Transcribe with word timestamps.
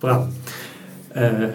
Bram, 0.00 0.34
uh, 1.14 1.52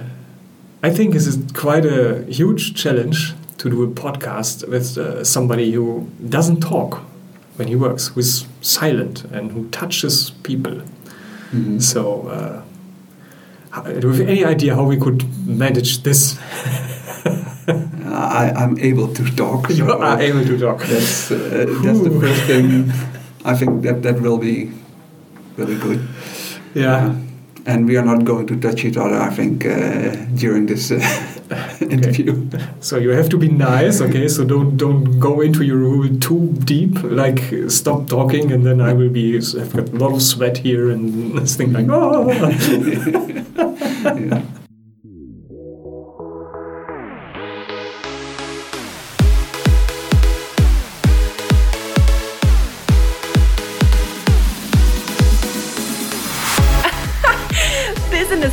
I 0.81 0.89
think 0.89 1.13
this 1.13 1.27
is 1.27 1.37
quite 1.53 1.85
a 1.85 2.23
huge 2.25 2.73
challenge 2.73 3.35
to 3.59 3.69
do 3.69 3.83
a 3.83 3.87
podcast 3.87 4.67
with 4.67 4.97
uh, 4.97 5.23
somebody 5.23 5.71
who 5.71 6.09
doesn't 6.27 6.59
talk 6.59 7.03
when 7.57 7.67
he 7.67 7.75
works, 7.75 8.07
who's 8.07 8.47
silent 8.61 9.25
and 9.25 9.51
who 9.51 9.69
touches 9.69 10.31
people. 10.43 10.81
Mm 11.51 11.63
-hmm. 11.63 11.79
So, 11.79 12.01
uh, 12.31 12.61
do 13.99 14.07
you 14.07 14.13
have 14.13 14.31
any 14.31 14.43
idea 14.53 14.75
how 14.75 14.89
we 14.89 14.97
could 14.97 15.23
manage 15.45 16.01
this? 16.01 16.37
I, 18.41 18.51
am 18.55 18.77
able 18.81 19.07
to 19.13 19.23
talk. 19.35 19.69
You 19.77 19.87
so 19.87 20.01
are 20.01 20.21
able 20.21 20.45
to 20.45 20.57
talk. 20.57 20.79
That's, 20.87 21.31
uh, 21.31 21.37
that's 21.83 22.01
the 22.01 22.19
first 22.19 22.41
thing. 22.47 22.91
I 23.45 23.55
think 23.55 23.83
that 23.83 24.01
that 24.01 24.21
will 24.21 24.37
be 24.37 24.71
really 25.57 25.77
good. 25.77 25.99
Yeah. 26.73 27.15
And 27.65 27.87
we 27.87 27.95
are 27.95 28.05
not 28.05 28.25
going 28.25 28.47
to 28.47 28.59
touch 28.59 28.83
each 28.85 28.97
other, 28.97 29.15
I 29.15 29.29
think, 29.29 29.65
uh, 29.65 30.15
during 30.35 30.65
this 30.65 30.91
uh, 30.91 31.77
interview. 31.81 32.49
So 32.79 32.97
you 32.97 33.09
have 33.09 33.29
to 33.29 33.37
be 33.37 33.49
nice, 33.49 34.01
okay? 34.01 34.27
So 34.27 34.43
don't 34.43 34.77
don't 34.77 35.19
go 35.19 35.41
into 35.41 35.63
your 35.63 35.77
rule 35.77 36.09
too 36.19 36.53
deep. 36.65 37.03
Like 37.03 37.41
stop 37.67 38.07
talking, 38.07 38.51
and 38.51 38.65
then 38.65 38.81
I 38.81 38.93
will 38.93 39.09
be. 39.09 39.37
I've 39.37 39.73
got 39.73 39.89
a 39.89 39.95
lot 39.95 40.13
of 40.13 40.21
sweat 40.21 40.57
here 40.57 40.89
and 40.89 41.47
things 41.47 41.73
like 41.73 41.87
oh. 41.89 42.31
yeah. 44.03 44.41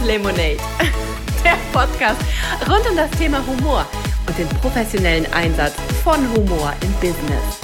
Lemonade, 0.08 0.56
der 1.44 1.58
Podcast 1.70 2.18
rund 2.66 2.88
um 2.88 2.96
das 2.96 3.10
Thema 3.18 3.46
Humor 3.46 3.84
und 4.26 4.38
den 4.38 4.48
professionellen 4.62 5.26
Einsatz 5.34 5.74
von 6.02 6.16
Humor 6.34 6.72
im 6.80 6.92
Business. 6.94 7.60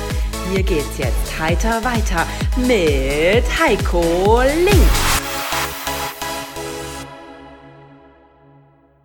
Hier 0.53 0.63
geht's 0.63 0.99
jetzt 0.99 1.41
heiter 1.41 1.83
weiter 1.83 2.27
mit 2.59 3.45
Heiko 3.59 4.43
Link. 4.63 4.77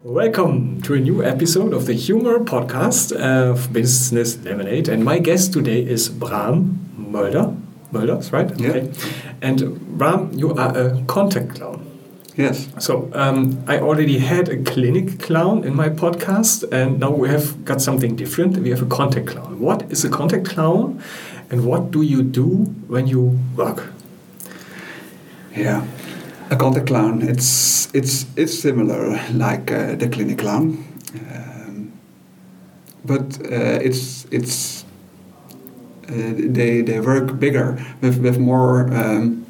Welcome 0.03 0.81
to 0.81 0.96
a 0.96 1.00
new 1.00 1.22
episode 1.22 1.74
of 1.74 1.86
the 1.86 1.96
Humor 1.96 2.44
Podcast 2.44 3.14
of 3.14 3.70
Business 3.72 4.38
Lemonade. 4.44 4.92
And 4.92 5.06
my 5.06 5.18
guest 5.18 5.53
today 5.53 5.81
is 5.81 6.09
Bram 6.09 6.78
Mulder. 6.98 7.53
Mulder, 7.94 8.20
right? 8.34 8.52
Yeah. 8.59 8.70
Okay. 8.72 8.90
And 9.42 9.80
Bram, 9.98 10.30
you 10.34 10.53
are 10.56 10.78
a 10.78 11.02
contact 11.08 11.56
clown. 11.56 11.89
Yes. 12.40 12.70
So 12.80 13.09
um, 13.14 13.62
I 13.68 13.80
already 13.80 14.18
had 14.18 14.48
a 14.48 14.56
clinic 14.64 15.20
clown 15.20 15.66
in 15.66 15.76
my 15.76 15.90
podcast, 15.90 16.64
and 16.72 16.98
now 16.98 17.12
we 17.12 17.28
have 17.28 17.66
got 17.66 17.81
something 17.81 18.16
different. 18.16 18.58
We 18.58 18.70
have 18.70 18.81
a 18.81 18.86
contact 18.86 19.28
clown. 19.28 19.59
What 19.59 19.92
is 19.92 20.06
a 20.06 20.09
contact 20.09 20.46
clown, 20.46 21.04
and 21.52 21.66
what 21.66 21.92
do 21.92 22.02
you 22.02 22.23
do 22.23 22.64
when 22.88 23.08
you 23.08 23.38
work? 23.58 23.92
Yeah, 25.54 25.86
a 26.50 26.56
contact 26.56 26.88
clown. 26.88 27.22
It's 27.23 27.94
it's 27.94 28.26
it's 28.38 28.58
similar 28.58 29.20
like 29.34 29.70
uh, 29.70 29.96
the 29.96 30.08
clinic 30.08 30.38
clown, 30.38 30.78
um, 31.36 31.92
but 33.03 33.38
uh, 33.52 33.84
it's 33.84 34.26
it's 34.31 34.86
uh, 36.08 36.14
they 36.38 36.84
they 36.84 37.02
work 37.02 37.38
bigger 37.38 37.86
with 38.02 38.18
with 38.24 38.38
more. 38.40 38.88
Um, 38.94 39.46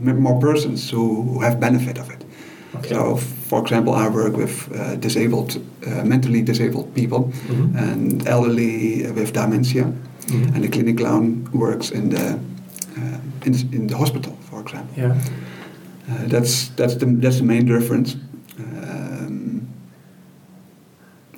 more 0.00 0.40
persons 0.40 0.90
who 0.90 1.40
have 1.40 1.60
benefit 1.60 1.98
of 1.98 2.10
it. 2.10 2.24
Okay. 2.76 2.88
So, 2.88 3.16
for 3.16 3.60
example, 3.60 3.94
I 3.94 4.08
work 4.08 4.36
with 4.36 4.70
uh, 4.74 4.96
disabled, 4.96 5.60
uh, 5.86 6.04
mentally 6.04 6.42
disabled 6.42 6.94
people 6.94 7.24
mm-hmm. 7.24 7.76
and 7.76 8.28
elderly 8.28 9.10
with 9.12 9.32
dementia, 9.32 9.84
mm-hmm. 9.84 10.54
and 10.54 10.64
the 10.64 10.68
clinic 10.68 10.98
clown 10.98 11.48
works 11.52 11.90
in 11.90 12.10
the 12.10 12.38
uh, 12.96 13.18
in, 13.44 13.54
in, 13.72 13.86
the 13.86 13.96
hospital, 13.96 14.36
for 14.50 14.60
example. 14.60 14.94
Yeah. 14.96 15.18
Uh, 16.08 16.26
that's 16.26 16.68
that's 16.70 16.94
the 16.96 17.06
that's 17.06 17.38
the 17.38 17.44
main 17.44 17.66
difference. 17.66 18.16
Um, 18.58 19.68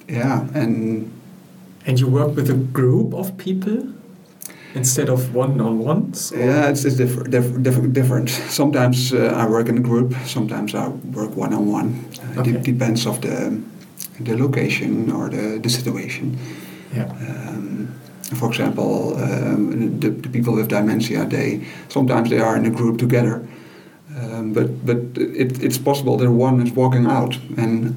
yeah, 0.09 0.47
and 0.54 1.10
and 1.86 1.98
you 1.98 2.09
work 2.09 2.36
with 2.36 2.50
a 2.50 2.54
group 2.54 3.15
of 3.15 3.36
people 3.38 3.92
instead 4.75 5.09
of 5.09 5.34
one-on-ones? 5.34 6.33
Yeah, 6.37 6.69
it's, 6.71 6.84
it's 6.84 6.97
diff 6.97 7.31
diff 7.31 7.62
diff 7.62 7.93
different. 7.93 8.31
Sometimes 8.31 9.12
uh, 9.12 9.34
I 9.37 9.49
work 9.49 9.69
in 9.69 9.78
a 9.78 9.81
group. 9.81 10.15
Sometimes 10.27 10.75
I 10.75 10.88
work 10.88 11.37
one-on-one. 11.37 12.05
Uh, 12.37 12.41
okay. 12.41 12.53
It 12.53 12.62
depends 12.62 13.06
of 13.06 13.21
the 13.21 13.60
the 14.21 14.37
location 14.37 15.10
or 15.10 15.28
the, 15.28 15.59
the 15.62 15.71
situation. 15.71 16.38
Yeah. 16.94 17.10
Um, 17.28 17.88
for 18.37 18.49
example, 18.49 19.16
um, 19.22 20.00
the, 20.00 20.10
the 20.10 20.28
people 20.28 20.55
with 20.55 20.69
dementia, 20.69 21.27
they 21.27 21.66
sometimes 21.89 22.31
they 22.31 22.39
are 22.39 22.56
in 22.56 22.66
a 22.66 22.71
group 22.71 22.99
together, 22.99 23.47
um, 24.16 24.53
but 24.53 24.87
but 24.87 24.97
it, 25.16 25.62
it's 25.62 25.78
possible 25.78 26.16
that 26.19 26.31
one 26.31 26.60
is 26.62 26.72
walking 26.72 27.06
out 27.06 27.39
and 27.56 27.94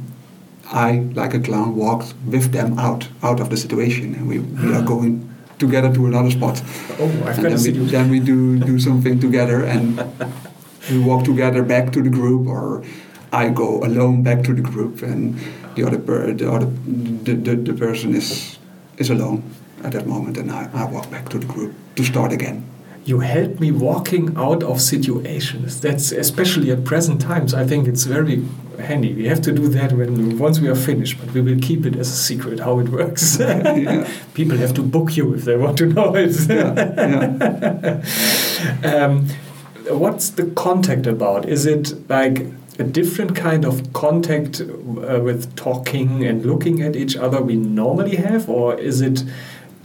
I, 0.72 1.00
like 1.14 1.34
a 1.34 1.40
clown, 1.40 1.76
walked 1.76 2.14
with 2.26 2.52
them 2.52 2.80
out 2.80 3.08
out 3.22 3.40
of 3.40 3.50
the 3.50 3.58
situation, 3.58 4.16
and 4.16 4.28
we, 4.28 4.40
we 4.40 4.74
are 4.74 4.82
going 4.82 5.30
together 5.60 5.94
to 5.94 6.06
another 6.06 6.32
spot. 6.32 6.62
Oh, 7.00 7.10
I've 7.26 7.42
got 7.42 7.50
to 7.50 7.58
see 7.58 7.72
you. 7.72 7.86
Then 7.86 8.10
we 8.10 8.20
do 8.20 8.60
do 8.60 8.80
something 8.80 9.20
together, 9.20 9.64
and 9.64 9.98
we 10.92 11.00
walk 11.00 11.24
together 11.26 11.64
back 11.64 11.92
to 11.94 12.02
the 12.02 12.10
group, 12.10 12.48
or 12.48 12.84
I 13.32 13.50
go 13.50 13.80
alone 13.84 14.24
back 14.24 14.44
to 14.46 14.54
the 14.54 14.62
group, 14.62 15.02
and 15.02 15.40
the 15.76 15.86
other 15.88 16.00
per, 16.00 16.34
the 16.34 16.52
other 16.52 16.68
the, 16.68 17.34
the, 17.34 17.56
the 17.56 17.74
person 17.74 18.16
is 18.16 18.58
is 18.98 19.10
alone 19.10 19.44
at 19.84 19.92
that 19.94 20.08
moment, 20.08 20.38
and 20.38 20.52
I, 20.52 20.70
I 20.74 20.86
walk 20.86 21.10
back 21.12 21.30
to 21.30 21.40
the 21.40 21.46
group 21.46 21.74
to 21.96 22.04
start 22.04 22.32
again 22.32 22.64
you 23.06 23.20
help 23.20 23.60
me 23.60 23.72
walking 23.72 24.36
out 24.36 24.64
of 24.64 24.82
situations. 24.82 25.80
That's 25.80 26.12
especially 26.12 26.72
at 26.72 26.84
present 26.84 27.22
times. 27.22 27.54
I 27.54 27.64
think 27.64 27.88
it's 27.88 28.04
very 28.04 28.44
handy. 28.80 29.14
We 29.14 29.28
have 29.28 29.42
to 29.42 29.52
do 29.52 29.68
that 29.70 29.94
when 29.94 30.40
once 30.40 30.60
we 30.60 30.68
are 30.70 30.76
finished, 30.76 31.20
but 31.20 31.32
we 31.32 31.42
will 31.42 31.60
keep 31.60 31.86
it 31.86 31.96
as 31.96 32.10
a 32.10 32.16
secret 32.16 32.60
how 32.60 32.80
it 32.80 32.90
works. 32.90 33.38
yeah. 33.40 34.10
People 34.34 34.58
have 34.58 34.74
to 34.74 34.82
book 34.82 35.16
you 35.16 35.36
if 35.36 35.46
they 35.46 35.56
want 35.56 35.78
to 35.78 35.86
know 35.86 36.16
it. 36.16 36.36
yeah. 36.50 38.02
yeah. 38.84 39.06
um, 39.06 39.28
what's 39.88 40.32
the 40.32 40.48
contact 40.52 41.06
about? 41.06 41.48
Is 41.48 41.68
it 41.68 42.10
like 42.10 42.48
a 42.80 42.84
different 42.84 43.36
kind 43.36 43.66
of 43.66 43.94
contact 43.94 44.62
uh, 44.62 45.22
with 45.24 45.56
talking 45.56 46.26
and 46.26 46.44
looking 46.44 46.82
at 46.82 46.96
each 46.96 47.16
other 47.16 47.40
we 47.40 47.56
normally 47.56 48.16
have, 48.16 48.50
or 48.50 48.76
is 48.80 49.02
it? 49.02 49.24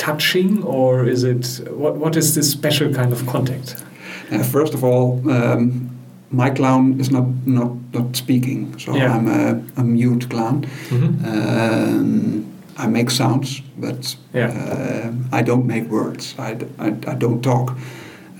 Touching, 0.00 0.62
or 0.64 1.06
is 1.06 1.24
it 1.24 1.60
what? 1.70 1.96
What 1.96 2.16
is 2.16 2.34
this 2.34 2.50
special 2.50 2.92
kind 2.92 3.12
of 3.12 3.26
contact? 3.26 3.84
Uh, 4.32 4.42
first 4.42 4.74
of 4.74 4.82
all, 4.82 5.20
um, 5.30 5.90
my 6.30 6.50
clown 6.50 6.98
is 7.00 7.10
not 7.10 7.26
not 7.46 7.72
not 7.92 8.16
speaking, 8.16 8.78
so 8.78 8.94
yeah. 8.94 9.14
I'm 9.14 9.28
a, 9.28 9.62
a, 9.76 9.84
mute 9.84 10.28
clown. 10.28 10.64
Mm 10.90 10.98
-hmm. 10.98 11.10
um, 11.26 12.44
I 12.78 12.86
make 12.88 13.10
sounds, 13.10 13.62
but 13.76 14.16
yeah. 14.34 14.50
uh, 14.50 15.40
I 15.40 15.42
don't 15.42 15.66
make 15.66 15.84
words. 15.88 16.34
I, 16.38 16.50
I, 16.86 16.88
I 17.12 17.16
don't 17.18 17.40
talk 17.40 17.76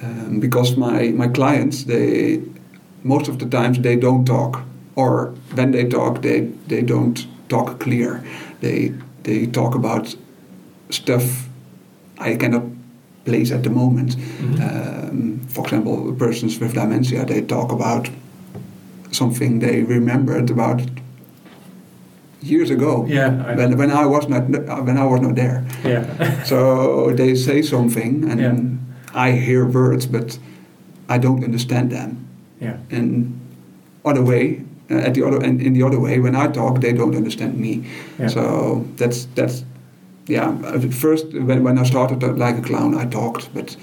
um, 0.03 0.41
because 0.41 0.77
my 0.77 1.13
my 1.13 1.31
clients 1.31 1.85
they 1.85 2.41
most 3.03 3.29
of 3.29 3.37
the 3.37 3.49
times 3.49 3.79
they 3.79 3.99
don't 3.99 4.25
talk, 4.25 4.63
or 4.95 5.33
when 5.55 5.73
they 5.73 5.89
talk 5.89 6.21
they 6.21 6.49
they 6.69 6.85
don't 6.85 7.27
talk 7.49 7.79
clear. 7.79 8.21
They 8.61 8.93
they 9.23 9.51
talk 9.51 9.75
about 9.75 10.17
stuff 10.91 11.50
I 12.21 12.37
cannot 12.37 12.63
place 13.25 13.51
at 13.51 13.63
the 13.63 13.71
moment. 13.71 14.17
Mm-hmm. 14.17 14.63
Um, 14.63 15.41
for 15.49 15.65
example, 15.65 16.15
persons 16.15 16.59
with 16.61 16.75
dementia, 16.75 17.25
they 17.25 17.43
talk 17.43 17.73
about 17.73 18.09
something 19.11 19.59
they 19.59 19.83
remembered 19.83 20.51
about 20.51 20.81
years 22.43 22.71
ago. 22.71 23.07
Yeah, 23.09 23.55
when, 23.57 23.77
when 23.77 23.91
I 23.91 24.07
was 24.07 24.29
not 24.29 24.49
when 24.49 24.97
I 24.97 25.05
was 25.05 25.21
not 25.21 25.35
there. 25.35 25.65
Yeah. 25.85 26.43
so 26.51 27.13
they 27.13 27.35
say 27.35 27.63
something, 27.63 28.31
and 28.31 28.41
yeah. 28.41 29.21
I 29.21 29.33
hear 29.33 29.67
words, 29.67 30.07
but 30.07 30.39
I 31.09 31.19
don't 31.19 31.45
understand 31.45 31.91
them. 31.91 32.29
Yeah. 32.61 32.77
And 32.91 33.41
other 34.05 34.23
way, 34.23 34.63
uh, 34.91 34.95
at 34.95 35.15
the 35.15 35.27
other 35.27 35.43
and 35.43 35.61
in 35.61 35.73
the 35.73 35.83
other 35.83 35.99
way, 35.99 36.21
when 36.21 36.37
I 36.37 36.49
talk, 36.49 36.81
they 36.81 36.93
don't 36.93 37.17
understand 37.17 37.59
me. 37.59 37.85
Yeah. 38.19 38.29
So 38.29 38.87
that's 38.97 39.27
that's 39.35 39.65
yeah, 40.31 40.57
at 40.65 40.95
first 40.95 41.27
when, 41.33 41.65
when 41.65 41.79
I 41.79 41.85
started 41.85 42.23
like 42.39 42.57
a 42.59 42.63
clown, 42.63 42.95
I 42.97 43.07
talked, 43.07 43.53
but 43.53 43.77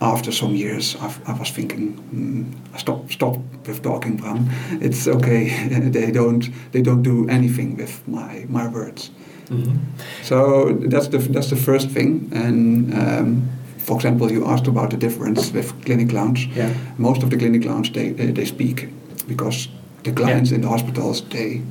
after 0.00 0.30
some 0.32 0.54
years, 0.54 0.96
I've, 1.00 1.28
i 1.28 1.32
was 1.32 1.50
thinking, 1.50 1.94
mm, 2.12 2.78
stop, 2.78 3.10
stop 3.10 3.36
with 3.66 3.82
talking, 3.82 4.16
Bram. 4.16 4.48
It's 4.80 5.08
okay. 5.08 5.68
they 5.90 6.10
don't, 6.10 6.48
they 6.72 6.82
don't 6.82 7.02
do 7.02 7.28
anything 7.28 7.76
with 7.76 8.06
my 8.06 8.46
my 8.48 8.68
words. 8.68 9.10
Mm-hmm. 9.48 9.76
So 10.22 10.72
that's 10.90 11.08
the 11.08 11.18
that's 11.18 11.50
the 11.50 11.56
first 11.56 11.90
thing. 11.90 12.30
And 12.32 12.94
um, 12.94 13.48
for 13.78 13.96
example, 13.96 14.30
you 14.30 14.46
asked 14.46 14.66
about 14.68 14.90
the 14.90 14.96
difference 14.96 15.52
with 15.52 15.72
clinic 15.84 16.10
clowns. 16.10 16.46
Yeah. 16.46 16.74
Most 16.98 17.22
of 17.22 17.30
the 17.30 17.36
clinic 17.36 17.62
clowns 17.62 17.90
they 17.90 18.12
they 18.12 18.44
speak 18.44 18.88
because 19.28 19.68
the 20.02 20.12
clients 20.12 20.50
yeah. 20.50 20.56
in 20.56 20.62
the 20.62 20.68
hospitals 20.68 21.22
they 21.28 21.62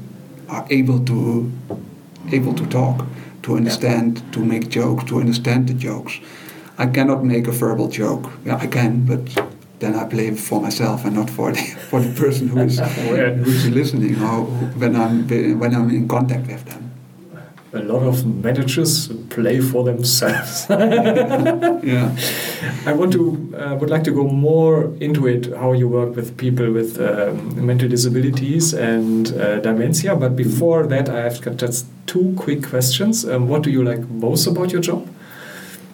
are 0.47 0.65
able 0.69 0.99
to 1.05 1.51
able 2.31 2.53
to 2.53 2.65
talk, 2.65 3.05
to 3.45 3.55
understand, 3.55 4.21
to 4.33 4.39
make 4.39 4.69
jokes, 4.69 5.03
to 5.05 5.19
understand 5.19 5.69
the 5.69 5.73
jokes. 5.75 6.19
I 6.79 6.87
cannot 6.87 7.23
make 7.23 7.47
a 7.47 7.51
verbal 7.51 7.87
joke. 7.87 8.31
Yeah, 8.43 8.57
I 8.57 8.65
can, 8.67 9.05
but 9.05 9.21
then 9.79 9.95
I 9.95 10.05
play 10.05 10.31
for 10.31 10.59
myself 10.59 11.05
and 11.05 11.15
not 11.15 11.29
for 11.29 11.51
the 11.51 11.61
for 11.89 12.01
the 12.01 12.11
person 12.19 12.47
who 12.47 12.59
is 12.61 12.79
who 13.45 13.51
is 13.59 13.69
listening 13.69 14.21
or 14.21 14.45
when 14.81 14.95
I'm 14.95 15.27
when 15.59 15.75
I'm 15.75 15.89
in 15.89 16.07
contact 16.07 16.47
with 16.47 16.65
them 16.65 16.84
a 17.75 17.83
lot 17.83 18.03
of 18.03 18.25
managers 18.25 19.09
play 19.29 19.59
for 19.59 19.83
themselves. 19.83 20.65
yeah. 20.69 22.15
I 22.85 22.93
want 22.93 23.11
to 23.13 23.53
uh, 23.57 23.75
would 23.75 23.89
like 23.89 24.03
to 24.05 24.11
go 24.11 24.23
more 24.23 24.93
into 24.99 25.27
it 25.27 25.53
how 25.55 25.73
you 25.73 25.87
work 25.87 26.15
with 26.15 26.37
people 26.37 26.71
with 26.71 26.99
um, 26.99 27.65
mental 27.65 27.89
disabilities 27.89 28.73
and 28.73 29.33
uh, 29.33 29.59
dementia. 29.59 30.15
But 30.15 30.35
before 30.35 30.87
that, 30.87 31.09
I 31.09 31.23
have 31.23 31.41
got 31.41 31.57
just 31.57 31.85
two 32.05 32.33
quick 32.37 32.63
questions. 32.63 33.25
Um, 33.25 33.49
what 33.49 33.63
do 33.63 33.69
you 33.69 33.83
like 33.83 34.07
most 34.09 34.47
about 34.47 34.71
your 34.71 34.81
job? 34.81 35.07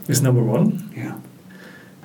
Is 0.07 0.21
number 0.21 0.43
one. 0.43 0.91
Yeah. 0.95 1.17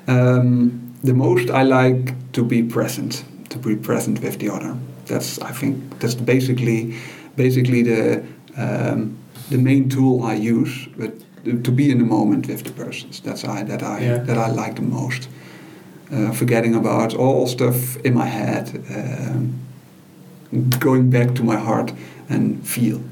Um, 0.09 0.95
the 1.03 1.15
most 1.15 1.51
I 1.51 1.63
like 1.63 2.15
to 2.33 2.45
be 2.45 2.63
present, 2.63 3.25
to 3.51 3.59
be 3.59 3.77
present 3.77 4.23
with 4.23 4.39
the 4.39 4.51
other. 4.51 4.77
That's 5.07 5.39
I 5.41 5.53
think 5.53 5.99
that's 6.01 6.15
basically 6.15 6.97
basically 7.37 7.83
the 7.83 8.25
um, 8.57 9.19
the 9.51 9.59
main 9.59 9.89
tool 9.89 10.23
I 10.23 10.35
use, 10.35 10.89
but 10.97 11.13
to 11.45 11.71
be 11.71 11.91
in 11.91 11.99
the 11.99 12.05
moment 12.05 12.49
with 12.49 12.65
the 12.65 12.73
persons. 12.73 13.21
That's 13.21 13.45
I 13.45 13.63
that 13.65 13.83
I 13.83 14.01
yeah. 14.01 14.19
that 14.19 14.39
I 14.39 14.49
like 14.49 14.77
the 14.77 14.83
most. 14.83 15.29
Uh, 16.13 16.31
forgetting 16.33 16.75
about 16.75 17.15
all 17.15 17.47
stuff 17.49 17.97
in 18.05 18.15
my 18.15 18.27
head, 18.27 18.71
um, 18.91 19.59
going 20.79 21.11
back 21.11 21.35
to 21.35 21.43
my 21.43 21.57
heart 21.57 21.93
and 22.29 22.65
feel, 22.65 23.03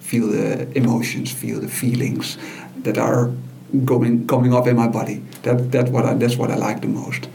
feel 0.00 0.26
the 0.26 0.66
emotions, 0.76 1.30
feel 1.30 1.60
the 1.60 1.68
feelings 1.68 2.36
that 2.82 2.98
are 2.98 3.30
going 3.84 4.26
coming 4.26 4.52
up 4.52 4.66
in 4.66 4.76
my 4.76 4.88
body. 4.88 5.22
That 5.42 5.70
that 5.72 5.88
what 5.90 6.04
I, 6.04 6.14
that's 6.14 6.36
what 6.36 6.50
I 6.50 6.56
like 6.56 6.80
the 6.80 6.88
most. 6.88 7.28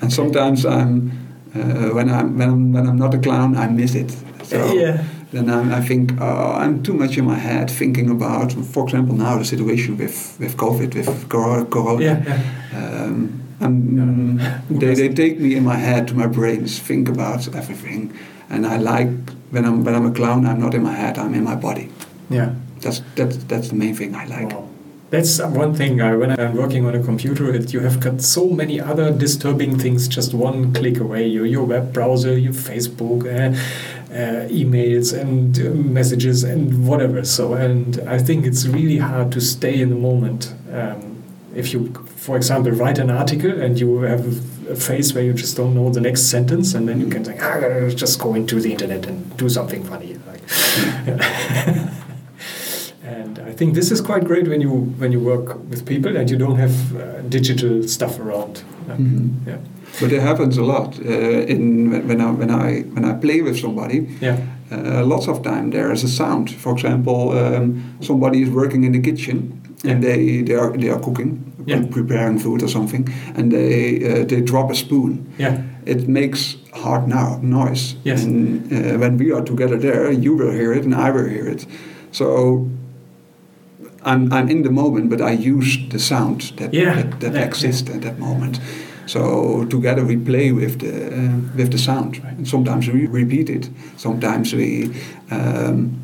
And 0.00 0.12
sometimes 0.12 0.64
I'm 0.64 1.10
uh, 1.54 1.94
when 1.94 2.10
I'm 2.10 2.36
when 2.38 2.48
I'm 2.48 2.72
when 2.72 2.86
I'm 2.88 2.98
not 2.98 3.14
a 3.14 3.18
clown, 3.18 3.56
I 3.56 3.68
miss 3.68 3.94
it. 3.94 4.10
So 4.42 4.72
yeah 4.72 5.04
then 5.34 5.50
I, 5.50 5.78
I 5.78 5.80
think 5.80 6.20
uh, 6.20 6.52
I'm 6.52 6.82
too 6.82 6.94
much 6.94 7.18
in 7.18 7.24
my 7.24 7.38
head 7.38 7.70
thinking 7.70 8.08
about, 8.10 8.52
for 8.52 8.84
example, 8.84 9.14
now 9.16 9.38
the 9.38 9.44
situation 9.44 9.96
with, 9.96 10.36
with 10.38 10.56
COVID, 10.56 10.94
with 10.94 11.28
Corona. 11.28 12.02
Yeah, 12.02 12.22
yeah. 12.24 13.02
Um, 13.02 13.40
and 13.60 14.40
yeah. 14.40 14.60
they, 14.70 14.94
they 14.94 15.08
take 15.08 15.38
me 15.40 15.54
in 15.56 15.64
my 15.64 15.76
head 15.76 16.08
to 16.08 16.14
my 16.14 16.26
brains, 16.26 16.78
think 16.78 17.08
about 17.08 17.54
everything, 17.54 18.12
and 18.50 18.66
I 18.66 18.76
like 18.76 19.08
when 19.50 19.64
I'm 19.64 19.84
when 19.84 19.94
I'm 19.94 20.06
a 20.06 20.12
clown, 20.12 20.46
I'm 20.46 20.60
not 20.60 20.74
in 20.74 20.82
my 20.82 20.92
head, 20.92 21.18
I'm 21.18 21.34
in 21.34 21.44
my 21.44 21.54
body. 21.54 21.88
Yeah, 22.28 22.54
that's 22.80 23.00
that's 23.14 23.36
that's 23.44 23.68
the 23.68 23.76
main 23.76 23.94
thing 23.94 24.14
I 24.14 24.26
like. 24.26 24.52
Wow. 24.52 24.68
That's 25.10 25.40
one 25.40 25.74
thing. 25.74 26.00
I, 26.00 26.16
when 26.16 26.30
I'm 26.40 26.56
working 26.56 26.86
on 26.86 26.94
a 26.96 27.02
computer, 27.02 27.54
it, 27.54 27.72
you 27.72 27.80
have 27.80 28.00
got 28.00 28.20
so 28.20 28.48
many 28.48 28.80
other 28.80 29.12
disturbing 29.12 29.78
things 29.78 30.08
just 30.08 30.34
one 30.34 30.72
click 30.74 30.98
away. 30.98 31.28
Your, 31.28 31.46
your 31.46 31.64
web 31.64 31.92
browser, 31.92 32.36
your 32.36 32.52
Facebook, 32.52 33.22
uh, 33.22 33.56
emails 34.14 35.18
and 35.18 35.58
uh, 35.58 35.70
messages 35.70 36.44
and 36.44 36.86
whatever. 36.86 37.24
So, 37.24 37.54
and 37.54 38.00
I 38.06 38.18
think 38.18 38.46
it's 38.46 38.66
really 38.66 38.98
hard 38.98 39.32
to 39.32 39.40
stay 39.40 39.80
in 39.80 39.90
the 39.90 39.96
moment. 39.96 40.54
Um, 40.72 41.22
if 41.54 41.72
you, 41.72 41.92
for 42.16 42.36
example, 42.36 42.72
write 42.72 42.98
an 42.98 43.10
article 43.10 43.60
and 43.60 43.78
you 43.78 44.02
have 44.02 44.26
a 44.68 44.76
phase 44.76 45.14
where 45.14 45.24
you 45.24 45.32
just 45.32 45.56
don't 45.56 45.74
know 45.74 45.90
the 45.90 46.00
next 46.00 46.22
sentence, 46.22 46.74
and 46.74 46.88
then 46.88 47.00
you 47.00 47.08
can 47.08 47.24
say, 47.24 47.38
ah, 47.40 47.88
just 47.90 48.20
go 48.20 48.34
into 48.34 48.60
the 48.60 48.72
internet 48.72 49.06
and 49.06 49.36
do 49.36 49.48
something 49.48 49.84
funny. 49.84 50.16
Like, 50.26 50.42
and 53.02 53.38
I 53.40 53.52
think 53.52 53.74
this 53.74 53.90
is 53.90 54.00
quite 54.00 54.24
great 54.24 54.48
when 54.48 54.60
you 54.60 54.70
when 54.70 55.12
you 55.12 55.20
work 55.20 55.56
with 55.70 55.84
people 55.86 56.16
and 56.16 56.30
you 56.30 56.36
don't 56.36 56.56
have 56.56 56.96
uh, 56.96 57.20
digital 57.22 57.82
stuff 57.88 58.18
around. 58.20 58.62
mm 58.88 58.96
-hmm. 58.96 59.48
Yeah. 59.48 59.58
But 60.00 60.12
it 60.12 60.20
happens 60.20 60.58
a 60.58 60.64
lot 60.64 60.98
uh, 60.98 61.52
in 61.52 61.90
when 62.08 62.20
I 62.20 62.30
when 62.30 62.50
I 62.50 62.82
when 62.94 63.04
I 63.04 63.14
play 63.14 63.42
with 63.42 63.58
somebody. 63.58 64.08
Yeah. 64.20 64.38
Uh, 64.72 65.04
lots 65.04 65.28
of 65.28 65.42
time 65.42 65.70
there 65.70 65.92
is 65.92 66.04
a 66.04 66.08
sound. 66.08 66.50
For 66.50 66.72
example, 66.72 67.32
um, 67.32 67.96
somebody 68.00 68.42
is 68.42 68.50
working 68.50 68.84
in 68.84 68.92
the 68.92 69.00
kitchen 69.00 69.60
yeah. 69.84 69.92
and 69.92 70.02
they, 70.02 70.42
they 70.42 70.54
are 70.54 70.76
they 70.76 70.88
are 70.88 70.98
cooking, 71.00 71.52
yeah. 71.66 71.84
preparing 71.90 72.38
food 72.38 72.62
or 72.62 72.68
something, 72.68 73.08
and 73.36 73.52
they 73.52 74.22
uh, 74.22 74.24
they 74.24 74.40
drop 74.40 74.70
a 74.70 74.74
spoon. 74.74 75.32
Yeah. 75.38 75.62
It 75.86 76.08
makes 76.08 76.56
hard 76.72 77.08
now 77.08 77.38
noise. 77.42 77.94
Yes. 78.04 78.24
And 78.24 78.72
uh, 78.72 78.98
when 78.98 79.18
we 79.18 79.32
are 79.32 79.42
together 79.42 79.76
there, 79.76 80.10
you 80.10 80.34
will 80.34 80.50
hear 80.50 80.72
it 80.72 80.84
and 80.84 80.94
I 80.94 81.10
will 81.10 81.28
hear 81.28 81.46
it. 81.46 81.66
So 82.10 82.68
I'm 84.02 84.32
I'm 84.32 84.48
in 84.48 84.62
the 84.62 84.70
moment, 84.70 85.10
but 85.10 85.20
I 85.20 85.32
use 85.32 85.78
the 85.90 85.98
sound 85.98 86.40
that 86.56 86.72
yeah. 86.72 86.94
that, 86.94 87.20
that 87.20 87.34
yeah. 87.34 87.44
exists 87.44 87.90
at 87.90 88.02
that 88.02 88.18
moment. 88.18 88.60
So 89.06 89.64
together 89.66 90.04
we 90.04 90.16
play 90.16 90.52
with 90.52 90.80
the 90.80 91.08
uh, 91.08 91.56
with 91.56 91.70
the 91.70 91.78
sound. 91.78 92.20
And 92.24 92.46
sometimes 92.48 92.88
we 92.88 93.06
repeat 93.06 93.48
it. 93.50 93.68
Sometimes 93.96 94.52
we 94.54 94.94
um, 95.30 96.00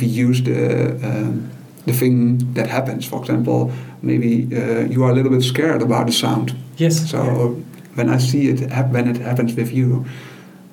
we 0.00 0.06
use 0.06 0.42
the 0.42 0.90
um, 1.02 1.50
the 1.86 1.92
thing 1.92 2.54
that 2.54 2.68
happens. 2.68 3.06
For 3.06 3.20
example, 3.20 3.72
maybe 4.02 4.48
uh, 4.56 4.80
you 4.90 5.04
are 5.04 5.10
a 5.10 5.14
little 5.14 5.30
bit 5.30 5.42
scared 5.42 5.82
about 5.82 6.06
the 6.06 6.12
sound. 6.12 6.54
Yes. 6.76 7.10
So 7.10 7.18
yeah. 7.18 7.62
when 7.94 8.10
I 8.10 8.18
see 8.18 8.48
it 8.48 8.70
when 8.90 9.08
it 9.08 9.18
happens 9.18 9.54
with 9.54 9.72
you, 9.72 10.04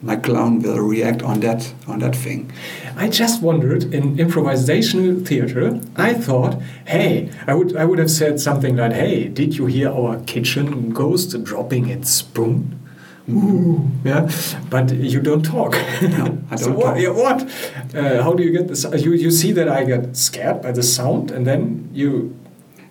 my 0.04 0.18
clown 0.18 0.62
will 0.62 0.80
react 0.80 1.24
on 1.24 1.40
that 1.40 1.74
on 1.88 2.00
that 2.00 2.16
thing. 2.16 2.52
I 2.98 3.08
just 3.08 3.42
wondered 3.42 3.94
in 3.94 4.18
improvisational 4.18 5.26
theater. 5.26 5.80
I 5.96 6.14
thought, 6.14 6.62
hey, 6.86 7.32
I 7.48 7.54
would 7.54 7.76
I 7.76 7.86
would 7.86 8.00
have 8.00 8.12
said 8.12 8.40
something 8.40 8.76
like, 8.76 8.94
hey, 8.94 9.30
did 9.30 9.58
you 9.58 9.66
hear 9.66 9.90
our 9.90 10.20
kitchen 10.26 10.90
ghost 10.92 11.42
dropping 11.44 11.90
its 11.90 12.10
spoon? 12.10 12.80
Ooh, 13.30 13.90
yeah, 14.04 14.30
but 14.70 14.94
you 14.94 15.22
don't 15.22 15.44
talk. 15.44 15.72
No, 16.02 16.38
I 16.52 16.56
don't 16.56 16.58
so 16.58 16.72
what? 16.74 17.00
Yeah, 17.00 17.12
what? 17.12 17.42
Uh, 17.96 18.22
how 18.22 18.34
do 18.34 18.44
you 18.44 18.52
get 18.52 18.68
this? 18.68 18.84
You 18.84 19.14
you 19.14 19.32
see 19.32 19.54
that 19.54 19.70
I 19.70 19.86
get 19.86 20.18
scared 20.18 20.62
by 20.62 20.74
the 20.74 20.84
sound, 20.84 21.32
and 21.32 21.48
then 21.48 21.90
you 21.94 22.36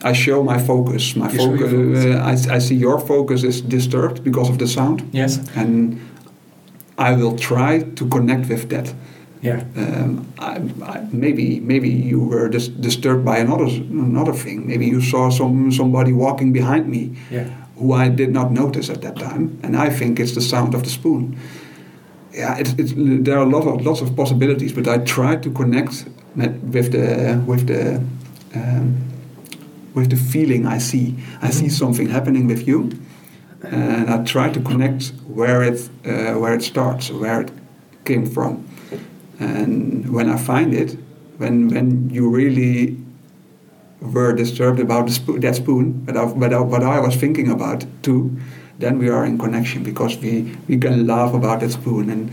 I 0.03 0.13
show 0.15 0.43
my 0.43 0.59
focus. 0.59 1.15
My 1.17 1.29
focus. 1.29 1.71
focus. 1.71 2.05
Uh, 2.05 2.53
I, 2.53 2.57
I 2.57 2.59
see 2.59 2.75
your 2.75 2.99
focus 2.99 3.45
is 3.45 3.61
disturbed 3.61 4.25
because 4.25 4.49
of 4.49 4.59
the 4.59 4.67
sound. 4.67 5.09
Yes. 5.13 5.39
And 5.55 6.01
I 6.99 7.13
will 7.13 7.37
try 7.39 7.83
to 7.83 8.09
connect 8.09 8.49
with 8.49 8.69
that. 8.71 8.95
Yeah. 9.43 9.65
Um, 9.77 10.33
I, 10.39 10.63
I, 10.85 11.07
maybe 11.11 11.59
maybe 11.61 11.89
you 11.89 12.21
were 12.21 12.49
dis 12.49 12.69
disturbed 12.69 13.25
by 13.25 13.39
another 13.39 13.65
another 13.65 14.33
thing. 14.33 14.67
Maybe 14.67 14.87
you 14.87 15.01
saw 15.01 15.31
some 15.31 15.73
somebody 15.73 16.13
walking 16.13 16.53
behind 16.53 16.89
me, 16.89 17.17
yeah. 17.31 17.49
who 17.77 17.93
I 17.93 18.09
did 18.09 18.31
not 18.31 18.53
notice 18.53 18.89
at 18.89 19.03
that 19.03 19.17
time, 19.17 19.59
and 19.65 19.77
I 19.77 19.91
think 19.91 20.21
it's 20.21 20.35
the 20.35 20.41
sound 20.41 20.75
of 20.75 20.83
the 20.85 20.91
spoon. 20.91 21.37
Yeah, 22.33 22.57
it's, 22.57 22.73
it's, 22.79 22.93
there 22.97 23.37
are 23.37 23.43
a 23.43 23.51
lot 23.51 23.67
of 23.67 23.85
lots 23.85 24.01
of 24.01 24.15
possibilities, 24.17 24.73
but 24.73 24.87
I 24.87 24.99
try 24.99 25.37
to 25.37 25.51
connect 25.51 26.07
with 26.37 26.93
the 26.93 27.43
with 27.45 27.67
the 27.67 28.01
um, 28.55 28.97
with 29.95 30.09
the 30.11 30.17
feeling 30.17 30.67
I 30.67 30.79
see. 30.79 30.99
I 30.99 31.09
mm 31.09 31.17
-hmm. 31.41 31.53
see 31.53 31.71
something 31.71 32.11
happening 32.11 32.49
with 32.49 32.67
you, 32.69 32.89
and 33.63 34.11
I 34.11 34.23
try 34.25 34.51
to 34.51 34.61
connect 34.61 35.13
where 35.27 35.63
it 35.63 35.89
uh, 36.05 36.35
where 36.35 36.55
it 36.55 36.63
starts, 36.63 37.11
where 37.11 37.43
it 37.43 37.51
came 38.05 38.27
from, 38.27 38.67
and 39.39 40.13
when 40.13 40.29
I 40.29 40.37
find 40.37 40.75
it, 40.75 40.97
when 41.39 41.69
when 41.69 42.11
you 42.11 42.29
really 42.29 42.97
were 44.01 44.33
disturbed 44.33 44.81
about 44.81 45.07
that 45.41 45.55
spoon, 45.55 45.93
but 46.05 46.17
I, 46.17 46.25
but 46.25 46.53
I, 46.53 46.61
what 46.61 46.83
I 46.83 46.99
was 46.99 47.15
thinking 47.15 47.51
about 47.51 47.87
too, 48.03 48.37
then 48.79 48.99
we 48.99 49.09
are 49.09 49.25
in 49.25 49.39
connection 49.39 49.85
because 49.85 50.19
we 50.19 50.57
we 50.69 50.77
can 50.77 51.07
laugh 51.07 51.35
about 51.35 51.61
that 51.61 51.71
spoon, 51.71 52.11
and 52.11 52.31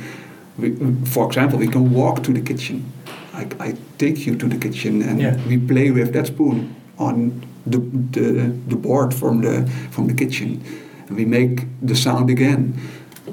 we, 0.57 0.75
for 1.05 1.27
example, 1.27 1.59
we 1.59 1.67
can 1.67 1.93
walk 1.93 2.23
to 2.23 2.33
the 2.33 2.41
kitchen. 2.41 2.91
I, 3.33 3.47
I 3.59 3.77
take 3.97 4.25
you 4.25 4.35
to 4.35 4.47
the 4.47 4.57
kitchen 4.57 5.01
and 5.01 5.21
yeah. 5.21 5.37
we 5.47 5.57
play 5.57 5.91
with 5.91 6.11
that 6.13 6.27
spoon 6.27 6.75
on 6.97 7.45
the, 7.65 7.77
the, 7.77 8.53
the 8.67 8.75
board 8.75 9.13
from 9.13 9.41
the 9.41 9.65
from 9.91 10.07
the 10.07 10.13
kitchen 10.13 10.61
we 11.09 11.25
make 11.25 11.65
the 11.81 11.95
sound 11.95 12.29
again, 12.29 12.79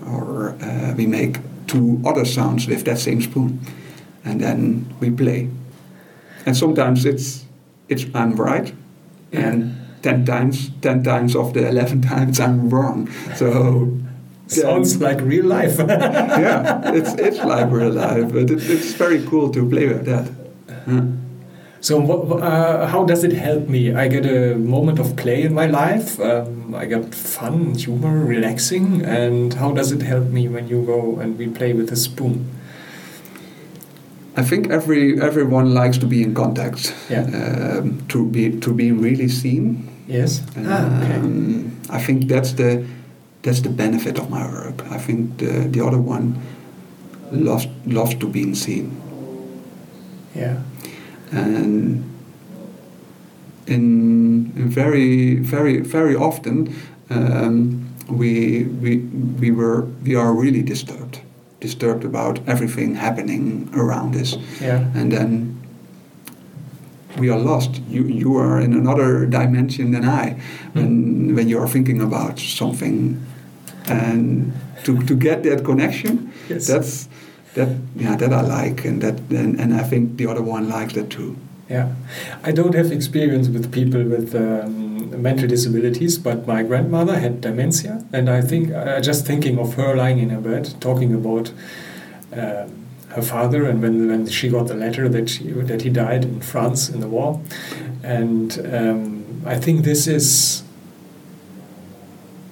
or 0.06 0.56
uh, 0.60 0.94
we 0.96 1.06
make 1.06 1.38
two 1.66 2.00
other 2.04 2.24
sounds 2.24 2.66
with 2.66 2.84
that 2.84 2.98
same 2.98 3.20
spoon, 3.20 3.60
and 4.24 4.40
then 4.40 4.94
we 5.00 5.10
play. 5.10 5.50
And 6.46 6.56
sometimes 6.56 7.04
it's 7.04 7.44
it's 7.88 8.06
I'm 8.14 8.36
right, 8.36 8.72
and 9.32 9.76
ten 10.02 10.24
times 10.24 10.70
ten 10.80 11.02
times 11.02 11.36
of 11.36 11.52
the 11.52 11.68
eleven 11.68 12.02
times 12.12 12.40
I'm 12.40 12.70
wrong. 12.70 13.08
So. 13.36 13.92
Sounds 14.48 15.00
like 15.00 15.20
real 15.22 15.44
life. 15.44 15.76
yeah, 15.78 16.94
it's 16.94 17.14
it's 17.14 17.38
like 17.38 17.68
real 17.68 17.90
life, 17.90 18.32
but 18.32 18.48
it, 18.48 18.62
it's 18.70 18.92
very 18.94 19.20
cool 19.26 19.50
to 19.50 19.68
play 19.68 19.88
with 19.88 20.04
that. 20.04 20.30
So, 21.86 22.02
uh, 22.02 22.88
how 22.88 23.04
does 23.04 23.22
it 23.22 23.32
help 23.32 23.68
me? 23.68 23.94
I 23.94 24.08
get 24.08 24.26
a 24.26 24.56
moment 24.56 24.98
of 24.98 25.14
play 25.14 25.42
in 25.42 25.54
my 25.54 25.66
life. 25.66 26.18
Um, 26.18 26.74
I 26.74 26.84
get 26.84 27.14
fun, 27.14 27.76
humor, 27.76 28.24
relaxing. 28.24 29.02
And 29.04 29.54
how 29.54 29.70
does 29.70 29.92
it 29.92 30.02
help 30.02 30.24
me 30.24 30.48
when 30.48 30.66
you 30.66 30.82
go 30.84 31.20
and 31.20 31.38
we 31.38 31.46
play 31.46 31.74
with 31.74 31.92
a 31.92 31.94
spoon? 31.94 32.50
I 34.36 34.42
think 34.42 34.68
every 34.68 35.22
everyone 35.22 35.74
likes 35.74 35.96
to 35.98 36.06
be 36.06 36.24
in 36.24 36.34
contact. 36.34 36.92
Yeah. 37.08 37.22
Um, 37.22 38.04
to 38.08 38.26
be 38.26 38.58
to 38.58 38.74
be 38.74 38.90
really 38.90 39.28
seen. 39.28 39.88
Yes. 40.08 40.42
Um, 40.56 40.66
ah, 40.66 41.02
okay. 41.02 41.98
I 41.98 42.02
think 42.02 42.26
that's 42.26 42.54
the 42.54 42.84
that's 43.42 43.60
the 43.60 43.70
benefit 43.70 44.18
of 44.18 44.28
my 44.28 44.44
work. 44.44 44.82
I 44.90 44.98
think 44.98 45.38
the 45.38 45.68
the 45.70 45.86
other 45.86 46.00
one 46.00 46.34
loves 47.30 47.68
loves 47.86 48.16
to 48.16 48.26
be 48.26 48.54
seen. 48.54 48.90
Yeah. 50.34 50.58
And 51.36 52.04
in, 53.66 54.52
in 54.56 54.68
very 54.68 55.36
very 55.36 55.80
very 55.80 56.16
often 56.16 56.74
um, 57.10 57.94
we 58.08 58.64
we 58.64 58.98
we 59.40 59.50
were 59.50 59.82
we 60.04 60.14
are 60.14 60.32
really 60.32 60.62
disturbed 60.62 61.20
disturbed 61.60 62.04
about 62.04 62.38
everything 62.46 62.94
happening 62.94 63.68
around 63.74 64.14
us. 64.14 64.36
Yeah. 64.60 64.84
And 64.94 65.10
then 65.10 65.56
we 67.18 67.30
are 67.30 67.38
lost. 67.38 67.80
You 67.88 68.04
you 68.04 68.36
are 68.36 68.60
in 68.60 68.72
another 68.72 69.26
dimension 69.26 69.92
than 69.92 70.04
I 70.04 70.40
when 70.74 71.34
when 71.34 71.48
you 71.48 71.58
are 71.58 71.68
thinking 71.68 72.02
about 72.02 72.38
something, 72.38 73.20
and 73.88 74.52
to 74.84 75.02
to 75.02 75.16
get 75.16 75.42
that 75.42 75.64
connection, 75.64 76.32
yes. 76.48 76.66
that's 76.66 77.08
that 77.56 77.70
yeah 77.96 78.16
that 78.16 78.32
I 78.32 78.42
like 78.42 78.84
and 78.84 79.02
that 79.02 79.18
and, 79.30 79.60
and 79.60 79.74
I 79.74 79.82
think 79.82 80.16
the 80.16 80.26
other 80.26 80.42
one 80.42 80.68
likes 80.68 80.94
that 80.94 81.10
too. 81.10 81.36
Yeah, 81.68 81.92
I 82.44 82.52
don't 82.52 82.74
have 82.74 82.92
experience 82.92 83.48
with 83.48 83.72
people 83.72 84.02
with. 84.04 84.34
Um, 84.34 84.86
mental 85.16 85.48
disabilities, 85.48 86.18
but 86.18 86.46
my 86.46 86.62
grandmother 86.62 87.18
had 87.18 87.40
dementia, 87.40 88.04
and 88.12 88.28
I 88.28 88.40
think 88.40 88.72
uh, 88.72 89.00
just 89.00 89.26
thinking 89.26 89.58
of 89.58 89.74
her 89.74 89.96
lying 89.96 90.18
in 90.18 90.30
her 90.30 90.40
bed 90.40 90.74
talking 90.80 91.14
about 91.14 91.52
uh, 92.32 92.66
her 93.08 93.22
father, 93.22 93.68
and 93.68 93.80
when 93.82 94.08
when 94.08 94.26
she 94.26 94.48
got 94.48 94.68
the 94.68 94.74
letter 94.74 95.08
that 95.08 95.28
she, 95.30 95.52
that 95.52 95.82
he 95.82 95.90
died 95.90 96.24
in 96.24 96.40
France 96.40 96.88
in 96.88 97.00
the 97.00 97.08
war, 97.08 97.40
and 98.02 98.58
um, 98.72 99.42
I 99.46 99.56
think 99.58 99.84
this 99.84 100.06
is 100.06 100.62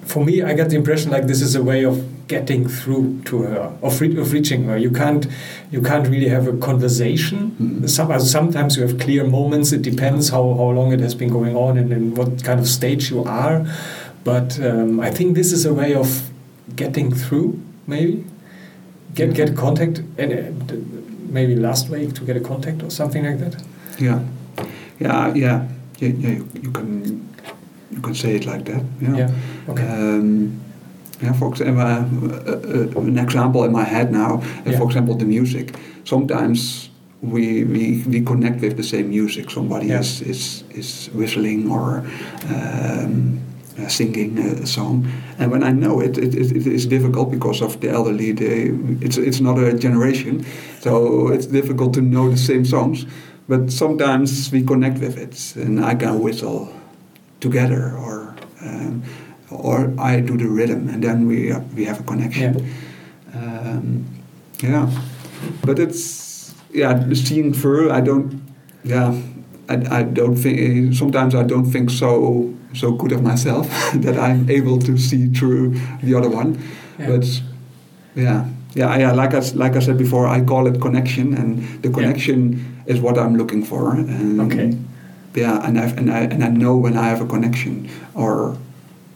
for 0.05 0.25
me. 0.25 0.43
I 0.43 0.55
get 0.55 0.71
the 0.71 0.77
impression 0.77 1.11
like 1.11 1.27
this 1.27 1.43
is 1.43 1.55
a 1.55 1.63
way 1.63 1.85
of 1.85 2.03
getting 2.27 2.69
through 2.69 3.23
to 3.25 3.43
her, 3.43 3.73
of, 3.83 4.01
re 4.01 4.17
of 4.17 4.33
reaching 4.33 4.65
her. 4.65 4.77
You 4.77 4.91
can't, 4.91 5.27
you 5.71 5.83
can't 5.83 6.09
really 6.09 6.29
have 6.29 6.49
a 6.49 6.57
conversation. 6.57 7.51
Mm-hmm. 7.51 7.87
Some, 7.87 8.21
sometimes 8.21 8.77
you 8.77 8.83
have 8.87 8.99
clear 8.99 9.25
moments. 9.25 9.73
It 9.73 9.83
depends 9.83 10.31
how, 10.31 10.43
how 10.55 10.71
long 10.71 10.93
it 10.93 11.01
has 11.01 11.15
been 11.15 11.31
going 11.31 11.57
on 11.57 11.77
and 11.77 11.93
in 11.93 12.15
what 12.15 12.43
kind 12.43 12.59
of 12.61 12.67
stage 12.67 13.11
you 13.11 13.25
are. 13.25 13.67
But 14.25 14.59
um, 14.61 15.01
I 15.01 15.11
think 15.11 15.35
this 15.35 15.53
is 15.53 15.67
a 15.67 15.75
way 15.75 15.95
of 15.95 16.31
getting 16.75 17.13
through, 17.15 17.61
maybe. 17.87 18.25
Get, 19.15 19.35
get 19.35 19.57
contact, 19.57 19.99
and 20.19 20.33
uh, 20.73 20.75
maybe 21.31 21.55
last 21.55 21.89
week 21.89 22.15
to 22.15 22.25
get 22.25 22.37
a 22.37 22.41
contact 22.41 22.83
or 22.83 22.91
something 22.91 23.25
like 23.25 23.39
that. 23.39 23.63
Yeah, 23.99 24.25
yeah, 24.99 25.33
yeah, 25.35 25.67
yeah. 26.01 26.09
yeah 26.09 26.31
you, 26.31 26.49
you 26.61 26.73
can 26.73 27.29
you 27.93 28.01
can 28.01 28.15
say 28.15 28.35
it 28.35 28.45
like 28.45 28.65
that. 28.65 28.83
Yeah. 29.01 29.17
yeah. 29.17 29.31
Okay. 29.69 29.87
Um, 29.87 30.64
yeah, 31.25 31.33
for 31.33 31.49
example, 31.49 31.83
uh, 31.83 32.99
uh, 32.99 33.01
an 33.01 33.19
example 33.19 33.65
in 33.65 33.73
my 33.73 33.85
head 33.85 34.13
now, 34.13 34.33
uh, 34.35 34.71
yeah. 34.71 34.79
for 34.79 34.85
example, 34.85 35.15
the 35.15 35.25
music. 35.25 35.75
Sometimes 36.05 36.91
we, 37.23 37.65
we, 37.65 38.05
we 38.07 38.21
connect 38.21 38.61
with 38.61 38.77
the 38.77 38.83
same 38.83 39.09
music. 39.09 39.51
Somebody 39.51 39.87
yeah. 39.87 40.01
is, 40.01 40.21
is, 40.21 40.65
is 40.71 41.09
whistling 41.15 41.71
or 41.71 42.05
um, 42.51 43.41
uh, 43.79 43.89
singing 43.89 44.39
a 44.39 44.67
song. 44.67 45.11
And 45.39 45.51
when 45.51 45.63
I 45.63 45.73
know 45.73 46.01
it, 46.01 46.19
it, 46.19 46.35
it, 46.35 46.53
it 46.53 46.67
is 46.67 46.87
difficult 46.87 47.31
because 47.31 47.63
of 47.63 47.81
the 47.81 47.89
elderly. 47.89 48.33
They, 48.33 48.71
it's, 49.01 49.17
it's 49.17 49.41
not 49.41 49.59
a 49.59 49.73
generation, 49.73 50.45
so 50.81 51.29
it's 51.29 51.47
difficult 51.47 51.95
to 51.95 52.03
know 52.03 52.31
the 52.31 52.37
same 52.37 52.65
songs. 52.65 53.07
But 53.49 53.73
sometimes 53.73 54.53
we 54.53 54.63
connect 54.63 55.01
with 55.01 55.17
it, 55.19 55.63
and 55.63 55.85
I 55.85 55.95
can 55.95 56.21
whistle 56.21 56.73
together 57.41 57.97
or. 57.97 58.35
Um, 58.61 59.03
or 59.51 59.93
I 59.99 60.21
do 60.21 60.37
the 60.37 60.49
rhythm, 60.49 60.89
and 60.89 61.03
then 61.03 61.27
we 61.27 61.53
uh, 61.53 61.61
we 61.77 61.85
have 61.85 62.01
a 62.01 62.03
connection. 62.03 62.59
Yeah. 62.59 63.41
Um, 63.41 64.07
yeah, 64.61 64.91
but 65.65 65.79
it's 65.79 66.55
yeah 66.73 67.13
seeing 67.13 67.53
through. 67.53 67.91
I 67.91 68.01
don't 68.01 68.43
yeah 68.85 69.15
I, 69.69 69.99
I 69.99 70.03
don't 70.03 70.37
think 70.37 70.95
sometimes 70.95 71.35
I 71.35 71.43
don't 71.43 71.65
think 71.65 71.91
so 71.91 72.55
so 72.75 72.93
good 72.93 73.13
of 73.13 73.23
myself 73.23 73.69
that 73.95 74.19
I'm 74.19 74.51
able 74.51 74.79
to 74.81 74.97
see 74.99 75.29
through 75.29 75.75
the 76.03 76.15
other 76.15 76.29
one, 76.29 76.59
yeah. 76.99 77.07
but 77.07 77.43
yeah. 78.15 78.49
Yeah, 78.77 78.99
yeah, 78.99 79.13
like 79.13 79.35
I, 79.35 79.39
like 79.55 79.77
I 79.77 79.79
said 79.79 79.99
before, 79.99 80.27
I 80.27 80.41
call 80.45 80.67
it 80.67 80.81
connection, 80.81 81.33
and 81.35 81.81
the 81.81 81.91
connection 81.91 82.53
yeah. 82.87 82.95
is 82.95 83.01
what 83.01 83.17
I'm 83.17 83.37
looking 83.37 83.63
for. 83.63 83.95
And 83.95 84.41
okay. 84.41 84.77
Yeah, 85.37 85.65
and 85.65 85.79
I 85.79 85.85
and 85.91 86.11
I 86.11 86.21
and 86.23 86.43
I 86.43 86.49
know 86.49 86.77
when 86.77 86.99
I 86.99 87.07
have 87.07 87.21
a 87.21 87.27
connection, 87.27 87.89
or 88.15 88.59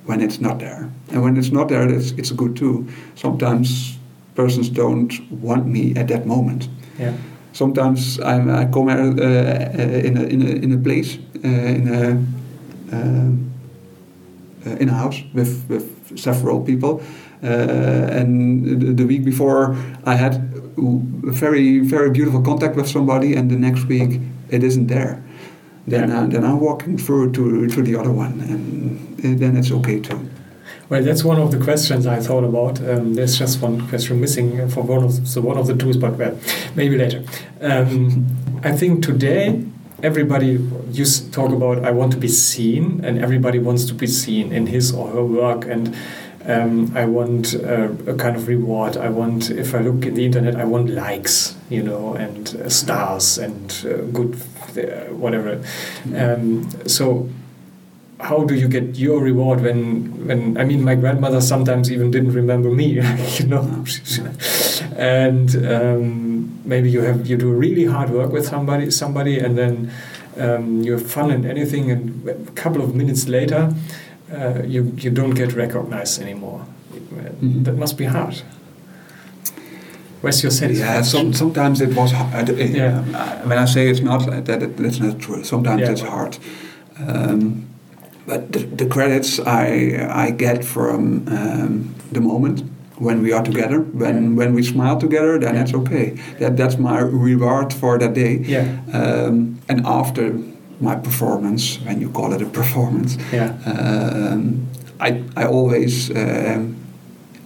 when 0.08 0.22
it's 0.22 0.40
not 0.40 0.58
there. 0.58 0.90
And 1.10 1.22
when 1.22 1.36
it's 1.36 1.52
not 1.52 1.68
there, 1.68 1.86
it's, 1.86 2.12
it's 2.12 2.30
good 2.30 2.56
too. 2.56 2.88
Sometimes 3.14 3.98
persons 4.34 4.70
don't 4.70 5.12
want 5.30 5.66
me 5.66 5.94
at 5.96 6.08
that 6.08 6.26
moment. 6.26 6.66
Yeah. 6.98 7.12
Sometimes 7.52 8.18
I'm, 8.20 8.48
I 8.48 8.64
come 8.64 8.88
uh, 8.88 8.92
in, 8.94 10.16
a, 10.16 10.22
in, 10.22 10.42
a, 10.42 10.50
in 10.64 10.72
a 10.72 10.78
place, 10.78 11.18
uh, 11.44 11.48
in 11.48 11.88
a 11.88 12.96
uh, 12.96 13.32
in 14.80 14.88
a 14.88 14.94
house 14.94 15.22
with, 15.34 15.64
with 15.68 16.18
several 16.18 16.62
people. 16.62 17.02
Uh, 17.42 18.18
and 18.18 18.80
the, 18.80 18.92
the, 18.92 19.06
week 19.06 19.24
before, 19.24 19.76
I 20.04 20.14
had 20.14 20.34
a 20.78 21.30
very, 21.30 21.80
very 21.80 22.10
beautiful 22.10 22.42
contact 22.42 22.76
with 22.76 22.88
somebody, 22.88 23.34
and 23.34 23.50
the 23.50 23.56
next 23.56 23.84
week, 23.84 24.20
it 24.48 24.64
isn't 24.64 24.86
there 24.86 25.22
then 25.90 26.08
yeah. 26.08 26.20
uh, 26.20 26.26
then 26.26 26.44
I'm 26.44 26.60
walking 26.60 26.98
through 26.98 27.32
to 27.32 27.68
to 27.68 27.82
the 27.82 27.96
other 27.96 28.12
one, 28.12 28.40
and 28.40 29.38
then 29.40 29.56
it's 29.56 29.70
okay 29.70 30.00
too. 30.00 30.28
Well, 30.88 31.02
that's 31.02 31.22
one 31.22 31.38
of 31.38 31.50
the 31.50 31.58
questions 31.58 32.06
I 32.06 32.18
thought 32.18 32.44
about. 32.44 32.80
Um, 32.80 33.14
there's 33.14 33.38
just 33.38 33.60
one 33.60 33.86
question 33.88 34.20
missing 34.20 34.68
for 34.70 34.82
one 34.82 35.04
of 35.04 35.28
so 35.28 35.40
one 35.40 35.58
of 35.58 35.66
the 35.66 35.76
tools, 35.76 35.96
but 35.96 36.16
well, 36.16 36.38
maybe 36.74 36.96
later. 36.96 37.24
Um, 37.60 38.26
I 38.64 38.72
think 38.72 39.04
today 39.04 39.64
everybody 40.02 40.58
you 40.92 41.04
talk 41.32 41.50
about 41.50 41.84
I 41.84 41.90
want 41.90 42.12
to 42.12 42.18
be 42.18 42.28
seen, 42.28 43.04
and 43.04 43.18
everybody 43.18 43.58
wants 43.58 43.84
to 43.86 43.94
be 43.94 44.06
seen 44.06 44.52
in 44.52 44.66
his 44.66 44.92
or 44.92 45.08
her 45.10 45.24
work, 45.24 45.66
and 45.66 45.94
um, 46.48 46.96
I 46.96 47.04
want 47.04 47.54
uh, 47.54 47.90
a 48.06 48.14
kind 48.14 48.34
of 48.34 48.48
reward. 48.48 48.96
I 48.96 49.10
want, 49.10 49.50
if 49.50 49.74
I 49.74 49.80
look 49.80 50.06
in 50.06 50.14
the 50.14 50.24
internet, 50.24 50.56
I 50.56 50.64
want 50.64 50.88
likes, 50.88 51.54
you 51.68 51.82
know, 51.82 52.14
and 52.14 52.48
uh, 52.56 52.70
stars 52.70 53.36
and 53.36 53.70
uh, 53.84 54.02
good, 54.12 54.40
uh, 54.78 55.14
whatever. 55.14 55.62
Um, 56.14 56.68
so, 56.86 57.28
how 58.20 58.44
do 58.44 58.54
you 58.54 58.68
get 58.68 58.96
your 58.96 59.20
reward 59.20 59.60
when, 59.60 60.26
when 60.26 60.58
I 60.58 60.64
mean, 60.64 60.82
my 60.82 60.96
grandmother 60.96 61.40
sometimes 61.40 61.90
even 61.90 62.10
didn't 62.10 62.32
remember 62.32 62.70
me, 62.70 62.86
you 63.38 63.46
know, 63.46 63.84
and 64.96 65.54
um, 65.66 66.60
maybe 66.64 66.90
you 66.90 67.02
have 67.02 67.26
you 67.26 67.36
do 67.36 67.50
really 67.52 67.84
hard 67.84 68.10
work 68.10 68.32
with 68.32 68.46
somebody, 68.46 68.90
somebody, 68.90 69.38
and 69.38 69.56
then 69.56 69.90
um, 70.38 70.82
you 70.82 70.92
have 70.92 71.08
fun 71.10 71.30
and 71.30 71.44
anything, 71.44 71.90
and 71.90 72.28
a 72.28 72.50
couple 72.52 72.82
of 72.82 72.94
minutes 72.94 73.28
later 73.28 73.74
uh, 74.32 74.62
you, 74.64 74.92
you 74.98 75.10
don't 75.10 75.34
get 75.34 75.54
recognized 75.54 76.20
anymore. 76.20 76.66
Mm-hmm. 76.92 77.62
That 77.64 77.76
must 77.76 77.96
be 77.96 78.04
hard. 78.04 78.42
Where's 80.20 80.42
your 80.42 80.50
satisfaction? 80.50 80.94
Yeah, 80.94 81.02
some, 81.02 81.32
sometimes 81.32 81.80
it 81.80 81.94
was 81.94 82.12
hard. 82.12 82.48
Yeah. 82.58 83.02
When 83.46 83.58
I 83.58 83.66
say 83.66 83.88
it's 83.88 84.00
not, 84.00 84.26
that 84.26 84.62
it, 84.62 84.76
that's 84.76 84.98
not 85.00 85.18
true. 85.20 85.44
Sometimes 85.44 85.82
yeah. 85.82 85.90
it's 85.90 86.00
hard. 86.00 86.38
Um, 86.98 87.66
but 88.26 88.52
the, 88.52 88.58
the, 88.58 88.86
credits 88.86 89.38
I, 89.40 90.06
I 90.10 90.30
get 90.32 90.64
from 90.64 91.26
um, 91.28 91.94
the 92.12 92.20
moment 92.20 92.62
when 92.96 93.22
we 93.22 93.32
are 93.32 93.42
together, 93.42 93.80
when, 93.80 94.34
when 94.34 94.54
we 94.54 94.62
smile 94.62 94.98
together, 94.98 95.38
then 95.38 95.54
yeah. 95.54 95.62
it's 95.62 95.72
okay. 95.72 96.10
That, 96.40 96.56
that's 96.56 96.78
my 96.78 96.98
reward 96.98 97.72
for 97.72 97.96
that 97.98 98.14
day. 98.14 98.38
Yeah. 98.38 98.80
Um, 98.92 99.60
and 99.68 99.86
after 99.86 100.36
my 100.80 100.96
performance, 100.96 101.80
when 101.80 102.00
you 102.00 102.10
call 102.10 102.32
it 102.32 102.42
a 102.42 102.46
performance, 102.46 103.16
yeah. 103.32 103.56
Um, 103.66 104.66
I, 105.00 105.22
I 105.36 105.46
always 105.46 106.10
um, 106.10 106.76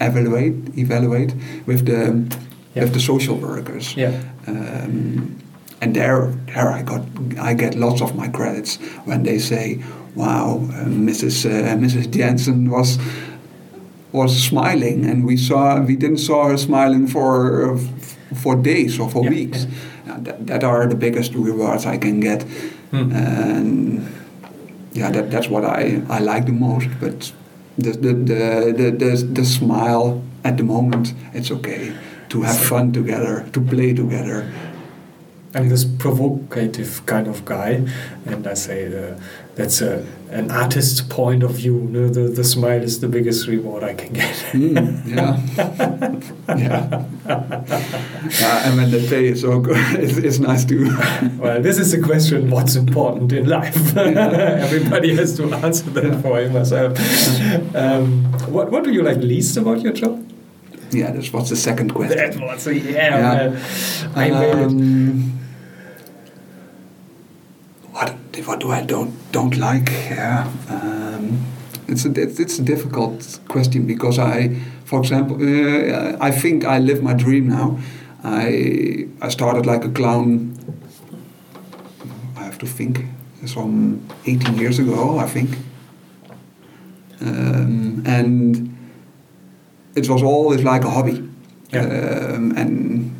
evaluate 0.00 0.54
evaluate 0.78 1.34
with 1.66 1.86
the 1.86 2.26
yeah. 2.74 2.84
with 2.84 2.94
the 2.94 3.00
social 3.00 3.36
workers. 3.36 3.96
Yeah. 3.96 4.20
Um, 4.46 5.38
and 5.80 5.96
there, 5.96 6.26
there 6.46 6.70
I 6.70 6.82
got, 6.82 7.02
I 7.40 7.54
get 7.54 7.74
lots 7.74 8.00
of 8.00 8.14
my 8.14 8.28
credits 8.28 8.76
when 9.04 9.24
they 9.24 9.38
say, 9.38 9.82
"Wow, 10.14 10.58
uh, 10.70 10.84
Mrs. 10.84 11.44
Uh, 11.44 11.76
Mrs. 11.76 12.08
Jensen 12.10 12.70
was 12.70 12.98
was 14.12 14.32
smiling, 14.44 15.04
and 15.06 15.24
we 15.26 15.36
saw 15.36 15.80
we 15.80 15.96
didn't 15.96 16.18
saw 16.18 16.48
her 16.48 16.56
smiling 16.56 17.08
for 17.08 17.78
for 18.42 18.54
days 18.54 19.00
or 19.00 19.10
for 19.10 19.24
yeah, 19.24 19.30
weeks. 19.30 19.66
Yeah. 19.66 20.18
That, 20.18 20.46
that, 20.46 20.64
are 20.64 20.86
the 20.86 20.96
biggest 20.96 21.32
rewards 21.34 21.86
I 21.86 21.96
can 21.96 22.20
get, 22.20 22.42
hmm. 22.90 23.12
and 23.12 24.06
yeah, 24.92 25.10
that, 25.10 25.30
that's 25.30 25.48
what 25.48 25.64
I, 25.64 26.02
I 26.08 26.18
like 26.18 26.46
the 26.46 26.52
most. 26.52 26.88
But 27.00 27.32
the 27.78 27.92
the, 27.92 28.12
the 28.12 28.74
the 28.76 28.90
the 28.90 29.28
the 29.32 29.44
smile 29.44 30.22
at 30.44 30.56
the 30.56 30.64
moment, 30.64 31.14
it's 31.34 31.50
okay 31.50 31.92
to 32.32 32.40
have 32.40 32.58
fun 32.58 32.90
together, 32.92 33.46
to 33.52 33.60
play 33.60 33.92
together. 33.92 34.50
I'm 35.54 35.68
this 35.68 35.84
provocative 35.84 37.04
kind 37.04 37.28
of 37.28 37.44
guy, 37.44 37.86
and 38.24 38.46
I 38.46 38.54
say 38.54 38.86
uh, 38.86 39.20
that's 39.54 39.82
a, 39.82 40.06
an 40.30 40.50
artist's 40.50 41.02
point 41.02 41.42
of 41.42 41.50
view. 41.50 41.74
Know, 41.74 42.08
the, 42.08 42.22
the 42.22 42.42
smile 42.42 42.82
is 42.82 43.00
the 43.00 43.08
biggest 43.08 43.46
reward 43.46 43.84
I 43.84 43.92
can 43.92 44.14
get. 44.14 44.34
mm, 44.52 45.06
yeah. 45.14 45.36
yeah. 46.56 47.04
yeah. 48.40 48.66
And 48.66 48.78
when 48.78 48.90
the 48.90 49.06
pay 49.10 49.26
is 49.26 49.42
so 49.42 49.60
good, 49.60 49.76
it's, 50.02 50.16
it's 50.16 50.38
nice 50.38 50.64
to. 50.64 50.86
well, 51.38 51.60
this 51.60 51.78
is 51.78 51.92
the 51.92 52.00
question 52.00 52.48
what's 52.48 52.76
important 52.76 53.30
in 53.34 53.46
life? 53.46 53.94
Everybody 53.94 55.14
has 55.16 55.36
to 55.36 55.52
answer 55.52 55.90
that 55.90 56.04
yeah. 56.04 56.22
for 56.22 56.38
himself. 56.40 57.76
Um, 57.76 58.24
what, 58.50 58.70
what 58.70 58.84
do 58.84 58.90
you 58.90 59.02
like 59.02 59.18
least 59.18 59.58
about 59.58 59.82
your 59.82 59.92
job? 59.92 60.31
Yeah, 60.92 61.10
that's 61.10 61.32
what's 61.32 61.48
the 61.48 61.56
second 61.56 61.94
question. 61.94 62.18
That 62.18 62.40
was, 62.40 62.66
yeah. 62.66 63.50
yeah. 63.50 64.12
I 64.14 64.30
um, 64.30 65.40
what 67.92 68.14
what 68.44 68.60
do 68.60 68.70
I 68.70 68.82
don't 68.82 69.14
don't 69.32 69.56
like? 69.56 69.90
Yeah, 69.90 70.50
um, 70.68 71.46
it's 71.88 72.04
a 72.04 72.10
it's 72.12 72.58
a 72.58 72.62
difficult 72.62 73.40
question 73.48 73.86
because 73.86 74.18
I, 74.18 74.54
for 74.84 75.00
example, 75.00 75.36
uh, 75.36 76.16
I 76.20 76.30
think 76.30 76.64
I 76.64 76.78
live 76.78 77.02
my 77.02 77.14
dream 77.14 77.48
now. 77.48 77.78
I 78.22 79.08
I 79.22 79.30
started 79.30 79.64
like 79.64 79.84
a 79.84 79.90
clown. 79.90 80.54
I 82.36 82.44
have 82.44 82.58
to 82.58 82.66
think. 82.66 83.06
Some 83.44 84.00
18 84.24 84.56
years 84.56 84.78
ago, 84.78 85.18
I 85.18 85.26
think. 85.26 85.58
Um, 87.20 88.04
and 88.06 88.71
it 89.94 90.08
was 90.08 90.22
always 90.22 90.62
like 90.62 90.84
a 90.84 90.90
hobby. 90.90 91.28
Yeah. 91.72 91.82
Um, 91.82 92.56
and 92.56 93.14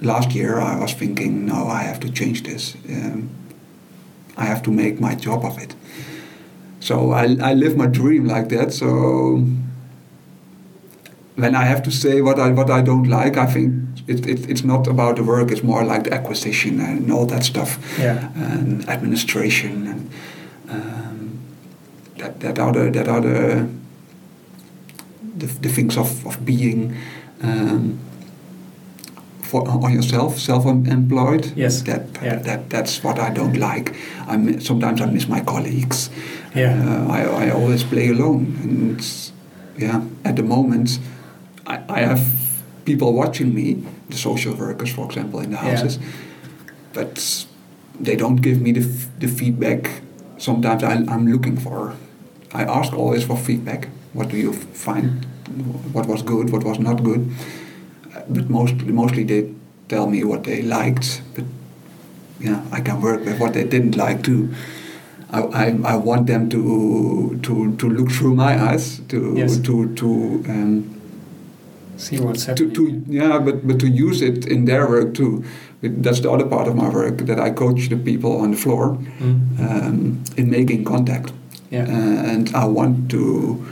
last 0.00 0.32
year 0.32 0.58
I 0.58 0.78
was 0.78 0.92
thinking, 0.92 1.46
no, 1.46 1.66
I 1.66 1.82
have 1.82 2.00
to 2.00 2.10
change 2.10 2.42
this. 2.42 2.74
Um, 2.88 3.30
I 4.36 4.44
have 4.44 4.62
to 4.62 4.70
make 4.70 5.00
my 5.00 5.14
job 5.14 5.44
of 5.44 5.58
it. 5.58 5.74
So 6.80 7.12
I, 7.12 7.36
I 7.40 7.54
live 7.54 7.76
my 7.76 7.86
dream 7.86 8.26
like 8.26 8.48
that. 8.48 8.72
So 8.72 9.46
when 11.36 11.54
I 11.54 11.64
have 11.64 11.82
to 11.84 11.90
say 11.90 12.20
what 12.20 12.38
I 12.38 12.50
what 12.50 12.70
I 12.70 12.82
don't 12.82 13.08
like, 13.08 13.36
I 13.36 13.46
think 13.46 13.72
it, 14.06 14.26
it, 14.26 14.50
it's 14.50 14.64
not 14.64 14.86
about 14.86 15.16
the 15.16 15.22
work. 15.22 15.50
It's 15.50 15.62
more 15.62 15.84
like 15.84 16.04
the 16.04 16.12
acquisition 16.12 16.80
and 16.80 17.10
all 17.12 17.26
that 17.26 17.44
stuff, 17.44 17.78
yeah. 17.98 18.30
and 18.34 18.88
administration 18.88 19.86
and 19.86 20.10
um, 20.68 21.40
that 22.18 22.40
that 22.40 22.58
are 22.58 22.72
the 22.72 22.90
that 22.90 23.08
are 23.08 23.20
the 23.20 23.68
the, 25.36 25.46
the 25.46 25.68
things 25.68 25.96
of 25.96 26.26
of 26.26 26.44
being. 26.44 26.96
Um, 27.42 27.98
for 29.52 29.68
on 29.68 29.92
yourself, 29.92 30.38
self-employed. 30.38 31.52
Yes. 31.56 31.82
That, 31.82 32.02
yeah. 32.22 32.36
that 32.36 32.70
that's 32.70 33.04
what 33.04 33.18
I 33.18 33.30
don't 33.30 33.58
like. 33.58 33.94
I 34.26 34.58
sometimes 34.58 35.00
I 35.00 35.06
miss 35.06 35.28
my 35.28 35.40
colleagues. 35.40 36.10
Yeah. 36.54 36.80
Uh, 36.80 37.12
I 37.12 37.46
I 37.46 37.50
always 37.50 37.84
play 37.84 38.08
alone, 38.08 38.56
and 38.62 39.00
yeah, 39.76 40.00
at 40.24 40.36
the 40.36 40.42
moment, 40.42 40.98
I 41.66 41.76
I 41.88 42.00
have 42.00 42.24
people 42.84 43.12
watching 43.12 43.54
me, 43.54 43.84
the 44.08 44.16
social 44.16 44.54
workers, 44.54 44.90
for 44.94 45.04
example, 45.04 45.40
in 45.40 45.50
the 45.50 45.58
houses, 45.58 45.98
yeah. 45.98 46.08
but 46.94 47.46
they 48.00 48.16
don't 48.16 48.40
give 48.42 48.60
me 48.60 48.72
the 48.72 48.86
the 49.20 49.28
feedback. 49.28 50.02
Sometimes 50.38 50.82
I, 50.82 50.94
I'm 51.14 51.26
looking 51.26 51.60
for. 51.60 51.92
I 52.54 52.64
ask 52.64 52.92
always 52.92 53.24
for 53.24 53.36
feedback. 53.36 53.88
What 54.12 54.28
do 54.28 54.36
you 54.36 54.52
find? 54.52 55.24
What 55.92 56.06
was 56.06 56.22
good? 56.22 56.50
What 56.50 56.64
was 56.64 56.78
not 56.78 57.02
good? 57.02 57.30
but 58.28 58.48
mostly 58.50 58.92
mostly 58.92 59.24
they 59.24 59.50
tell 59.88 60.06
me 60.06 60.24
what 60.24 60.44
they 60.44 60.62
liked. 60.62 61.22
But 61.34 61.44
yeah, 62.40 62.64
I 62.72 62.80
can 62.80 63.00
work 63.00 63.24
with 63.24 63.40
what 63.40 63.54
they 63.54 63.64
didn't 63.64 63.96
like 63.96 64.22
too. 64.22 64.54
I, 65.30 65.40
I, 65.40 65.78
I 65.84 65.96
want 65.96 66.26
them 66.26 66.48
to 66.50 67.38
to 67.42 67.76
to 67.76 67.88
look 67.88 68.10
through 68.10 68.34
my 68.34 68.70
eyes 68.70 69.00
to 69.08 69.34
yes. 69.36 69.58
to 69.58 69.94
to 69.94 70.08
um, 70.48 71.00
see 71.96 72.20
what's 72.20 72.44
happening. 72.44 72.74
To, 72.74 72.90
to, 72.90 73.12
yeah, 73.12 73.38
but 73.38 73.66
but 73.66 73.80
to 73.80 73.88
use 73.88 74.22
it 74.22 74.46
in 74.46 74.64
their 74.64 74.88
work 74.88 75.14
too. 75.14 75.44
That's 75.82 76.20
the 76.20 76.30
other 76.30 76.46
part 76.46 76.68
of 76.68 76.76
my 76.76 76.88
work 76.88 77.18
that 77.26 77.40
I 77.40 77.50
coach 77.50 77.88
the 77.88 77.96
people 77.96 78.40
on 78.40 78.52
the 78.52 78.56
floor 78.56 78.96
mm. 79.18 79.58
um, 79.58 80.22
in 80.36 80.48
making 80.48 80.84
contact. 80.84 81.32
Yeah. 81.70 81.86
Uh, 81.88 82.30
and 82.30 82.54
I 82.54 82.66
want 82.66 83.10
to 83.10 83.66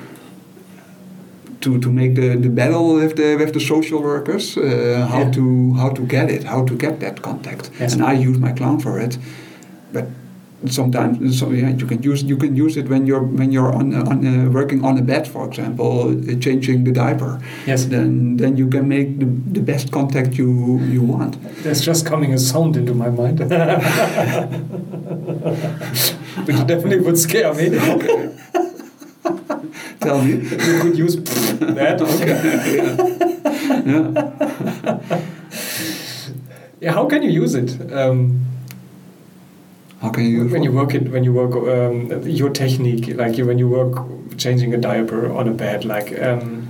to, 1.60 1.78
to 1.78 1.92
make 1.92 2.14
the, 2.14 2.36
the 2.36 2.48
battle 2.48 2.94
with 2.94 3.16
the 3.16 3.36
with 3.36 3.52
the 3.52 3.60
social 3.60 4.02
workers 4.02 4.56
uh, 4.56 5.06
how 5.10 5.20
yeah. 5.20 5.30
to 5.30 5.74
how 5.74 5.90
to 5.90 6.06
get 6.06 6.30
it 6.30 6.44
how 6.44 6.64
to 6.64 6.76
get 6.76 7.00
that 7.00 7.22
contact. 7.22 7.70
And 7.80 8.02
I 8.02 8.12
use 8.12 8.38
my 8.38 8.52
clown 8.52 8.80
for 8.80 8.98
it. 8.98 9.18
But 9.92 10.06
sometimes 10.66 11.38
so 11.38 11.50
yeah 11.50 11.70
you 11.70 11.86
can 11.86 12.02
use 12.02 12.22
you 12.22 12.36
can 12.36 12.54
use 12.54 12.76
it 12.76 12.86
when 12.88 13.06
you're 13.06 13.22
when 13.22 13.50
you're 13.50 13.74
on, 13.74 13.94
on 13.94 14.26
uh, 14.26 14.50
working 14.50 14.84
on 14.84 14.98
a 14.98 15.02
bed 15.02 15.26
for 15.26 15.48
example 15.48 16.10
uh, 16.10 16.38
changing 16.38 16.84
the 16.84 16.92
diaper. 16.92 17.40
Yes. 17.66 17.86
Then 17.86 18.36
then 18.36 18.56
you 18.56 18.68
can 18.68 18.88
make 18.88 19.18
the, 19.18 19.26
the 19.26 19.60
best 19.60 19.90
contact 19.90 20.38
you 20.38 20.78
you 20.80 21.02
want. 21.02 21.38
There's 21.62 21.80
just 21.80 22.06
coming 22.06 22.34
a 22.34 22.38
sound 22.38 22.76
into 22.76 22.94
my 22.94 23.10
mind. 23.10 23.40
Which 26.46 26.66
definitely 26.66 27.00
would 27.00 27.18
scare 27.18 27.52
me. 27.54 27.78
Okay. 27.78 28.30
Tell 30.10 30.22
me. 30.22 30.32
You 30.32 30.80
could 30.80 30.98
use 30.98 31.16
that. 31.60 32.00
Okay. 32.00 32.36
yeah. 33.86 35.22
yeah. 36.80 36.92
How 36.92 37.06
can 37.06 37.22
you 37.22 37.30
use 37.30 37.54
it? 37.54 37.70
Um, 37.92 38.44
how 40.02 40.10
can 40.10 40.24
you 40.24 40.48
when 40.48 40.64
you 40.64 40.72
work 40.72 40.94
it 40.94 41.12
when 41.12 41.22
you 41.22 41.32
work 41.32 41.54
um, 41.54 42.26
your 42.26 42.50
technique 42.50 43.06
like 43.14 43.36
when 43.38 43.58
you 43.58 43.68
work 43.68 43.94
changing 44.36 44.74
a 44.74 44.78
diaper 44.78 45.30
on 45.32 45.46
a 45.46 45.52
bed 45.52 45.84
like 45.84 46.18
um, 46.22 46.68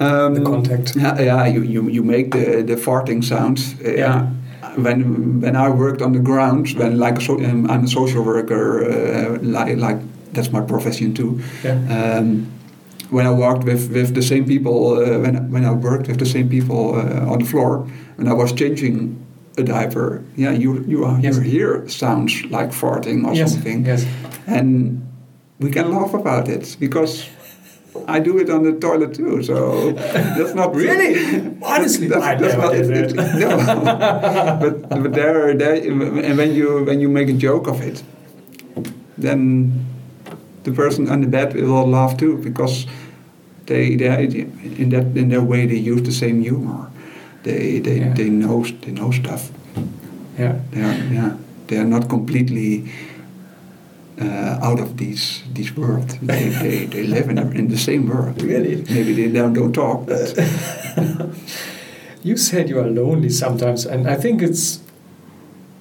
um, 0.00 0.34
the 0.34 0.40
contact 0.40 0.96
yeah, 0.96 1.20
yeah 1.20 1.46
you, 1.46 1.60
you, 1.62 1.88
you 1.90 2.02
make 2.02 2.32
the, 2.32 2.62
the 2.62 2.76
farting 2.76 3.22
sounds 3.22 3.74
uh, 3.84 3.90
yeah 3.90 4.30
when 4.76 5.42
when 5.42 5.54
I 5.54 5.68
worked 5.68 6.00
on 6.00 6.12
the 6.12 6.18
ground 6.18 6.70
when 6.78 6.98
like 6.98 7.20
so, 7.20 7.34
um, 7.44 7.70
I'm 7.70 7.84
a 7.84 7.88
social 7.88 8.24
worker 8.24 8.90
uh, 8.90 9.38
like 9.42 9.76
like 9.76 9.98
that's 10.32 10.52
my 10.52 10.60
profession 10.60 11.14
too. 11.14 11.42
Yeah. 11.64 12.18
Um, 12.18 12.52
when 13.10 13.26
I 13.26 13.30
worked 13.30 13.64
with, 13.64 13.92
with 13.92 14.14
the 14.14 14.22
same 14.22 14.46
people, 14.46 14.98
uh, 14.98 15.18
when, 15.20 15.50
when 15.50 15.64
I 15.64 15.72
worked 15.72 16.08
with 16.08 16.18
the 16.18 16.26
same 16.26 16.48
people 16.48 16.94
uh, 16.94 17.30
on 17.30 17.38
the 17.38 17.44
floor, 17.44 17.88
when 18.16 18.28
I 18.28 18.32
was 18.32 18.52
changing 18.52 19.24
a 19.58 19.62
diaper, 19.62 20.22
yeah, 20.36 20.50
you 20.50 20.84
you 20.86 21.04
are 21.04 21.18
yes. 21.20 21.38
hear 21.38 21.88
sounds 21.88 22.44
like 22.50 22.70
farting 22.70 23.26
or 23.26 23.34
yes. 23.34 23.52
something, 23.52 23.86
yes. 23.86 24.04
and 24.46 25.06
we 25.58 25.70
can 25.70 25.90
laugh 25.90 26.12
about 26.12 26.48
it 26.48 26.76
because 26.78 27.26
I 28.06 28.20
do 28.20 28.38
it 28.38 28.50
on 28.50 28.62
the 28.64 28.72
toilet 28.72 29.14
too, 29.14 29.42
so 29.42 29.92
that's 29.92 30.54
not 30.54 30.74
really. 30.82 31.56
Honestly, 31.62 32.08
that's, 32.08 32.22
I 32.22 32.34
that's 32.34 32.56
not, 32.56 32.72
did 32.72 32.90
it. 32.90 33.14
no, 33.16 33.56
but 34.60 34.88
but 34.88 35.12
there, 35.12 35.54
there, 35.54 35.74
and 35.74 36.36
when 36.36 36.54
you 36.54 36.84
when 36.84 37.00
you 37.00 37.08
make 37.08 37.28
a 37.28 37.32
joke 37.32 37.66
of 37.66 37.80
it, 37.80 38.02
then 39.16 39.86
the 40.66 40.72
person 40.72 41.08
on 41.08 41.20
the 41.20 41.28
bed 41.28 41.54
will 41.54 41.88
laugh 41.88 42.16
too 42.16 42.38
because 42.38 42.86
they, 43.66 43.94
they 43.94 44.24
in 44.82 44.90
that 44.90 45.16
in 45.16 45.28
their 45.28 45.42
way 45.42 45.66
they 45.66 45.76
use 45.76 46.02
the 46.02 46.12
same 46.12 46.42
humor. 46.42 46.90
They 47.44 47.78
they, 47.78 48.00
yeah. 48.00 48.14
they 48.14 48.28
know 48.28 48.64
they 48.64 48.90
know 48.90 49.12
stuff. 49.12 49.50
Yeah. 50.38 50.58
They 50.72 50.82
are, 50.82 51.14
yeah. 51.14 51.36
They 51.68 51.78
are 51.78 51.84
not 51.84 52.08
completely 52.08 52.90
uh, 54.20 54.68
out 54.68 54.80
of 54.80 54.96
these 54.96 55.44
these 55.52 55.76
world. 55.76 56.18
They, 56.22 56.48
they, 56.48 56.86
they 56.86 57.06
live 57.06 57.30
in, 57.30 57.38
in 57.38 57.68
the 57.68 57.78
same 57.78 58.08
world. 58.08 58.42
Really? 58.42 58.84
Maybe 58.90 59.14
they 59.14 59.28
don't, 59.28 59.52
don't 59.52 59.72
talk. 59.72 60.08
you 62.24 62.36
said 62.36 62.68
you 62.68 62.80
are 62.80 62.90
lonely 62.90 63.30
sometimes, 63.30 63.86
and 63.86 64.08
I 64.08 64.16
think 64.16 64.42
it's 64.42 64.80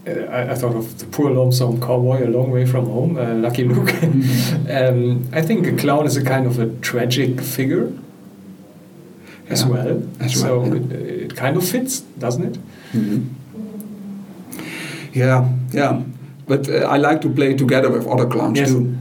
I, 0.07 0.51
I, 0.51 0.55
thought 0.55 0.75
of 0.75 0.99
the 0.99 1.05
poor 1.07 1.31
lonesome 1.31 1.79
cowboy 1.81 2.27
a 2.27 2.29
long 2.29 2.51
way 2.51 2.65
from 2.65 2.85
home, 2.85 3.17
uh, 3.17 3.33
Lucky 3.33 3.63
Luke. 3.63 3.91
Um, 4.69 5.27
I 5.31 5.41
think 5.41 5.67
a 5.67 5.75
clown 5.75 6.05
is 6.05 6.17
a 6.17 6.23
kind 6.23 6.45
of 6.45 6.59
a 6.59 6.67
tragic 6.81 7.41
figure 7.41 7.91
yeah, 9.45 9.51
as 9.53 9.65
well. 9.65 10.03
As 10.19 10.39
so 10.39 10.59
well, 10.59 10.67
yeah. 10.67 10.81
it, 10.81 10.91
it, 10.91 11.35
kind 11.35 11.57
of 11.57 11.67
fits, 11.67 12.01
doesn't 12.19 12.43
it? 12.43 12.59
Mm-hmm. 12.93 13.23
Yeah, 15.13 15.49
yeah. 15.71 16.01
But 16.47 16.67
uh, 16.69 16.87
I 16.87 16.97
like 16.97 17.21
to 17.21 17.29
play 17.29 17.55
together 17.55 17.89
with 17.89 18.07
other 18.07 18.27
clowns 18.27 18.57
yes. 18.59 18.69
too, 18.69 18.97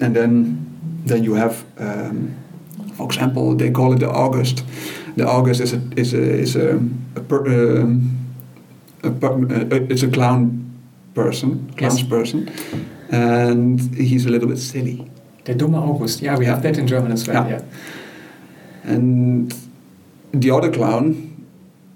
and 0.00 0.14
then 0.14 1.02
then 1.04 1.24
you 1.24 1.34
have. 1.34 1.64
Um, 1.78 2.34
For 2.96 3.04
example, 3.04 3.54
they 3.56 3.70
call 3.70 3.92
it 3.92 4.00
the 4.00 4.08
August. 4.08 4.64
The 5.16 5.26
August 5.26 5.60
is 5.60 5.72
a 5.72 5.80
is 5.96 6.14
a 6.14 6.22
is 6.22 6.56
a, 6.56 6.80
a, 7.14 7.20
per, 7.20 7.44
um, 7.82 8.15
a, 9.06 9.10
uh, 9.10 9.86
it's 9.90 10.02
a 10.02 10.10
clown 10.10 10.62
person, 11.14 11.72
clown's 11.76 12.00
yes. 12.00 12.08
person, 12.08 12.50
and 13.10 13.80
he's 13.94 14.26
a 14.26 14.30
little 14.30 14.48
bit 14.48 14.58
silly. 14.58 15.10
Der 15.44 15.54
dumme 15.54 15.76
August. 15.76 16.20
Yeah, 16.20 16.36
we 16.36 16.44
yeah. 16.44 16.52
have 16.52 16.62
that 16.62 16.78
in 16.78 16.86
German 16.86 17.12
as 17.12 17.26
well. 17.26 17.46
Yeah. 17.48 17.60
yeah. 17.60 18.92
And 18.94 19.54
the 20.32 20.50
other 20.50 20.70
clown 20.70 21.46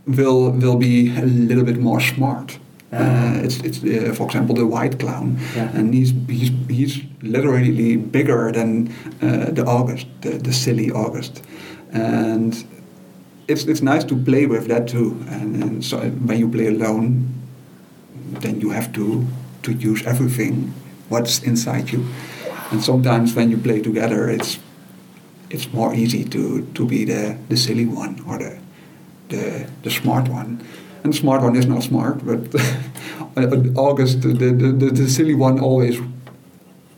will 0.07 0.51
will 0.51 0.77
be 0.77 1.16
a 1.16 1.27
little 1.27 1.64
bit 1.64 1.79
more 1.79 2.01
smart. 2.01 2.59
Uh, 2.92 2.96
uh, 2.96 3.40
it's, 3.44 3.59
it's 3.59 3.85
uh, 3.85 4.12
for 4.14 4.25
example 4.27 4.55
the 4.55 4.66
white 4.66 4.99
clown, 4.99 5.38
yeah. 5.55 5.70
and 5.75 5.94
he's 5.94 6.12
he's 6.29 6.51
he's 6.68 7.03
literally 7.23 7.96
bigger 7.96 8.51
than 8.53 8.92
uh, 9.23 9.51
the 9.53 9.64
August, 9.64 10.07
the, 10.23 10.31
the 10.31 10.53
silly 10.53 10.90
August, 10.90 11.42
and 11.92 12.64
it's 13.50 13.64
it's 13.64 13.82
nice 13.82 14.04
to 14.04 14.16
play 14.16 14.46
with 14.46 14.68
that 14.68 14.88
too. 14.88 15.16
And, 15.28 15.62
and 15.62 15.84
so 15.84 15.98
when 15.98 16.38
you 16.38 16.48
play 16.48 16.68
alone, 16.68 17.34
then 18.40 18.60
you 18.60 18.70
have 18.70 18.92
to 18.92 19.26
to 19.62 19.72
use 19.72 20.06
everything 20.06 20.72
what's 21.08 21.42
inside 21.42 21.90
you, 21.90 22.06
and 22.70 22.82
sometimes 22.82 23.34
when 23.34 23.50
you 23.50 23.58
play 23.58 23.80
together, 23.82 24.30
it's 24.30 24.58
it's 25.50 25.72
more 25.72 25.94
easy 25.94 26.24
to 26.24 26.62
to 26.74 26.86
be 26.86 27.04
the 27.04 27.36
the 27.48 27.56
silly 27.56 27.86
one 27.86 28.22
or 28.26 28.38
the 28.38 28.58
the 29.28 29.66
the 29.82 29.90
smart 29.90 30.28
one 30.28 30.60
and 31.02 31.12
the 31.12 31.16
smart 31.16 31.42
one 31.42 31.56
is 31.56 31.66
not 31.66 31.82
smart, 31.82 32.24
but 32.24 32.40
August, 33.76 34.22
the, 34.22 34.32
the, 34.32 34.90
the, 34.90 35.08
silly 35.08 35.34
one, 35.34 35.60
always 35.60 35.98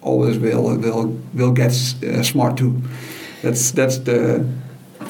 always 0.00 0.38
will 0.38 0.76
will 0.78 1.16
will 1.34 1.52
get 1.52 1.70
uh, 1.70 2.22
smart 2.22 2.56
too. 2.56 2.82
That's 3.42 3.70
that's 3.70 3.98
the 3.98 4.44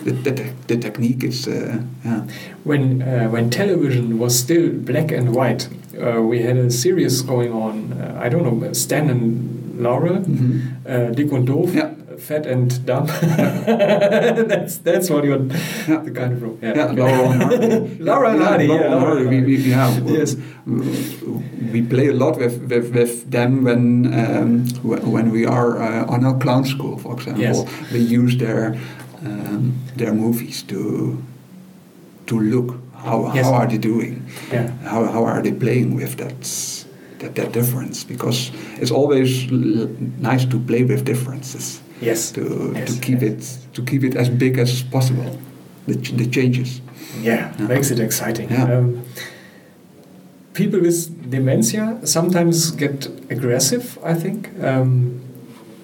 the, 0.05 0.13
the, 0.13 0.53
the 0.67 0.77
technique 0.77 1.25
is 1.25 1.47
uh, 1.47 1.83
yeah. 2.05 2.27
When 2.65 3.03
uh, 3.03 3.29
when 3.29 3.51
television 3.51 4.19
was 4.19 4.39
still 4.39 4.71
black 4.73 5.11
and 5.11 5.35
white, 5.35 5.69
uh, 5.99 6.21
we 6.23 6.43
had 6.43 6.57
a 6.57 6.71
series 6.71 7.23
going 7.23 7.53
on. 7.53 7.93
Uh, 7.93 8.19
I 8.21 8.29
don't 8.29 8.45
know, 8.45 8.73
Stan 8.73 9.11
and 9.11 9.81
Laurel, 9.81 10.23
mm 10.27 10.37
-hmm. 10.85 11.15
Dick 11.15 11.33
und 11.33 11.47
Doof. 11.47 11.75
Yeah 11.75 11.91
fat 12.23 12.47
and 12.47 12.85
dumb. 12.87 13.07
that's 14.53 14.79
that's 14.79 15.11
what 15.11 15.25
you're 15.25 15.45
yeah. 15.89 15.99
the 15.99 16.11
kind 16.11 16.33
of 16.33 16.43
role. 16.43 16.59
Yeah, 16.63 16.75
yeah 16.75 16.91
Laurel 16.93 17.33
and 17.33 17.43
Hardy. 17.43 17.99
Laurel 17.99 18.31
and 18.33 18.43
Hardy. 18.43 18.67
Yeah, 18.67 18.95
Laurel 18.95 19.01
Hardy. 19.01 19.27
We, 19.27 19.41
we, 19.43 19.57
yeah, 19.57 19.99
yes. 20.05 20.37
we 21.73 21.83
play 21.83 22.09
a 22.09 22.13
lot 22.13 22.39
with, 22.39 22.63
with, 22.71 22.95
with 22.95 23.31
them 23.31 23.65
when 23.65 24.13
um, 24.15 24.67
when 24.83 25.31
we 25.31 25.45
are 25.45 25.83
uh, 25.83 26.07
on 26.07 26.25
our 26.25 26.39
clown 26.39 26.65
school, 26.65 26.99
for 26.99 27.15
example. 27.15 27.43
Yes. 27.43 27.93
We 27.93 27.99
use 27.99 28.37
their 28.39 28.79
um, 29.25 29.75
their 29.97 30.13
movies 30.13 30.63
to 30.65 31.23
to 32.27 32.39
look 32.39 32.77
how 32.95 33.33
yes. 33.35 33.45
how 33.45 33.55
are 33.55 33.67
they 33.67 33.79
doing? 33.79 34.27
Yeah. 34.53 34.71
How 34.85 35.05
how 35.05 35.25
are 35.25 35.43
they 35.43 35.53
playing 35.53 35.97
with 35.97 36.17
that? 36.17 36.79
That, 37.23 37.37
that 37.37 37.53
difference 37.53 38.03
because 38.03 38.51
it's 38.81 38.91
always 38.91 39.49
nice 39.49 40.45
to 40.47 40.59
play 40.59 40.83
with 40.83 41.05
differences 41.05 41.81
yes. 42.03 42.33
to, 42.33 42.73
yes. 42.75 42.95
to 42.95 43.01
keep 43.01 43.23
yes. 43.23 43.33
it 43.33 43.75
to 43.75 43.83
keep 43.83 44.05
it 44.05 44.17
as 44.17 44.29
big 44.29 44.59
as 44.59 44.83
possible. 44.83 45.39
The, 45.87 45.95
the 45.95 46.27
changes. 46.27 46.81
Yeah, 47.21 47.55
yeah, 47.59 47.67
makes 47.67 47.91
it 47.91 47.99
exciting. 47.99 48.51
Yeah. 48.51 48.65
Um, 48.65 49.05
people 50.55 50.81
with 50.81 51.31
dementia 51.31 52.01
sometimes 52.05 52.71
get 52.73 53.07
aggressive. 53.31 53.99
I 54.05 54.15
think. 54.15 54.51
Um, 54.63 55.21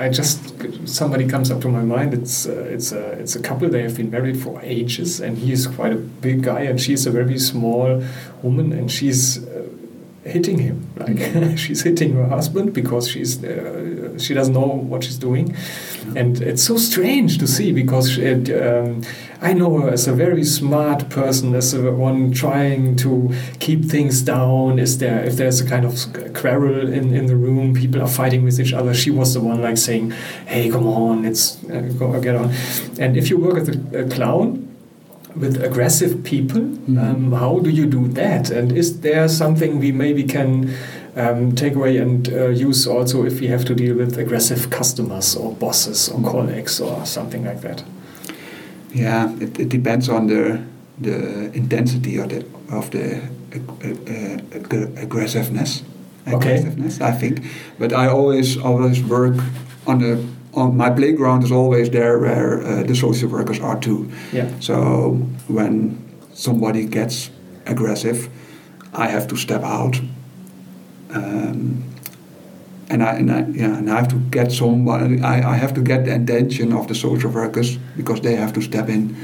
I 0.01 0.09
just 0.09 0.55
somebody 0.87 1.27
comes 1.27 1.51
up 1.51 1.61
to 1.63 1.69
my 1.69 1.83
mind. 1.83 2.15
It's 2.15 2.47
uh, 2.47 2.53
it's 2.71 2.93
a 2.93 3.13
it's 3.13 3.35
a 3.35 3.43
couple. 3.43 3.69
They 3.69 3.83
have 3.83 3.97
been 3.97 4.11
married 4.11 4.41
for 4.41 4.61
ages, 4.63 5.21
and 5.21 5.37
he 5.37 5.53
is 5.53 5.67
quite 5.67 5.93
a 5.93 5.97
big 5.97 6.45
guy, 6.45 6.61
and 6.61 6.81
she's 6.81 7.05
a 7.07 7.11
very 7.11 7.39
small 7.39 8.03
woman, 8.43 8.73
and 8.73 8.91
she's 8.93 9.45
uh, 9.45 9.58
hitting 10.29 10.59
him. 10.59 10.91
Like 10.97 11.59
she's 11.59 11.83
hitting 11.83 12.15
her 12.15 12.27
husband 12.27 12.75
because 12.75 13.09
she's 13.09 13.43
uh, 13.43 14.19
she 14.19 14.35
doesn't 14.35 14.55
know 14.55 14.67
what 14.91 15.05
she's 15.05 15.19
doing, 15.19 15.57
and 16.17 16.41
it's 16.41 16.63
so 16.63 16.77
strange 16.77 17.39
to 17.39 17.47
see 17.47 17.73
because 17.73 18.19
it, 18.19 18.51
um, 18.51 19.03
I 19.41 19.53
know 19.53 19.81
her 19.81 19.91
as 19.91 20.09
a 20.09 20.13
very 20.13 20.45
smart 20.45 21.09
person, 21.09 21.55
as 21.55 21.75
a 21.75 21.93
one 21.93 22.33
trying 22.33 22.97
to 22.97 23.35
keep 23.59 23.85
things 23.85 24.23
down. 24.23 24.79
Is 24.79 24.99
there 24.99 25.25
if 25.25 25.37
there's 25.37 25.61
a 25.61 25.69
kind 25.69 25.85
of 25.85 25.95
quarrel 26.35 26.93
in, 26.93 27.15
in 27.15 27.27
the 27.27 27.37
room, 27.37 27.75
people 27.75 28.03
are 28.03 28.09
fighting 28.09 28.45
with 28.45 28.61
each 28.61 28.73
other. 28.73 28.95
She 28.95 29.11
was 29.11 29.35
the 29.35 29.41
one 29.41 29.63
like 29.63 29.79
saying, 29.79 30.13
"Hey, 30.47 30.71
come 30.71 30.87
on, 30.87 31.23
let's 31.23 31.63
uh, 31.65 31.93
go 31.99 32.21
get 32.21 32.37
on." 32.37 32.53
And 32.99 33.17
if 33.17 33.31
you 33.31 33.39
work 33.39 33.59
as 33.59 33.69
a, 33.69 34.05
a 34.05 34.09
clown, 34.09 34.68
with 35.39 35.63
aggressive 35.63 36.25
people. 36.25 36.61
Mm-hmm. 36.61 36.99
Um, 36.99 37.33
how 37.33 37.61
do 37.61 37.71
you 37.71 37.87
do 37.87 38.09
that? 38.09 38.51
And 38.51 38.73
is 38.73 39.01
there 39.01 39.29
something 39.29 39.79
we 39.79 39.93
maybe 39.93 40.25
can 40.25 40.75
um, 41.17 41.55
take 41.55 41.75
away 41.75 41.99
and 41.99 42.29
uh, 42.29 42.49
use 42.49 42.87
also 42.87 43.25
if 43.25 43.41
we 43.41 43.49
have 43.49 43.65
to 43.67 43.75
deal 43.75 43.97
with 43.97 44.19
aggressive 44.19 44.71
customers 44.71 45.37
or 45.37 45.55
bosses 45.55 46.09
or 46.09 46.23
colleagues 46.23 46.81
or 46.81 47.05
something 47.07 47.45
like 47.45 47.61
that? 47.63 47.85
Yeah, 48.93 49.35
it, 49.41 49.59
it 49.59 49.69
depends 49.69 50.09
on 50.09 50.27
the 50.27 50.61
the 51.01 51.53
intensity 51.55 52.19
of 52.19 52.29
the 52.29 52.45
of 52.71 52.91
the 52.91 53.21
uh, 53.55 53.59
uh, 54.75 55.03
aggressiveness. 55.03 55.83
Aggressiveness, 56.27 56.97
okay. 56.97 57.07
I 57.07 57.13
think. 57.13 57.45
But 57.79 57.93
I 57.93 58.09
always 58.09 58.57
always 58.57 59.03
work 59.03 59.37
on 59.87 60.01
the 60.01 60.25
on 60.59 60.77
my 60.77 60.91
playground 60.91 61.45
is 61.45 61.53
always 61.53 61.91
there 61.91 62.19
where 62.19 62.63
uh, 62.63 62.83
the 62.83 62.95
social 62.95 63.29
workers 63.29 63.61
are 63.61 63.79
too. 63.81 64.11
Yeah. 64.33 64.49
So 64.61 65.13
when 65.49 65.97
somebody 66.33 66.87
gets 66.87 67.31
aggressive, 67.67 68.29
I 68.93 69.09
have 69.09 69.27
to 69.29 69.37
step 69.37 69.63
out. 69.63 70.01
Um, 71.11 71.85
and 72.91 73.03
I, 73.03 73.15
and 73.17 73.31
I, 73.31 73.41
yeah, 73.49 73.77
and 73.77 73.91
I 73.91 73.97
have 73.97 74.09
to 74.09 74.19
get 74.31 74.53
somebody. 74.53 75.21
I, 75.23 75.53
I 75.53 75.57
have 75.57 75.75
to 75.75 75.83
get 75.83 76.05
the 76.05 76.15
attention 76.15 76.73
of 76.73 76.89
the 76.89 76.95
social 76.95 77.31
workers 77.31 77.77
because 77.97 78.21
they 78.23 78.35
have 78.37 78.53
to 78.55 78.63
step 78.63 78.89
in 78.89 79.17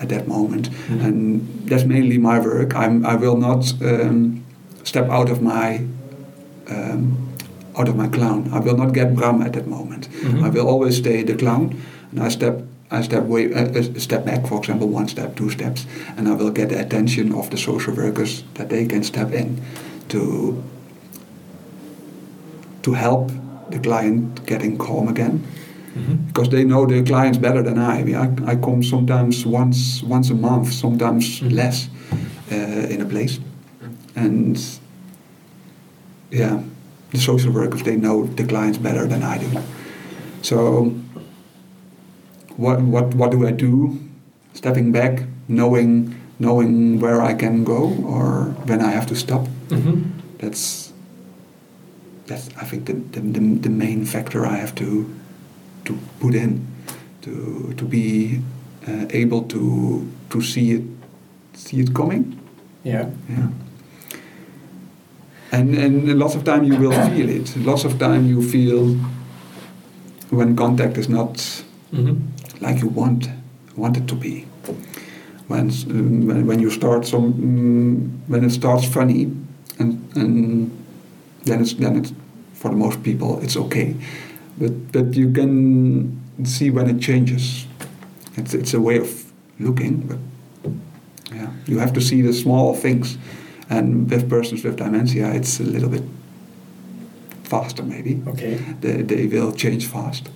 at 0.00 0.08
that 0.08 0.26
moment, 0.26 0.70
mm-hmm. 0.70 1.00
and 1.00 1.68
that's 1.68 1.84
mainly 1.84 2.16
my 2.16 2.38
work. 2.38 2.74
I'm, 2.74 3.04
I 3.04 3.16
will 3.16 3.36
not 3.36 3.70
um, 3.82 4.42
step 4.84 5.10
out 5.10 5.28
of 5.28 5.42
my 5.42 5.84
um, 6.68 7.29
out 7.76 7.88
of 7.88 7.96
my 7.96 8.08
clown. 8.08 8.50
I 8.52 8.58
will 8.60 8.76
not 8.76 8.92
get 8.92 9.14
Bram 9.14 9.42
at 9.42 9.52
that 9.52 9.66
moment. 9.66 10.08
Mm-hmm. 10.08 10.44
I 10.44 10.48
will 10.48 10.68
always 10.68 10.96
stay 10.96 11.22
the 11.22 11.36
clown, 11.36 11.80
and 12.10 12.20
I 12.20 12.28
step 12.28 12.62
I 12.90 13.02
step 13.02 13.24
way 13.24 13.52
uh, 13.54 13.78
uh, 13.78 13.98
step 13.98 14.24
back, 14.24 14.46
for 14.46 14.58
example, 14.58 14.88
one 14.88 15.06
step, 15.08 15.36
two 15.36 15.50
steps, 15.50 15.86
and 16.16 16.28
I 16.28 16.34
will 16.34 16.50
get 16.50 16.70
the 16.70 16.80
attention 16.80 17.32
of 17.32 17.50
the 17.50 17.56
social 17.56 17.94
workers 17.94 18.42
that 18.54 18.68
they 18.68 18.86
can 18.86 19.04
step 19.04 19.32
in 19.32 19.60
to 20.08 20.62
to 22.82 22.92
help 22.92 23.30
the 23.70 23.78
client 23.78 24.44
getting 24.46 24.76
calm 24.78 25.08
again. 25.08 25.46
Mm-hmm. 25.94 26.14
Because 26.28 26.48
they 26.48 26.64
know 26.64 26.86
the 26.86 27.02
clients 27.02 27.38
better 27.38 27.62
than 27.62 27.78
I. 27.78 28.02
I, 28.14 28.52
I 28.52 28.56
come 28.56 28.82
sometimes 28.82 29.46
once 29.46 30.02
once 30.02 30.30
a 30.30 30.34
month, 30.34 30.72
sometimes 30.72 31.40
mm-hmm. 31.40 31.54
less, 31.54 31.88
uh, 32.50 32.94
in 32.94 33.00
a 33.00 33.06
place, 33.06 33.38
and 34.16 34.58
yeah, 36.30 36.62
the 37.10 37.18
social 37.18 37.52
workers 37.52 37.82
they 37.82 37.96
know 37.96 38.26
the 38.26 38.44
clients 38.44 38.78
better 38.78 39.06
than 39.06 39.22
I 39.22 39.38
do. 39.38 39.62
So 40.42 40.94
what 42.56 42.80
what 42.80 43.14
what 43.14 43.30
do 43.30 43.46
I 43.46 43.52
do? 43.52 43.98
Stepping 44.54 44.92
back, 44.92 45.24
knowing 45.48 46.14
knowing 46.38 47.00
where 47.00 47.20
I 47.20 47.34
can 47.34 47.64
go 47.64 47.94
or 48.04 48.54
when 48.66 48.80
I 48.80 48.90
have 48.90 49.06
to 49.08 49.14
stop. 49.16 49.46
Mm-hmm. 49.68 50.38
That's 50.38 50.92
that's 52.26 52.48
I 52.56 52.64
think 52.64 52.86
the, 52.86 52.94
the, 52.94 53.20
the, 53.20 53.40
the 53.40 53.70
main 53.70 54.04
factor 54.04 54.46
I 54.46 54.56
have 54.56 54.74
to 54.76 55.06
to 55.84 55.98
put 56.20 56.34
in 56.34 56.66
to 57.22 57.74
to 57.76 57.84
be 57.84 58.40
uh, 58.86 59.06
able 59.10 59.42
to 59.42 60.06
to 60.30 60.40
see 60.40 60.72
it 60.72 60.82
see 61.54 61.80
it 61.80 61.94
coming. 61.94 62.38
Yeah. 62.84 63.10
Yeah 63.28 63.48
and 65.52 65.74
and 65.74 66.18
lots 66.18 66.34
of 66.34 66.44
time 66.44 66.64
you 66.64 66.76
will 66.76 66.92
feel 67.08 67.28
it. 67.28 67.56
Lots 67.56 67.84
of 67.84 67.98
time 67.98 68.26
you 68.26 68.42
feel 68.42 68.94
when 70.30 70.56
contact 70.56 70.96
is 70.96 71.08
not 71.08 71.34
mm-hmm. 71.92 72.16
like 72.60 72.80
you 72.80 72.88
want 72.88 73.28
want 73.76 73.96
it 73.96 74.06
to 74.08 74.14
be. 74.14 74.46
When 75.48 75.70
when, 76.26 76.46
when 76.46 76.60
you 76.60 76.70
start 76.70 77.06
some 77.06 77.32
mm, 77.34 78.28
when 78.28 78.44
it 78.44 78.50
starts 78.50 78.86
funny, 78.86 79.24
and 79.78 80.10
and 80.14 80.70
then 81.44 81.60
it's 81.60 81.74
then 81.74 81.96
it's 81.96 82.12
for 82.54 82.70
the 82.70 82.76
most 82.76 83.02
people 83.02 83.40
it's 83.42 83.56
okay, 83.56 83.96
but 84.58 84.92
but 84.92 85.14
you 85.16 85.32
can 85.32 86.20
see 86.44 86.70
when 86.70 86.88
it 86.88 87.00
changes. 87.00 87.66
It's 88.36 88.54
it's 88.54 88.74
a 88.74 88.80
way 88.80 88.98
of 88.98 89.32
looking, 89.58 90.06
but 90.06 90.18
yeah, 91.34 91.50
you 91.66 91.78
have 91.78 91.92
to 91.94 92.00
see 92.00 92.22
the 92.22 92.32
small 92.32 92.74
things 92.74 93.18
and 93.70 94.10
with 94.10 94.28
persons 94.28 94.64
with 94.64 94.76
dementia, 94.76 95.32
it's 95.32 95.60
a 95.60 95.62
little 95.62 95.88
bit 95.88 96.02
faster, 97.44 97.82
maybe. 97.82 98.20
Okay. 98.26 98.54
They, 98.80 99.02
they 99.02 99.26
will 99.26 99.52
change 99.52 99.86
fast. 99.86 100.28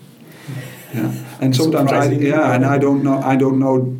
yeah. 0.94 1.12
And 1.40 1.54
sometimes 1.60 1.92
I 1.92 2.04
yeah, 2.12 2.54
and 2.54 2.64
I 2.64 2.78
don't 2.78 3.02
know. 3.02 3.18
I 3.18 3.36
don't 3.36 3.58
know. 3.58 3.98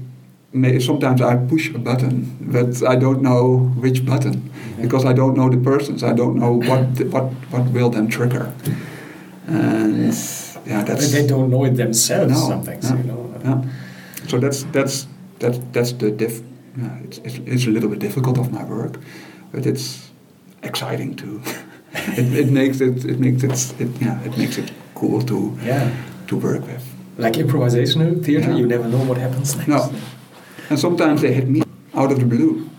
Sometimes 0.79 1.21
I 1.21 1.37
push 1.37 1.75
a 1.75 1.79
button, 1.79 2.37
but 2.41 2.81
I 2.87 2.95
don't 2.95 3.23
know 3.23 3.73
which 3.83 4.07
button 4.07 4.53
because 4.81 5.05
I 5.05 5.13
don't 5.13 5.37
know 5.37 5.51
the 5.51 5.57
persons. 5.57 6.05
I 6.05 6.13
don't 6.13 6.37
know 6.37 6.53
what 6.71 6.85
what 7.15 7.25
what 7.51 7.65
will 7.73 7.91
them 7.91 8.07
trigger. 8.09 8.53
And 9.49 10.15
yeah, 10.67 10.85
that's 10.85 11.07
But 11.07 11.13
they 11.13 11.27
don't 11.27 11.51
know 11.51 11.65
it 11.65 11.77
themselves. 11.77 12.33
No, 12.33 12.63
you 12.99 13.03
know. 13.05 13.35
Yeah. 13.45 13.65
So 14.29 14.39
that's 14.39 14.63
that's 14.65 15.07
that's 15.41 15.59
that's 15.73 15.93
the 15.93 16.11
diff. 16.11 16.41
Yeah, 16.77 16.99
it's, 17.05 17.19
it's, 17.19 17.37
it's 17.47 17.67
a 17.67 17.71
little 17.71 17.89
bit 17.89 18.01
difficult 18.01 18.39
of 18.39 18.53
my 18.53 18.65
work, 18.65 18.99
but 19.53 19.67
it's 19.67 20.11
exciting 20.63 21.15
too. 21.15 21.41
it, 21.93 22.33
it 22.33 22.51
makes 22.51 22.81
it 22.81 23.05
it 23.05 23.21
makes 23.21 23.45
it, 23.45 23.81
it 23.81 23.91
yeah 24.01 24.21
it 24.25 24.37
makes 24.37 24.59
it 24.59 24.73
cool 24.95 25.23
to 25.23 25.57
yeah 25.63 25.95
to 26.27 26.37
work 26.37 26.67
with. 26.67 26.85
Like 27.17 27.35
improvisational 27.35 28.25
theater, 28.25 28.51
yeah. 28.51 28.57
you 28.57 28.67
never 28.67 28.89
know 28.89 29.05
what 29.05 29.19
happens 29.19 29.55
next. 29.57 29.69
No, 29.69 29.93
and 30.69 30.79
sometimes 30.79 31.23
they 31.23 31.33
hit 31.33 31.49
me 31.49 31.63
out 31.95 32.11
of 32.11 32.19
the 32.19 32.27
blue. 32.27 32.71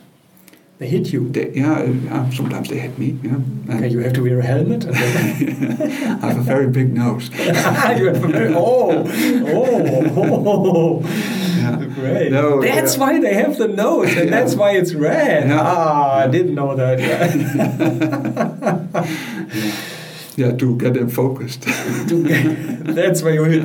They 0.77 0.87
hit 0.87 1.13
you. 1.13 1.29
They, 1.29 1.51
yeah, 1.51 1.87
uh, 2.11 2.29
sometimes 2.31 2.67
they 2.67 2.79
hit 2.79 2.99
me. 2.99 3.17
Yeah. 3.23 3.75
okay, 3.75 3.87
you 3.87 3.99
have 3.99 4.11
to 4.13 4.23
wear 4.23 4.39
a 4.39 4.45
helmet. 4.45 4.85
I 4.89 6.27
have 6.27 6.37
a 6.37 6.41
very 6.41 6.67
big 6.67 6.93
nose. 6.93 7.29
you 7.37 7.53
have 7.53 8.23
a 8.23 8.27
very 8.27 8.53
oh 8.53 9.05
oh 9.47 10.11
oh. 10.17 11.44
Yeah. 11.65 11.85
Great. 11.95 12.31
No, 12.31 12.61
that's 12.61 12.97
why 12.97 13.19
they 13.19 13.33
have 13.33 13.57
the 13.57 13.67
nose, 13.67 14.15
and 14.15 14.29
yeah. 14.29 14.29
that's 14.29 14.55
why 14.55 14.71
it's 14.71 14.93
red. 14.93 15.49
Yeah. 15.49 15.61
Ah, 15.61 16.19
I 16.19 16.27
didn't 16.27 16.55
know 16.55 16.75
that. 16.75 16.99
yeah. 20.35 20.51
to 20.51 20.77
get 20.77 20.93
them 20.93 21.09
focused. 21.09 21.61
get, 22.07 22.95
that's 22.95 23.21
why 23.21 23.31
you 23.31 23.43
hit. 23.45 23.63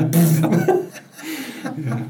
yeah. 1.79 2.07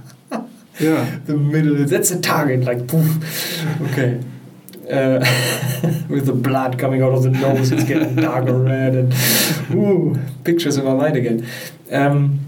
Yeah. 0.78 1.18
The 1.26 1.36
middle. 1.36 1.84
That's 1.84 2.10
a 2.10 2.20
target. 2.20 2.64
Like 2.64 2.86
poof. 2.86 3.82
Okay. 3.92 4.22
Uh, 4.90 5.20
with 6.08 6.26
the 6.26 6.32
blood 6.32 6.78
coming 6.78 7.00
out 7.00 7.12
of 7.12 7.22
the 7.22 7.30
nose, 7.30 7.70
it's 7.70 7.84
getting 7.84 8.16
darker 8.16 8.58
red, 8.58 8.96
and 8.96 9.14
ooh, 9.72 10.18
pictures 10.42 10.76
in 10.76 10.84
my 10.84 10.94
mind 10.94 11.16
again. 11.16 11.46
Um, 11.92 12.39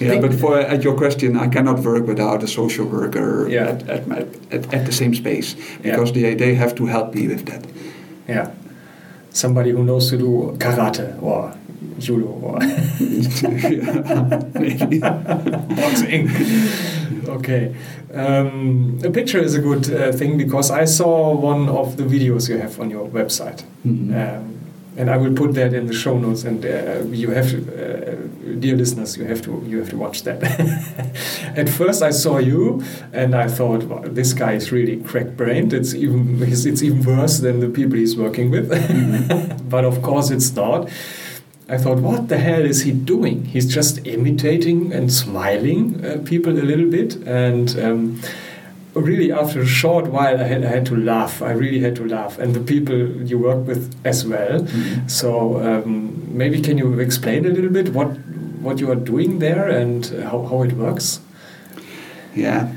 yeah, 0.00 0.20
but 0.20 0.34
for 0.34 0.58
at 0.58 0.82
your 0.82 0.96
question, 0.96 1.36
I 1.36 1.46
cannot 1.48 1.80
work 1.80 2.06
without 2.06 2.42
a 2.42 2.48
social 2.48 2.86
worker 2.86 3.46
yeah. 3.48 3.68
at, 3.68 3.88
at, 3.88 4.08
at, 4.50 4.74
at, 4.74 4.86
the 4.86 4.92
same 4.92 5.14
space 5.14 5.54
because 5.82 6.10
yeah. 6.12 6.22
they, 6.22 6.34
they 6.34 6.54
have 6.54 6.74
to 6.76 6.86
help 6.86 7.14
me 7.14 7.28
with 7.28 7.44
that. 7.46 7.66
Yeah, 8.26 8.50
somebody 9.30 9.70
who 9.70 9.84
knows 9.84 10.08
to 10.10 10.16
do 10.16 10.56
karate 10.58 11.22
or 11.22 11.54
judo 11.98 12.26
or 12.26 12.58
boxing. 15.76 16.30
okay, 17.28 17.74
um, 18.14 18.98
a 19.04 19.10
picture 19.10 19.38
is 19.38 19.54
a 19.54 19.60
good 19.60 19.92
uh, 19.92 20.12
thing 20.12 20.38
because 20.38 20.70
I 20.70 20.86
saw 20.86 21.34
one 21.34 21.68
of 21.68 21.96
the 21.96 22.04
videos 22.04 22.48
you 22.48 22.56
have 22.58 22.80
on 22.80 22.90
your 22.90 23.08
website. 23.08 23.64
Mm 23.84 23.96
-hmm. 23.96 24.14
um, 24.14 24.60
and 25.00 25.08
I 25.08 25.16
will 25.16 25.32
put 25.32 25.54
that 25.54 25.72
in 25.72 25.86
the 25.86 25.94
show 25.94 26.18
notes. 26.18 26.44
And 26.44 26.62
uh, 26.64 27.02
you 27.10 27.30
have, 27.30 27.48
to, 27.50 27.58
uh, 27.58 28.56
dear 28.58 28.76
listeners, 28.76 29.16
you 29.16 29.24
have 29.24 29.40
to 29.42 29.64
you 29.66 29.78
have 29.78 29.88
to 29.90 29.96
watch 29.96 30.24
that. 30.24 30.42
At 31.56 31.70
first, 31.70 32.02
I 32.02 32.10
saw 32.10 32.36
you, 32.36 32.82
and 33.12 33.34
I 33.34 33.48
thought, 33.48 33.84
well, 33.84 34.02
this 34.02 34.34
guy 34.34 34.52
is 34.52 34.70
really 34.70 34.98
crack-brained. 35.02 35.72
It's 35.72 35.94
even 35.94 36.42
it's 36.42 36.82
even 36.82 37.02
worse 37.02 37.38
than 37.38 37.60
the 37.60 37.70
people 37.70 37.96
he's 37.96 38.16
working 38.16 38.50
with. 38.50 38.68
but 39.70 39.86
of 39.86 40.02
course, 40.02 40.30
it's 40.30 40.54
not. 40.54 40.90
I 41.66 41.78
thought, 41.78 41.98
what 41.98 42.28
the 42.28 42.36
hell 42.36 42.64
is 42.64 42.82
he 42.82 42.90
doing? 42.90 43.46
He's 43.46 43.72
just 43.72 44.06
imitating 44.06 44.92
and 44.92 45.10
smiling 45.10 46.04
uh, 46.04 46.18
people 46.26 46.52
a 46.52 46.66
little 46.70 46.90
bit, 46.90 47.16
and. 47.26 47.66
Um, 47.78 48.20
really 49.00 49.32
after 49.32 49.60
a 49.60 49.66
short 49.66 50.06
while 50.08 50.38
I 50.40 50.44
had, 50.44 50.64
I 50.64 50.68
had 50.68 50.86
to 50.86 50.96
laugh 50.96 51.42
i 51.42 51.52
really 51.52 51.80
had 51.80 51.96
to 51.96 52.06
laugh 52.06 52.38
and 52.38 52.54
the 52.54 52.60
people 52.60 52.96
you 53.30 53.38
work 53.38 53.66
with 53.66 53.94
as 54.04 54.26
well 54.26 54.60
mm-hmm. 54.60 55.08
so 55.08 55.60
um, 55.60 56.36
maybe 56.36 56.60
can 56.60 56.78
you 56.78 56.98
explain 57.00 57.46
a 57.46 57.50
little 57.50 57.70
bit 57.70 57.92
what 57.92 58.08
what 58.60 58.78
you 58.78 58.90
are 58.90 59.02
doing 59.12 59.38
there 59.38 59.68
and 59.68 60.06
how, 60.06 60.44
how 60.46 60.62
it 60.62 60.72
works 60.72 61.20
yeah 62.34 62.72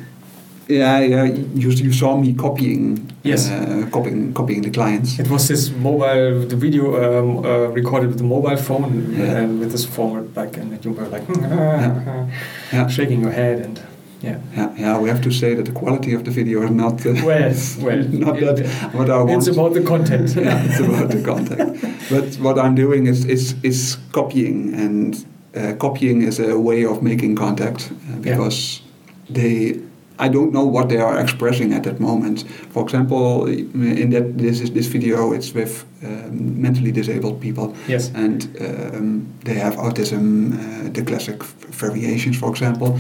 yeah, 0.68 1.00
yeah. 1.00 1.24
You, 1.26 1.70
you 1.70 1.92
saw 1.92 2.18
me 2.18 2.34
copying, 2.34 3.12
yes, 3.24 3.50
uh, 3.50 3.88
copying, 3.92 4.34
copying 4.34 4.62
the 4.62 4.70
clients. 4.70 5.20
It 5.20 5.30
was 5.30 5.48
this 5.48 5.70
mobile, 5.72 6.46
the 6.48 6.56
video 6.56 6.84
um, 7.04 7.46
uh, 7.46 7.68
recorded 7.68 8.08
with 8.10 8.18
the 8.18 8.24
mobile 8.24 8.58
phone 8.58 9.14
yeah. 9.14 9.38
and 9.38 9.60
with 9.60 9.72
this 9.72 9.86
forward 9.86 10.34
back, 10.34 10.58
and 10.58 10.84
you 10.84 10.92
were 10.92 11.08
like 11.08 11.24
yeah. 11.42 12.28
yeah. 12.72 12.88
shaking 12.98 13.22
your 13.22 13.32
head 13.32 13.60
and 13.60 13.82
yeah. 14.24 14.40
yeah. 14.56 14.74
Yeah, 14.78 15.00
we 15.00 15.10
have 15.10 15.22
to 15.22 15.32
say 15.32 15.54
that 15.56 15.66
the 15.66 15.72
quality 15.72 16.14
of 16.14 16.24
the 16.24 16.32
video 16.32 16.64
is 16.64 16.72
not 16.72 17.06
uh, 17.06 17.14
well, 17.26 17.54
well, 17.82 18.04
not 18.26 18.38
it, 18.38 18.56
that 18.56 18.94
what 18.94 19.10
I 19.10 19.22
want. 19.22 19.32
It's 19.32 19.48
about 19.48 19.74
the 19.74 19.84
content. 19.84 20.36
yeah, 20.36 20.64
it's 20.66 20.80
about 20.80 21.10
the 21.10 21.22
content. 21.22 21.82
But 22.10 22.36
what 22.36 22.58
I'm 22.58 22.76
doing 22.76 23.08
is 23.08 23.26
is 23.26 23.56
is 23.64 23.98
copying, 24.12 24.74
and 24.74 25.26
uh, 25.56 25.74
copying 25.78 26.22
is 26.22 26.40
a 26.40 26.58
way 26.58 26.86
of 26.86 27.02
making 27.04 27.36
contact 27.36 27.92
uh, 27.92 28.20
because 28.20 28.82
yeah. 28.82 29.34
they. 29.38 29.80
I 30.20 30.30
don't 30.30 30.52
know 30.52 30.64
what 30.64 30.90
they 30.90 31.00
are 31.00 31.20
expressing 31.20 31.74
at 31.74 31.84
that 31.84 32.00
moment. 32.00 32.46
For 32.70 32.84
example, 32.84 33.48
in 33.48 34.12
that 34.12 34.38
this 34.38 34.62
is 34.62 34.72
this 34.72 34.86
video, 34.86 35.34
it's 35.34 35.54
with 35.56 35.86
um, 36.04 36.62
mentally 36.62 36.92
disabled 36.92 37.42
people, 37.42 37.76
yes, 37.88 38.12
and 38.14 38.44
um, 38.62 39.26
they 39.44 39.56
have 39.56 39.76
autism, 39.76 40.54
uh, 40.54 40.94
the 40.94 41.02
classic 41.02 41.44
variations, 41.44 42.38
for 42.38 42.50
example. 42.52 43.00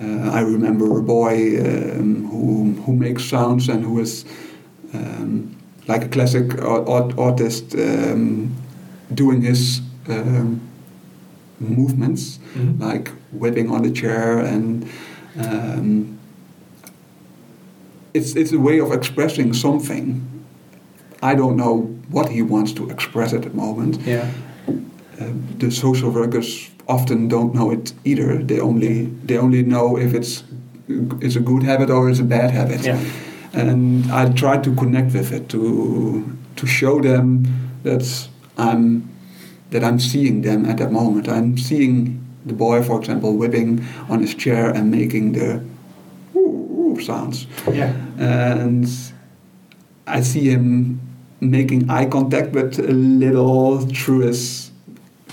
Uh, 0.00 0.30
I 0.30 0.40
remember 0.40 0.98
a 0.98 1.02
boy 1.02 1.58
um, 1.60 2.26
who 2.30 2.72
who 2.82 2.92
makes 2.96 3.24
sounds 3.24 3.68
and 3.68 3.84
who 3.84 4.00
is 4.00 4.24
um, 4.94 5.56
like 5.86 6.04
a 6.04 6.08
classic 6.08 6.60
artist 6.62 7.74
um, 7.74 8.54
doing 9.14 9.42
his 9.42 9.80
um, 10.08 10.60
movements, 11.60 12.38
mm-hmm. 12.54 12.82
like 12.82 13.08
whipping 13.32 13.70
on 13.70 13.82
the 13.82 13.90
chair 13.90 14.38
and. 14.38 14.88
Um, 15.38 16.18
it's, 18.14 18.36
it's 18.36 18.52
a 18.52 18.58
way 18.58 18.78
of 18.78 18.92
expressing 18.92 19.54
something. 19.54 20.44
I 21.22 21.34
don't 21.34 21.56
know 21.56 21.82
what 22.10 22.28
he 22.28 22.42
wants 22.42 22.72
to 22.72 22.90
express 22.90 23.32
at 23.32 23.42
the 23.42 23.50
moment. 23.50 24.00
Yeah. 24.02 24.30
Uh, 24.68 25.32
the 25.58 25.70
social 25.70 26.10
workers 26.10 26.68
often 26.88 27.28
don't 27.28 27.54
know 27.54 27.70
it 27.70 27.92
either. 28.04 28.42
They 28.42 28.60
only 28.60 29.06
they 29.24 29.38
only 29.38 29.62
know 29.62 29.96
if 29.96 30.14
it's 30.14 30.44
it's 31.20 31.36
a 31.36 31.40
good 31.40 31.62
habit 31.62 31.90
or 31.90 32.10
it's 32.10 32.20
a 32.20 32.24
bad 32.24 32.50
habit. 32.50 32.84
Yeah. 32.84 33.00
And 33.52 34.10
I 34.10 34.30
try 34.30 34.58
to 34.58 34.74
connect 34.74 35.12
with 35.14 35.32
it 35.32 35.48
to 35.50 36.24
to 36.56 36.66
show 36.66 37.00
them 37.00 37.46
that 37.82 38.28
I'm 38.56 39.08
that 39.70 39.82
I'm 39.84 39.98
seeing 39.98 40.42
them 40.42 40.66
at 40.66 40.78
that 40.78 40.92
moment. 40.92 41.28
I'm 41.28 41.56
seeing 41.56 42.18
the 42.44 42.54
boy, 42.54 42.82
for 42.82 42.98
example, 42.98 43.36
whipping 43.36 43.84
on 44.08 44.20
his 44.20 44.34
chair 44.34 44.70
and 44.70 44.90
making 44.90 45.32
the 45.32 45.62
sounds. 47.00 47.46
Yeah. 47.70 47.92
And 48.18 48.86
I 50.06 50.20
see 50.20 50.50
him 50.50 51.00
making 51.40 51.90
eye 51.90 52.06
contact, 52.06 52.52
but 52.52 52.78
a 52.78 52.92
little 52.92 53.80
through 53.80 54.20
his 54.20 54.61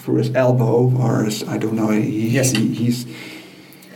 through 0.10 0.18
his 0.18 0.36
elbow 0.36 0.92
or 0.98 1.24
his, 1.24 1.48
I 1.48 1.58
don't 1.58 1.76
know. 1.76 1.90
He, 1.90 2.30
yes. 2.30 2.52
He, 2.52 2.74
he's 2.74 3.06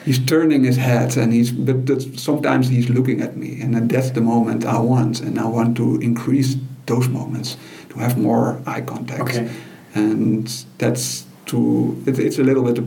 he's 0.06 0.20
turning 0.26 0.64
his 0.64 0.76
head 0.76 1.16
and 1.18 1.32
he's 1.32 1.52
but 1.52 2.02
sometimes 2.20 2.68
he's 2.68 2.90
looking 2.90 3.22
at 3.22 3.38
me 3.38 3.62
and 3.62 3.90
that's 3.90 4.12
the 4.12 4.22
moment 4.22 4.66
I 4.66 4.80
want 4.80 5.22
and 5.22 5.40
I 5.40 5.46
want 5.46 5.78
to 5.78 5.98
increase 6.02 6.58
those 6.86 7.08
moments 7.08 7.56
to 7.90 8.00
have 8.00 8.18
more 8.18 8.62
eye 8.68 8.82
contact. 8.82 9.22
Okay. 9.22 9.50
And 9.96 10.48
that's 10.78 11.26
to 11.48 12.02
it, 12.06 12.20
it's 12.20 12.38
a 12.38 12.44
little 12.44 12.64
bit. 12.64 12.84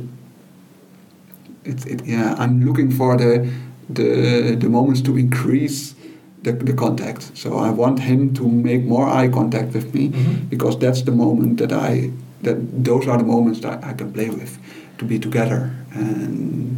It, 1.64 1.86
it, 1.86 2.06
yeah, 2.06 2.36
I'm 2.38 2.64
looking 2.64 2.90
for 2.90 3.16
the 3.16 3.50
the 3.88 4.56
the 4.60 4.68
moments 4.68 5.00
to 5.02 5.16
increase 5.16 5.94
the, 6.42 6.52
the 6.52 6.74
contact. 6.74 7.36
So 7.36 7.58
I 7.58 7.70
want 7.70 7.98
him 8.00 8.34
to 8.34 8.46
make 8.48 8.84
more 8.84 9.08
eye 9.08 9.28
contact 9.28 9.72
with 9.74 9.94
me 9.94 10.10
mm-hmm. 10.10 10.48
because 10.48 10.78
that's 10.78 11.02
the 11.02 11.12
moment 11.12 11.58
that 11.58 11.72
I 11.72 12.10
that 12.42 12.84
those 12.84 13.08
are 13.08 13.18
the 13.18 13.24
moments 13.24 13.60
that 13.60 13.82
I 13.84 13.92
can 13.92 14.12
play 14.12 14.30
with 14.30 14.58
to 14.98 15.04
be 15.04 15.18
together 15.18 15.74
and 15.92 16.76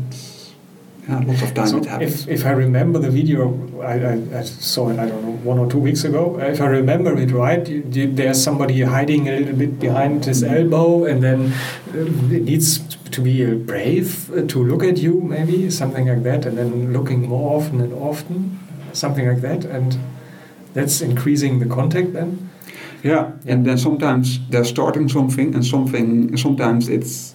yeah, 1.08 1.20
lots 1.20 1.42
of 1.42 1.54
time 1.54 1.66
so 1.68 1.78
it 1.78 1.86
happens. 1.86 2.28
If, 2.28 2.40
if 2.40 2.46
I 2.46 2.50
remember 2.50 2.98
the 2.98 3.10
video, 3.10 3.80
I, 3.80 3.94
I, 3.94 4.40
I, 4.40 4.42
saw 4.42 4.90
it, 4.90 4.98
I 4.98 5.08
don't 5.08 5.24
know, 5.24 5.36
one 5.38 5.58
or 5.58 5.66
two 5.70 5.78
weeks 5.78 6.04
ago. 6.04 6.38
If 6.38 6.60
I 6.60 6.66
remember 6.66 7.16
it 7.16 7.30
right, 7.30 7.64
there's 7.66 8.42
somebody 8.42 8.82
hiding 8.82 9.26
a 9.26 9.38
little 9.38 9.56
bit 9.56 9.80
behind 9.80 10.26
his 10.26 10.44
elbow, 10.44 11.06
and 11.06 11.22
then 11.22 11.52
uh, 11.94 12.34
it 12.34 12.42
needs 12.42 12.78
to 12.96 13.22
be 13.22 13.54
brave 13.54 14.30
uh, 14.32 14.46
to 14.48 14.62
look 14.62 14.84
at 14.84 14.98
you, 14.98 15.22
maybe, 15.22 15.70
something 15.70 16.08
like 16.08 16.24
that, 16.24 16.44
and 16.44 16.58
then 16.58 16.92
looking 16.92 17.26
more 17.26 17.56
often 17.56 17.80
and 17.80 17.94
often, 17.94 18.60
something 18.92 19.26
like 19.26 19.40
that. 19.40 19.64
And 19.64 19.98
that's 20.74 21.00
increasing 21.00 21.58
the 21.58 21.74
contact 21.74 22.12
then. 22.12 22.47
Yeah, 23.02 23.32
and 23.46 23.64
then 23.64 23.78
sometimes 23.78 24.40
they're 24.48 24.64
starting 24.64 25.08
something, 25.08 25.54
and 25.54 25.64
something 25.64 26.36
sometimes 26.36 26.88
it's 26.88 27.34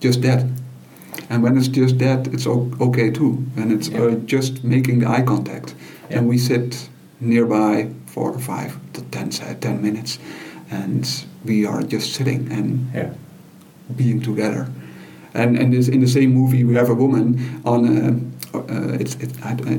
just 0.00 0.22
that. 0.22 0.44
And 1.30 1.42
when 1.42 1.56
it's 1.56 1.68
just 1.68 1.98
that, 1.98 2.26
it's 2.34 2.46
okay 2.46 3.10
too. 3.10 3.44
And 3.56 3.72
it's 3.72 3.88
yeah. 3.88 4.02
uh, 4.02 4.14
just 4.26 4.64
making 4.64 5.00
the 5.00 5.08
eye 5.08 5.22
contact. 5.22 5.74
Yeah. 6.10 6.18
And 6.18 6.28
we 6.28 6.38
sit 6.38 6.88
nearby 7.20 7.90
four 8.06 8.32
or 8.32 8.38
five 8.38 8.76
to 8.92 9.02
ten, 9.02 9.30
ten 9.30 9.82
minutes, 9.82 10.18
and 10.70 11.08
we 11.44 11.66
are 11.66 11.82
just 11.82 12.14
sitting 12.14 12.50
and 12.52 12.90
yeah. 12.94 13.14
being 13.96 14.20
together. 14.20 14.68
And 15.32 15.56
and 15.58 15.72
this, 15.72 15.88
in 15.88 16.00
the 16.00 16.08
same 16.08 16.32
movie, 16.32 16.64
we 16.64 16.74
have 16.74 16.90
a 16.90 16.94
woman 16.94 17.60
on 17.64 17.84
a 17.84 18.33
uh, 18.60 18.96
it's 19.00 19.14
it, 19.16 19.32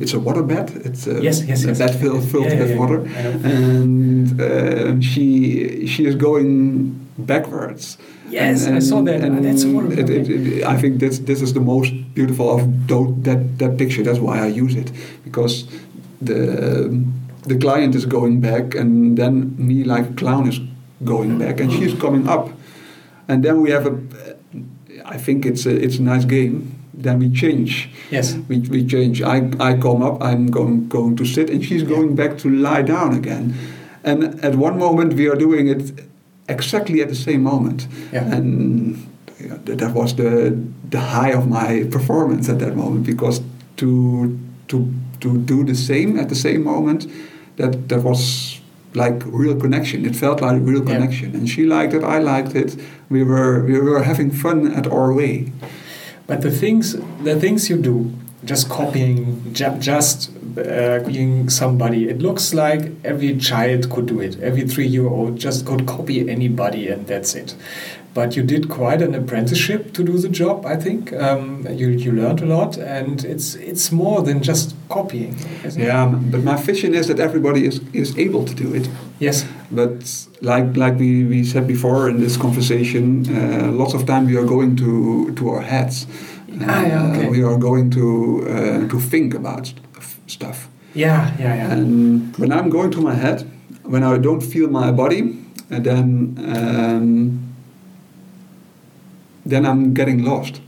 it's 0.03 0.13
a 0.13 0.17
waterbed. 0.17 0.85
It's 0.85 1.07
a, 1.07 1.21
yes, 1.21 1.43
yes, 1.43 1.63
yes. 1.63 1.77
bed 1.77 1.95
filled, 1.99 2.23
filled 2.29 2.45
yeah, 2.45 2.59
with 2.59 2.71
yeah, 2.71 2.77
water, 2.77 2.99
and 3.43 4.41
uh, 4.41 5.01
she 5.01 5.87
she 5.87 6.05
is 6.05 6.15
going 6.15 7.07
backwards. 7.17 7.97
Yes, 8.29 8.65
and, 8.65 8.75
I 8.75 8.79
saw 8.79 9.01
that. 9.03 9.21
And 9.21 9.45
that's 9.45 9.65
wonderful. 9.65 9.99
It, 9.99 10.09
it, 10.09 10.29
it, 10.29 10.63
I 10.65 10.77
think 10.77 10.99
this 10.99 11.19
this 11.19 11.41
is 11.41 11.53
the 11.53 11.59
most 11.59 11.93
beautiful 12.13 12.49
of 12.55 12.61
that 13.23 13.59
that 13.59 13.77
picture. 13.77 14.03
That's 14.03 14.19
why 14.19 14.39
I 14.39 14.47
use 14.47 14.75
it 14.75 14.91
because 15.23 15.65
the 16.21 17.03
the 17.43 17.57
client 17.57 17.95
is 17.95 18.05
going 18.05 18.41
back, 18.41 18.75
and 18.75 19.17
then 19.17 19.55
me 19.57 19.83
like 19.83 20.09
a 20.09 20.13
clown 20.13 20.47
is 20.47 20.59
going 21.03 21.37
back, 21.37 21.59
and 21.59 21.71
she's 21.71 21.93
coming 21.93 22.27
up, 22.27 22.49
and 23.27 23.43
then 23.43 23.61
we 23.61 23.71
have 23.71 23.85
a. 23.85 23.95
I 25.05 25.17
think 25.17 25.45
it's 25.45 25.65
a 25.65 25.75
it's 25.75 25.99
a 25.99 26.01
nice 26.01 26.25
game 26.25 26.74
then 26.97 27.19
we 27.19 27.29
change. 27.29 27.89
Yes. 28.11 28.35
We, 28.47 28.59
we 28.59 28.85
change. 28.85 29.21
I, 29.21 29.49
I 29.59 29.77
come 29.77 30.01
up, 30.01 30.21
I'm 30.21 30.47
going, 30.47 30.87
going 30.87 31.15
to 31.17 31.25
sit, 31.25 31.49
and 31.49 31.63
she's 31.63 31.83
going 31.83 32.15
back 32.15 32.37
to 32.39 32.49
lie 32.49 32.81
down 32.81 33.13
again. 33.13 33.55
And 34.03 34.43
at 34.43 34.55
one 34.55 34.77
moment, 34.77 35.13
we 35.13 35.27
are 35.27 35.35
doing 35.35 35.67
it 35.67 35.91
exactly 36.47 37.01
at 37.01 37.09
the 37.09 37.15
same 37.15 37.43
moment. 37.43 37.87
Yeah. 38.11 38.23
And 38.23 39.07
that 39.65 39.93
was 39.93 40.15
the, 40.15 40.57
the 40.89 40.99
high 40.99 41.31
of 41.31 41.47
my 41.47 41.87
performance 41.91 42.49
at 42.49 42.59
that 42.59 42.75
moment 42.75 43.05
because 43.05 43.41
to, 43.77 44.39
to, 44.67 44.93
to 45.19 45.37
do 45.39 45.63
the 45.63 45.75
same 45.75 46.19
at 46.19 46.29
the 46.29 46.35
same 46.35 46.63
moment, 46.63 47.07
that, 47.57 47.89
that 47.89 48.03
was 48.03 48.61
like 48.93 49.21
real 49.25 49.59
connection. 49.59 50.05
It 50.05 50.15
felt 50.15 50.41
like 50.41 50.61
real 50.61 50.81
connection. 50.81 51.31
Yeah. 51.31 51.39
And 51.39 51.49
she 51.49 51.65
liked 51.65 51.93
it, 51.93 52.03
I 52.03 52.19
liked 52.19 52.55
it. 52.55 52.79
We 53.09 53.23
were, 53.23 53.63
we 53.63 53.79
were 53.79 54.03
having 54.03 54.31
fun 54.31 54.71
at 54.71 54.87
our 54.87 55.13
way. 55.13 55.51
But 56.27 56.41
the 56.41 56.51
things, 56.51 56.95
the 57.23 57.39
things 57.39 57.69
you 57.69 57.77
do, 57.77 58.11
just 58.43 58.69
copying, 58.69 59.53
ju 59.53 59.69
just 59.79 60.31
uh, 60.57 60.99
being 61.05 61.49
somebody, 61.49 62.09
it 62.09 62.19
looks 62.19 62.53
like 62.53 62.91
every 63.03 63.37
child 63.37 63.89
could 63.89 64.05
do 64.05 64.19
it. 64.19 64.39
Every 64.41 64.67
three-year-old 64.67 65.37
just 65.37 65.65
could 65.65 65.85
copy 65.85 66.29
anybody, 66.29 66.87
and 66.87 67.05
that's 67.07 67.35
it. 67.35 67.55
But 68.13 68.37
you 68.37 68.43
did 68.43 68.69
quite 68.69 69.01
an 69.01 69.13
apprenticeship 69.13 69.93
to 69.93 70.03
do 70.03 70.17
the 70.17 70.29
job. 70.29 70.65
I 70.65 70.77
think 70.77 71.11
um, 71.13 71.67
you 71.69 71.89
you 71.89 72.11
learned 72.13 72.41
a 72.41 72.45
lot, 72.45 72.77
and 72.77 73.23
it's 73.25 73.55
it's 73.55 73.91
more 73.91 74.21
than 74.23 74.41
just 74.41 74.73
copying. 74.89 75.35
Yeah, 75.75 76.05
but 76.31 76.41
my 76.41 76.55
vision 76.55 76.93
is 76.95 77.07
that 77.07 77.19
everybody 77.19 77.65
is 77.65 77.81
is 77.93 78.17
able 78.17 78.45
to 78.45 78.55
do 78.55 78.73
it. 78.73 78.89
Yes. 79.19 79.45
But 79.75 80.27
like 80.41 80.77
like 80.77 80.95
we, 80.99 81.25
we 81.25 81.43
said 81.43 81.67
before 81.67 82.09
in 82.09 82.19
this 82.19 82.37
conversation, 82.37 83.25
uh, 83.29 83.71
lots 83.71 83.93
of 83.93 84.05
time 84.05 84.25
we 84.25 84.37
are 84.37 84.45
going 84.45 84.75
to 84.77 85.31
to 85.35 85.49
our 85.49 85.61
heads. 85.61 86.07
Uh, 86.49 86.65
ah, 86.67 86.81
yeah, 86.85 87.11
okay. 87.11 87.29
We 87.29 87.43
are 87.43 87.57
going 87.57 87.91
to 87.91 88.05
uh, 88.49 88.87
to 88.87 88.99
think 88.99 89.33
about 89.33 89.73
stuff. 90.27 90.69
Yeah, 90.93 91.35
yeah, 91.39 91.55
yeah. 91.55 91.73
And 91.73 92.35
when 92.37 92.51
I'm 92.51 92.69
going 92.69 92.91
to 92.91 93.01
my 93.01 93.13
head, 93.13 93.43
when 93.83 94.03
I 94.03 94.17
don't 94.17 94.41
feel 94.41 94.69
my 94.69 94.91
body, 94.91 95.37
and 95.69 95.83
then 95.83 96.37
um, 96.55 97.55
then 99.45 99.65
I'm 99.65 99.93
getting 99.93 100.23
lost. 100.23 100.61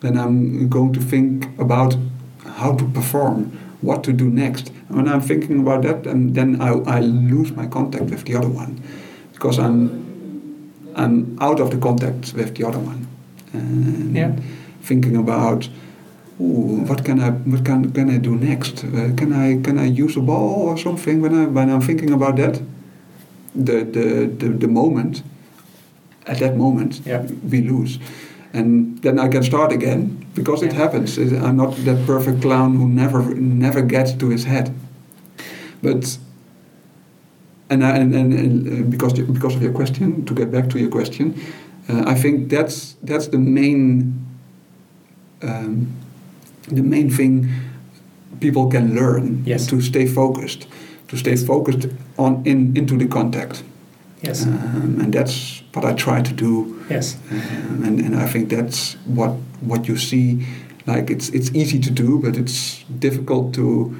Then 0.00 0.16
I'm 0.16 0.68
going 0.68 0.92
to 0.94 1.00
think 1.00 1.46
about 1.58 1.96
how 2.44 2.74
to 2.74 2.84
perform, 2.88 3.58
what 3.82 4.02
to 4.04 4.12
do 4.12 4.30
next. 4.30 4.70
And 4.88 4.96
when 4.96 5.08
I'm 5.08 5.20
thinking 5.20 5.60
about 5.60 5.82
that, 5.82 6.06
and 6.06 6.34
then 6.34 6.60
I, 6.60 6.70
I 6.96 7.00
lose 7.00 7.52
my 7.52 7.66
contact 7.66 8.04
with 8.04 8.24
the 8.24 8.36
other 8.36 8.48
one, 8.48 8.80
because 9.32 9.58
I'm 9.58 10.00
I'm 10.94 11.38
out 11.40 11.60
of 11.60 11.70
the 11.70 11.78
contact 11.78 12.34
with 12.34 12.54
the 12.56 12.64
other 12.64 12.78
one, 12.78 13.06
and 13.52 14.16
yeah. 14.16 14.36
thinking 14.82 15.16
about. 15.16 15.68
Ooh, 16.40 16.82
what 16.88 17.04
can 17.04 17.20
I 17.20 17.30
what 17.30 17.64
can, 17.64 17.92
can 17.92 18.10
I 18.10 18.18
do 18.18 18.34
next? 18.34 18.84
Uh, 18.84 19.12
can 19.16 19.32
I 19.32 19.62
can 19.62 19.78
I 19.78 19.84
use 19.84 20.16
a 20.16 20.20
ball 20.20 20.70
or 20.70 20.78
something? 20.78 21.20
When 21.20 21.34
I 21.34 21.44
when 21.44 21.70
I'm 21.70 21.82
thinking 21.82 22.10
about 22.10 22.36
that, 22.36 22.60
the 23.54 23.84
the 23.84 24.26
the, 24.38 24.48
the 24.48 24.66
moment 24.66 25.22
at 26.26 26.38
that 26.38 26.56
moment 26.56 27.00
yeah. 27.04 27.22
we 27.50 27.60
lose 27.62 27.98
and 28.52 28.98
then 29.02 29.18
I 29.18 29.28
can 29.28 29.42
start 29.42 29.72
again 29.72 30.21
because 30.34 30.62
yeah. 30.62 30.68
it 30.68 30.74
happens. 30.74 31.18
I'm 31.18 31.56
not 31.56 31.76
that 31.84 32.06
perfect 32.06 32.42
clown 32.42 32.76
who 32.76 32.88
never 32.88 33.22
never 33.34 33.82
gets 33.82 34.12
to 34.14 34.28
his 34.28 34.44
head. 34.44 34.74
But 35.82 36.18
and 37.70 37.84
I, 37.84 37.96
and, 37.96 38.14
and, 38.14 38.32
and 38.32 38.68
uh, 38.68 38.90
because 38.90 39.14
because 39.14 39.56
of 39.56 39.62
your 39.62 39.72
question, 39.72 40.24
to 40.24 40.34
get 40.34 40.50
back 40.50 40.68
to 40.70 40.78
your 40.78 40.90
question, 40.90 41.34
uh, 41.88 42.04
I 42.06 42.14
think 42.14 42.50
that's 42.50 42.96
that's 43.02 43.28
the 43.28 43.38
main 43.38 44.26
um, 45.42 45.92
the 46.68 46.82
main 46.82 47.10
thing 47.10 47.48
people 48.40 48.68
can 48.68 48.94
learn 48.94 49.42
yes. 49.46 49.66
to 49.66 49.80
stay 49.80 50.06
focused, 50.06 50.66
to 51.08 51.16
stay 51.16 51.36
focused 51.36 51.88
on 52.18 52.42
in 52.44 52.76
into 52.76 52.96
the 52.96 53.06
contact. 53.06 53.62
Yes. 54.22 54.46
Um, 54.46 54.98
and 55.00 55.12
that's 55.12 55.62
what 55.72 55.84
I 55.84 55.94
try 55.94 56.22
to 56.22 56.32
do. 56.32 56.84
Yes. 56.88 57.16
Um, 57.30 57.82
and, 57.84 58.00
and 58.00 58.14
I 58.14 58.28
think 58.28 58.50
that's 58.50 58.94
what 59.06 59.32
what 59.62 59.88
you 59.88 59.96
see. 59.96 60.46
Like 60.86 61.10
it's 61.10 61.28
it's 61.30 61.50
easy 61.54 61.78
to 61.80 61.90
do, 61.90 62.18
but 62.18 62.36
it's 62.36 62.82
difficult 62.84 63.54
to 63.54 63.96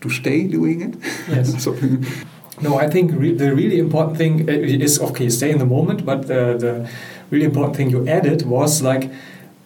to 0.00 0.10
stay 0.10 0.46
doing 0.46 0.80
it. 0.80 0.94
Yes. 1.28 1.66
no, 2.60 2.78
I 2.78 2.88
think 2.88 3.12
re 3.12 3.32
the 3.32 3.54
really 3.54 3.78
important 3.78 4.16
thing 4.16 4.48
uh, 4.48 4.52
is 4.52 5.00
okay, 5.00 5.28
stay 5.28 5.50
in 5.50 5.58
the 5.58 5.66
moment. 5.66 6.04
But 6.04 6.26
the 6.26 6.56
the 6.58 6.90
really 7.30 7.46
important 7.46 7.76
thing 7.76 7.90
you 7.90 8.06
added 8.08 8.42
was 8.42 8.82
like, 8.82 9.10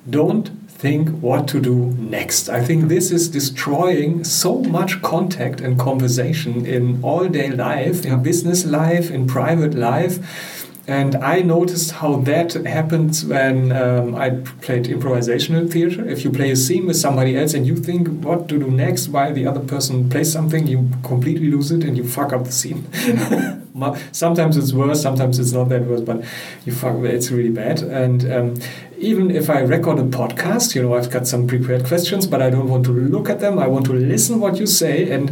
don't 0.09 0.51
think 0.81 1.11
what 1.21 1.47
to 1.47 1.61
do 1.61 1.95
next. 1.99 2.49
I 2.49 2.64
think 2.64 2.88
this 2.88 3.11
is 3.11 3.29
destroying 3.29 4.25
so 4.25 4.61
much 4.61 5.03
contact 5.03 5.61
and 5.61 5.79
conversation 5.79 6.64
in 6.64 7.01
all 7.03 7.29
day 7.29 7.51
life, 7.51 8.07
in 8.07 8.23
business 8.23 8.64
life, 8.64 9.11
in 9.11 9.27
private 9.27 9.75
life. 9.75 10.60
And 10.90 11.14
I 11.14 11.42
noticed 11.42 11.92
how 11.92 12.16
that 12.22 12.55
happens 12.66 13.24
when 13.24 13.70
um, 13.70 14.16
I 14.16 14.31
played 14.61 14.87
improvisational 14.87 15.70
theater. 15.70 16.05
If 16.05 16.24
you 16.24 16.33
play 16.33 16.50
a 16.50 16.57
scene 16.57 16.87
with 16.87 16.96
somebody 16.96 17.37
else 17.38 17.55
and 17.55 17.64
you 17.64 17.76
think 17.76 18.09
what 18.24 18.48
to 18.48 18.59
do 18.59 18.68
next 18.68 19.07
while 19.07 19.33
the 19.33 19.46
other 19.46 19.61
person 19.61 20.11
plays 20.11 20.33
something, 20.33 20.66
you 20.66 20.90
completely 21.05 21.48
lose 21.48 21.70
it 21.70 21.85
and 21.85 21.96
you 21.96 22.03
fuck 22.03 22.33
up 22.33 22.42
the 22.42 22.50
scene. 22.50 22.88
sometimes 24.11 24.57
it's 24.57 24.72
worse, 24.72 25.00
sometimes 25.00 25.38
it's 25.38 25.53
not 25.53 25.68
that 25.68 25.83
worse, 25.83 26.00
but 26.00 26.24
you 26.64 26.72
fuck 26.72 26.96
it's 27.05 27.31
really 27.31 27.50
bad. 27.50 27.83
And 27.83 28.33
um, 28.33 28.55
even 28.98 29.31
if 29.31 29.48
I 29.48 29.61
record 29.61 30.00
a 30.00 30.03
podcast, 30.03 30.74
you 30.74 30.83
know, 30.83 30.96
I've 30.96 31.09
got 31.09 31.29
some 31.29 31.46
prepared 31.46 31.87
questions, 31.87 32.26
but 32.26 32.42
I 32.42 32.50
don't 32.50 32.68
want 32.68 32.85
to 32.87 32.92
look 32.92 33.31
at 33.31 33.38
them. 33.38 33.61
I 33.61 33.68
want 33.68 33.87
to 33.87 33.92
listen 33.92 34.40
what 34.40 34.57
you 34.57 34.66
say, 34.66 35.09
and 35.12 35.31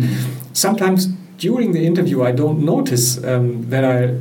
sometimes 0.52 1.06
during 1.38 1.72
the 1.72 1.84
interview, 1.84 2.22
I 2.22 2.30
don't 2.30 2.64
notice 2.64 3.22
um, 3.24 3.68
that 3.70 3.84
I 3.84 4.20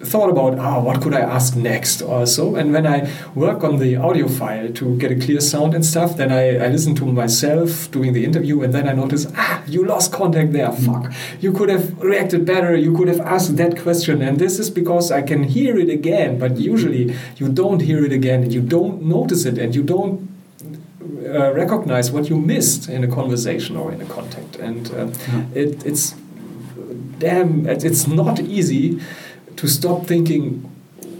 thought 0.00 0.28
about, 0.28 0.58
ah, 0.58 0.80
what 0.80 1.00
could 1.00 1.14
I 1.14 1.20
ask 1.20 1.56
next 1.56 2.02
also? 2.02 2.54
And 2.54 2.72
when 2.72 2.86
I 2.86 3.10
work 3.34 3.64
on 3.64 3.78
the 3.78 3.96
audio 3.96 4.28
file 4.28 4.70
to 4.72 4.96
get 4.98 5.10
a 5.10 5.16
clear 5.16 5.40
sound 5.40 5.74
and 5.74 5.84
stuff, 5.84 6.16
then 6.16 6.30
I, 6.30 6.66
I 6.66 6.68
listen 6.68 6.94
to 6.96 7.06
myself 7.06 7.90
doing 7.90 8.12
the 8.12 8.24
interview 8.24 8.62
and 8.62 8.74
then 8.74 8.88
I 8.88 8.92
notice, 8.92 9.26
ah, 9.36 9.62
you 9.66 9.84
lost 9.84 10.12
contact 10.12 10.52
there, 10.52 10.70
fuck. 10.70 11.12
You 11.40 11.52
could 11.52 11.70
have 11.70 11.98
reacted 12.02 12.44
better, 12.44 12.76
you 12.76 12.94
could 12.94 13.08
have 13.08 13.20
asked 13.20 13.56
that 13.56 13.80
question. 13.80 14.20
And 14.20 14.38
this 14.38 14.58
is 14.58 14.68
because 14.68 15.10
I 15.10 15.22
can 15.22 15.44
hear 15.44 15.78
it 15.78 15.88
again, 15.88 16.38
but 16.38 16.58
usually 16.58 17.16
you 17.36 17.48
don't 17.48 17.80
hear 17.80 18.04
it 18.04 18.12
again 18.12 18.42
and 18.42 18.52
you 18.52 18.60
don't 18.60 19.02
notice 19.02 19.46
it 19.46 19.56
and 19.56 19.74
you 19.74 19.82
don't 19.82 20.28
uh, 21.26 21.52
recognize 21.54 22.12
what 22.12 22.28
you 22.28 22.36
missed 22.36 22.88
in 22.88 23.02
a 23.02 23.08
conversation 23.08 23.76
or 23.76 23.92
in 23.92 24.02
a 24.02 24.06
contact. 24.06 24.56
And 24.56 24.90
uh, 24.92 25.06
yeah. 25.28 25.44
it, 25.54 25.86
it's 25.86 26.14
damn, 27.18 27.66
it's 27.66 28.06
not 28.06 28.40
easy 28.40 29.00
to 29.56 29.68
stop 29.68 30.06
thinking, 30.06 30.62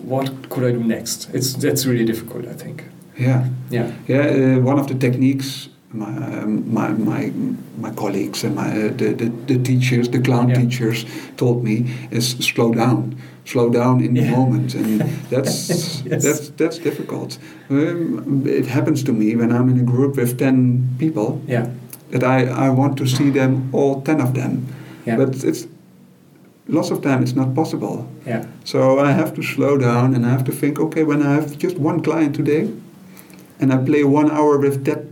what 0.05 0.49
could 0.51 0.65
I 0.65 0.73
do 0.73 0.83
next? 0.85 1.29
It's 1.35 1.55
that's 1.55 1.87
really 1.87 2.05
difficult, 2.05 2.47
I 2.47 2.53
think. 2.53 2.85
Yeah, 3.19 3.49
yeah, 3.71 3.93
yeah. 4.07 4.57
Uh, 4.57 4.61
one 4.61 4.79
of 4.79 4.87
the 4.89 4.95
techniques 4.95 5.69
my 5.97 6.07
um, 6.07 6.73
my, 6.73 6.89
my 6.89 7.33
my 7.79 7.91
colleagues 7.91 8.45
and 8.45 8.55
my 8.55 8.69
uh, 8.69 8.89
the, 8.89 9.15
the, 9.15 9.29
the 9.47 9.63
teachers, 9.63 10.09
the 10.09 10.21
clown 10.21 10.49
yeah. 10.49 10.57
teachers, 10.57 11.07
told 11.37 11.65
me 11.65 11.95
is 12.11 12.31
slow 12.39 12.73
down, 12.73 13.17
slow 13.45 13.71
down 13.71 14.03
in 14.03 14.15
yeah. 14.15 14.25
the 14.25 14.31
moment, 14.31 14.75
and 14.75 15.01
that's 15.31 15.69
yes. 16.05 16.23
that's 16.23 16.49
that's 16.51 16.79
difficult. 16.79 17.39
Um, 17.71 18.43
it 18.47 18.67
happens 18.67 19.03
to 19.05 19.13
me 19.13 19.37
when 19.37 19.53
I'm 19.53 19.69
in 19.69 19.81
a 19.81 19.85
group 19.85 20.17
with 20.17 20.39
ten 20.39 20.95
people. 20.99 21.41
Yeah. 21.47 21.71
That 22.11 22.23
I, 22.23 22.47
I 22.67 22.69
want 22.71 22.97
to 22.99 23.07
see 23.07 23.31
them 23.31 23.69
all 23.73 24.01
ten 24.03 24.21
of 24.21 24.33
them, 24.35 24.67
yeah. 25.05 25.17
but 25.17 25.43
it's 25.43 25.67
lots 26.69 26.91
of 26.91 27.03
time 27.03 27.23
it's 27.23 27.35
not 27.35 27.55
possible. 27.55 28.09
Yeah. 28.27 28.47
So 28.65 28.99
I 28.99 29.13
have 29.13 29.35
to 29.35 29.43
slow 29.43 29.79
down 29.79 30.15
and 30.15 30.27
I 30.27 30.31
have 30.31 30.45
to 30.45 30.53
think, 30.53 30.79
okay, 30.79 31.05
when 31.05 31.23
I 31.23 31.35
have 31.35 31.59
just 31.59 31.79
one 31.79 32.03
client 32.03 32.35
today, 32.35 32.71
and 33.59 33.73
I 33.73 33.79
play 33.79 34.05
one 34.05 34.31
hour 34.31 34.59
with 34.59 34.85
that 34.85 35.05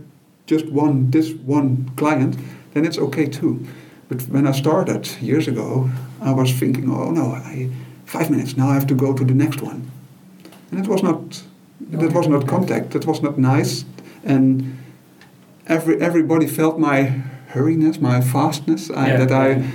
just 0.45 0.69
one 0.69 1.09
this 1.11 1.31
one 1.33 1.91
client, 1.95 2.37
then 2.73 2.85
it's 2.85 2.97
okay 2.97 3.25
too. 3.25 3.65
But 4.07 4.21
when 4.23 4.45
I 4.45 4.51
started 4.51 5.07
years 5.21 5.47
ago, 5.47 5.89
I 6.21 6.31
was 6.31 6.51
thinking, 6.51 6.89
oh 6.91 7.09
no, 7.09 7.31
I, 7.31 7.71
five 8.05 8.29
minutes 8.29 8.55
now 8.55 8.69
I 8.69 8.75
have 8.75 8.87
to 8.87 8.95
go 8.95 9.13
to 9.13 9.23
the 9.23 9.33
next 9.33 9.61
one, 9.61 9.89
and 10.71 10.79
it 10.79 10.87
was 10.87 11.01
not 11.01 11.43
that 11.91 12.13
was 12.13 12.27
not 12.27 12.47
contact. 12.47 12.91
That 12.91 13.05
was 13.05 13.21
not 13.21 13.37
nice, 13.37 13.85
and 14.23 14.77
every 15.67 15.99
everybody 15.99 16.47
felt 16.47 16.77
my 16.77 17.23
hurriness, 17.53 17.99
my 17.99 18.21
fastness. 18.21 18.91
I, 18.91 19.07
yeah. 19.07 19.25
That 19.25 19.31
I 19.31 19.71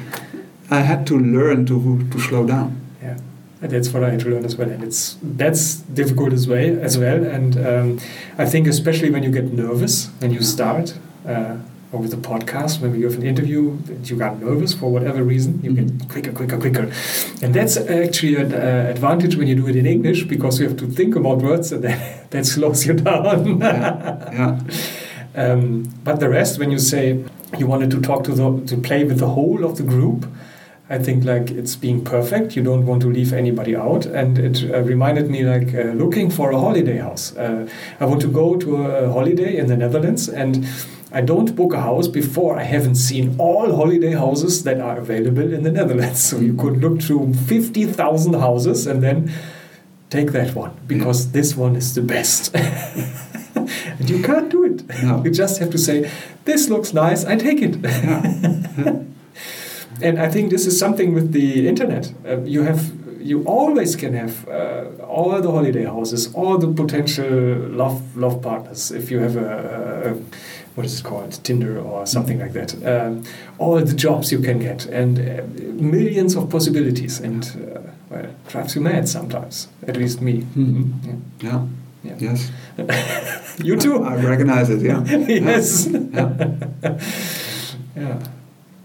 I 0.70 0.80
had 0.80 1.06
to 1.08 1.18
learn 1.18 1.66
to 1.66 2.08
to 2.10 2.20
slow 2.20 2.46
down. 2.46 2.80
Yeah, 3.02 3.18
and 3.62 3.70
that's 3.70 3.88
what 3.92 4.04
I 4.04 4.10
had 4.10 4.20
to 4.20 4.30
learn 4.30 4.44
as 4.44 4.56
well, 4.56 4.70
and 4.70 4.82
it's 4.82 5.16
that's 5.22 5.76
difficult 5.76 6.32
as 6.32 6.46
well 6.46 6.80
as 6.80 6.98
well. 6.98 7.24
And 7.24 7.66
um, 7.66 8.00
I 8.38 8.46
think 8.46 8.66
especially 8.66 9.10
when 9.10 9.22
you 9.22 9.30
get 9.30 9.52
nervous 9.52 10.08
when 10.20 10.30
you 10.32 10.42
start. 10.42 10.94
Uh, 11.26 11.56
or 11.92 12.00
with 12.00 12.10
the 12.12 12.16
podcast, 12.16 12.80
when 12.80 12.94
you 12.94 13.04
have 13.04 13.18
an 13.18 13.26
interview, 13.26 13.76
you 14.04 14.16
got 14.16 14.40
nervous 14.40 14.72
for 14.72 14.92
whatever 14.92 15.24
reason, 15.24 15.60
you 15.62 15.72
get 15.72 15.86
mm-hmm. 15.86 16.08
quicker, 16.08 16.32
quicker, 16.32 16.56
quicker. 16.56 16.92
And 17.42 17.52
that's 17.52 17.76
actually 17.76 18.36
an 18.36 18.54
uh, 18.54 18.86
advantage 18.88 19.34
when 19.34 19.48
you 19.48 19.56
do 19.56 19.66
it 19.66 19.74
in 19.74 19.86
English 19.86 20.24
because 20.24 20.60
you 20.60 20.68
have 20.68 20.76
to 20.78 20.86
think 20.86 21.16
about 21.16 21.38
words 21.38 21.72
and 21.72 21.82
that, 21.82 22.30
that 22.30 22.46
slows 22.46 22.86
you 22.86 22.94
down. 22.94 23.60
yeah. 23.60 24.32
yeah. 24.32 24.60
Um, 25.32 25.84
but 26.02 26.18
the 26.18 26.28
rest, 26.28 26.58
when 26.58 26.72
you 26.72 26.80
say 26.80 27.24
you 27.56 27.68
wanted 27.68 27.92
to 27.92 28.00
talk 28.00 28.24
to 28.24 28.32
the, 28.32 28.66
to 28.66 28.76
play 28.76 29.04
with 29.04 29.20
the 29.20 29.28
whole 29.28 29.64
of 29.64 29.76
the 29.76 29.84
group, 29.84 30.26
I 30.91 30.99
think 30.99 31.24
like 31.24 31.53
it's 31.53 31.76
being 31.76 32.05
perfect. 32.05 32.57
You 32.57 32.64
don't 32.64 32.84
want 32.84 33.01
to 33.03 33.09
leave 33.09 33.32
anybody 33.32 33.76
out, 33.76 34.07
and 34.07 34.36
it 34.38 34.68
uh, 34.68 34.82
reminded 34.82 35.30
me 35.30 35.45
like 35.45 35.72
uh, 35.72 35.93
looking 35.93 36.30
for 36.30 36.51
a 36.51 36.59
holiday 36.59 36.99
house. 36.99 37.36
Uh, 37.36 37.68
I 38.01 38.07
want 38.07 38.20
to 38.22 38.26
go 38.26 38.57
to 38.57 38.76
a 38.86 39.12
holiday 39.12 39.57
in 39.57 39.68
the 39.68 39.76
Netherlands, 39.76 40.28
and 40.28 40.66
I 41.12 41.20
don't 41.20 41.55
book 41.55 41.74
a 41.74 41.80
house 41.80 42.09
before 42.09 42.59
I 42.59 42.64
haven't 42.64 42.97
seen 42.97 43.36
all 43.38 43.74
holiday 43.74 44.12
houses 44.12 44.64
that 44.64 44.80
are 44.80 44.99
available 44.99 45.53
in 45.53 45.62
the 45.62 45.70
Netherlands. 45.70 46.20
So 46.30 46.38
you 46.38 46.55
could 46.55 46.78
look 46.78 47.03
through 47.03 47.34
50,000 47.34 48.34
houses 48.34 48.86
and 48.86 49.03
then 49.03 49.32
take 50.09 50.32
that 50.32 50.55
one 50.55 50.72
because 50.86 51.26
yeah. 51.26 51.32
this 51.32 51.57
one 51.57 51.76
is 51.76 51.95
the 51.95 52.03
best. 52.03 52.55
and 53.55 54.11
you 54.11 54.22
can't 54.22 54.51
do 54.51 54.64
it. 54.64 54.88
No. 55.03 55.24
You 55.24 55.30
just 55.30 55.59
have 55.59 55.70
to 55.70 55.78
say, 55.78 56.11
This 56.45 56.68
looks 56.68 56.93
nice, 56.93 57.24
I 57.24 57.36
take 57.36 57.62
it. 57.62 57.76
Yeah. 57.76 59.03
and 60.03 60.18
I 60.18 60.28
think 60.28 60.51
this 60.51 60.66
is 60.66 60.78
something 60.78 61.14
with 61.14 61.32
the 61.32 61.68
internet. 61.68 62.12
Uh, 62.24 62.40
you 62.42 62.62
have 62.62 62.92
you 63.20 63.44
always 63.44 63.96
can 63.96 64.14
have 64.14 64.48
uh, 64.48 64.84
all 65.07 65.40
the 65.40 65.51
holiday 65.51 65.84
houses, 65.84 66.34
all 66.34 66.59
the 66.59 66.72
potential 66.72 67.28
love 67.68 68.16
love 68.16 68.42
partners. 68.42 68.90
If 68.90 69.11
you 69.11 69.18
have 69.20 69.36
a, 69.36 70.11
a 70.11 70.14
what 70.74 70.86
is 70.86 71.01
it 71.01 71.05
called, 71.05 71.32
Tinder 71.44 71.78
or 71.78 72.07
something 72.07 72.38
like 72.38 72.53
that. 72.53 72.74
Um, 72.84 73.24
all 73.59 73.80
the 73.80 73.94
jobs 73.94 74.32
you 74.32 74.40
can 74.40 74.59
get 74.59 74.86
and 74.86 75.18
uh, 75.18 75.42
millions 75.82 76.36
of 76.36 76.48
possibilities, 76.48 77.20
and 77.20 77.44
uh, 77.44 77.80
well, 78.09 78.24
it 78.24 78.48
drives 78.48 78.74
you 78.74 78.80
mad 78.80 79.09
sometimes. 79.09 79.68
At 79.86 79.96
least 79.96 80.20
me. 80.20 80.42
Mm-hmm. 80.42 81.09
Yeah. 81.40 81.51
yeah. 81.51 81.66
yeah. 82.05 82.16
Yes. 82.18 83.59
you 83.62 83.76
too. 83.76 84.03
I, 84.03 84.14
I, 84.14 84.24
recognize 84.24 84.70
it. 84.70 84.80
Yeah. 84.80 85.05
yes. 85.28 85.86
Yeah. 85.86 86.98
yeah. 87.96 88.22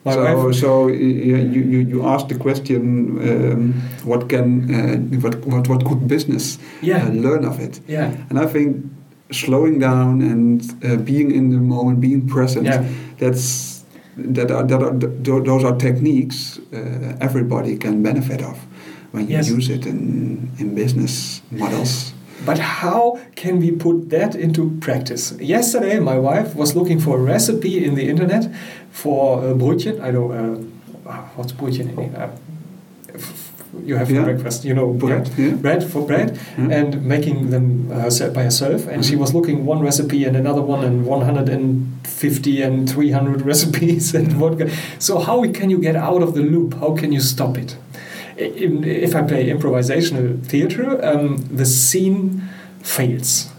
My 0.06 0.14
so, 0.14 0.52
so 0.52 0.88
you, 0.88 1.38
you, 1.38 1.80
you 1.80 2.06
asked 2.06 2.30
the 2.30 2.38
question, 2.38 3.18
um, 3.28 3.74
what 4.04 4.30
can 4.30 4.50
uh, 4.74 4.98
what, 5.20 5.44
what 5.46 5.68
what 5.68 5.84
could 5.84 6.08
business 6.08 6.60
yeah. 6.82 7.08
uh, 7.08 7.10
learn 7.10 7.44
of 7.44 7.60
it? 7.60 7.80
Yeah. 7.88 8.16
And 8.30 8.38
I 8.38 8.46
think 8.46 8.86
slowing 9.32 9.80
down 9.80 10.22
and 10.22 10.62
uh, 10.86 10.98
being 10.98 11.32
in 11.32 11.50
the 11.50 11.58
moment, 11.58 12.02
being 12.02 12.28
present. 12.28 12.68
Yeah. 12.68 12.86
That's 13.18 13.84
that 14.18 14.52
are, 14.52 14.64
that 14.64 14.82
are 14.82 15.42
those 15.42 15.64
are 15.64 15.76
techniques 15.76 16.60
uh, 16.72 17.18
everybody 17.20 17.78
can 17.78 18.02
benefit 18.02 18.42
of 18.42 18.58
when 19.12 19.28
you 19.28 19.38
yes. 19.38 19.50
use 19.50 19.70
it 19.70 19.86
in 19.86 20.52
in 20.60 20.76
business 20.76 21.42
models. 21.52 22.15
But 22.46 22.60
how 22.60 23.20
can 23.36 23.60
we 23.60 23.72
put 23.72 24.10
that 24.10 24.36
into 24.36 24.78
practice? 24.80 25.34
Yesterday, 25.40 26.00
my 26.00 26.18
wife 26.18 26.56
was 26.56 26.76
looking 26.76 27.00
for 27.00 27.18
a 27.18 27.22
recipe 27.22 27.84
in 27.84 27.96
the 27.96 28.08
internet 28.08 28.52
for 28.92 29.44
a 29.44 29.54
broodje. 29.54 30.00
I 30.02 30.12
know 30.12 30.32
uh, 30.32 31.22
what's 31.36 31.52
broodje 31.52 31.80
in 31.80 31.90
English. 31.90 32.16
Uh, 32.16 32.30
you 33.84 33.98
have 33.98 34.10
yeah. 34.10 34.24
for 34.24 34.32
breakfast, 34.32 34.64
you 34.64 34.74
know, 34.74 34.94
bread, 34.94 35.30
yeah. 35.38 35.52
bread 35.52 35.84
for 35.84 36.06
bread, 36.06 36.40
yeah. 36.58 36.70
and 36.70 37.04
making 37.04 37.50
them 37.50 37.90
herself 37.90 38.34
by 38.34 38.44
herself. 38.44 38.88
And 38.88 39.06
she 39.06 39.16
was 39.16 39.34
looking 39.34 39.66
one 39.66 39.82
recipe 39.82 40.24
and 40.24 40.36
another 40.38 40.62
one, 40.62 40.84
and 40.84 41.06
150 41.06 42.62
and 42.62 42.90
300 42.90 43.42
recipes 43.52 44.16
and 44.16 44.40
what. 44.40 44.62
So 45.00 45.20
how 45.20 45.52
can 45.52 45.70
you 45.70 45.80
get 45.80 45.96
out 45.96 46.22
of 46.22 46.34
the 46.34 46.42
loop? 46.42 46.76
How 46.76 46.96
can 46.96 47.12
you 47.12 47.20
stop 47.20 47.58
it? 47.58 47.78
If 48.38 49.16
I 49.16 49.22
play 49.24 49.48
improvisational 49.48 50.46
theater, 50.46 51.04
um, 51.06 51.38
the 51.38 51.66
scene 51.66 52.44
fails 52.82 53.50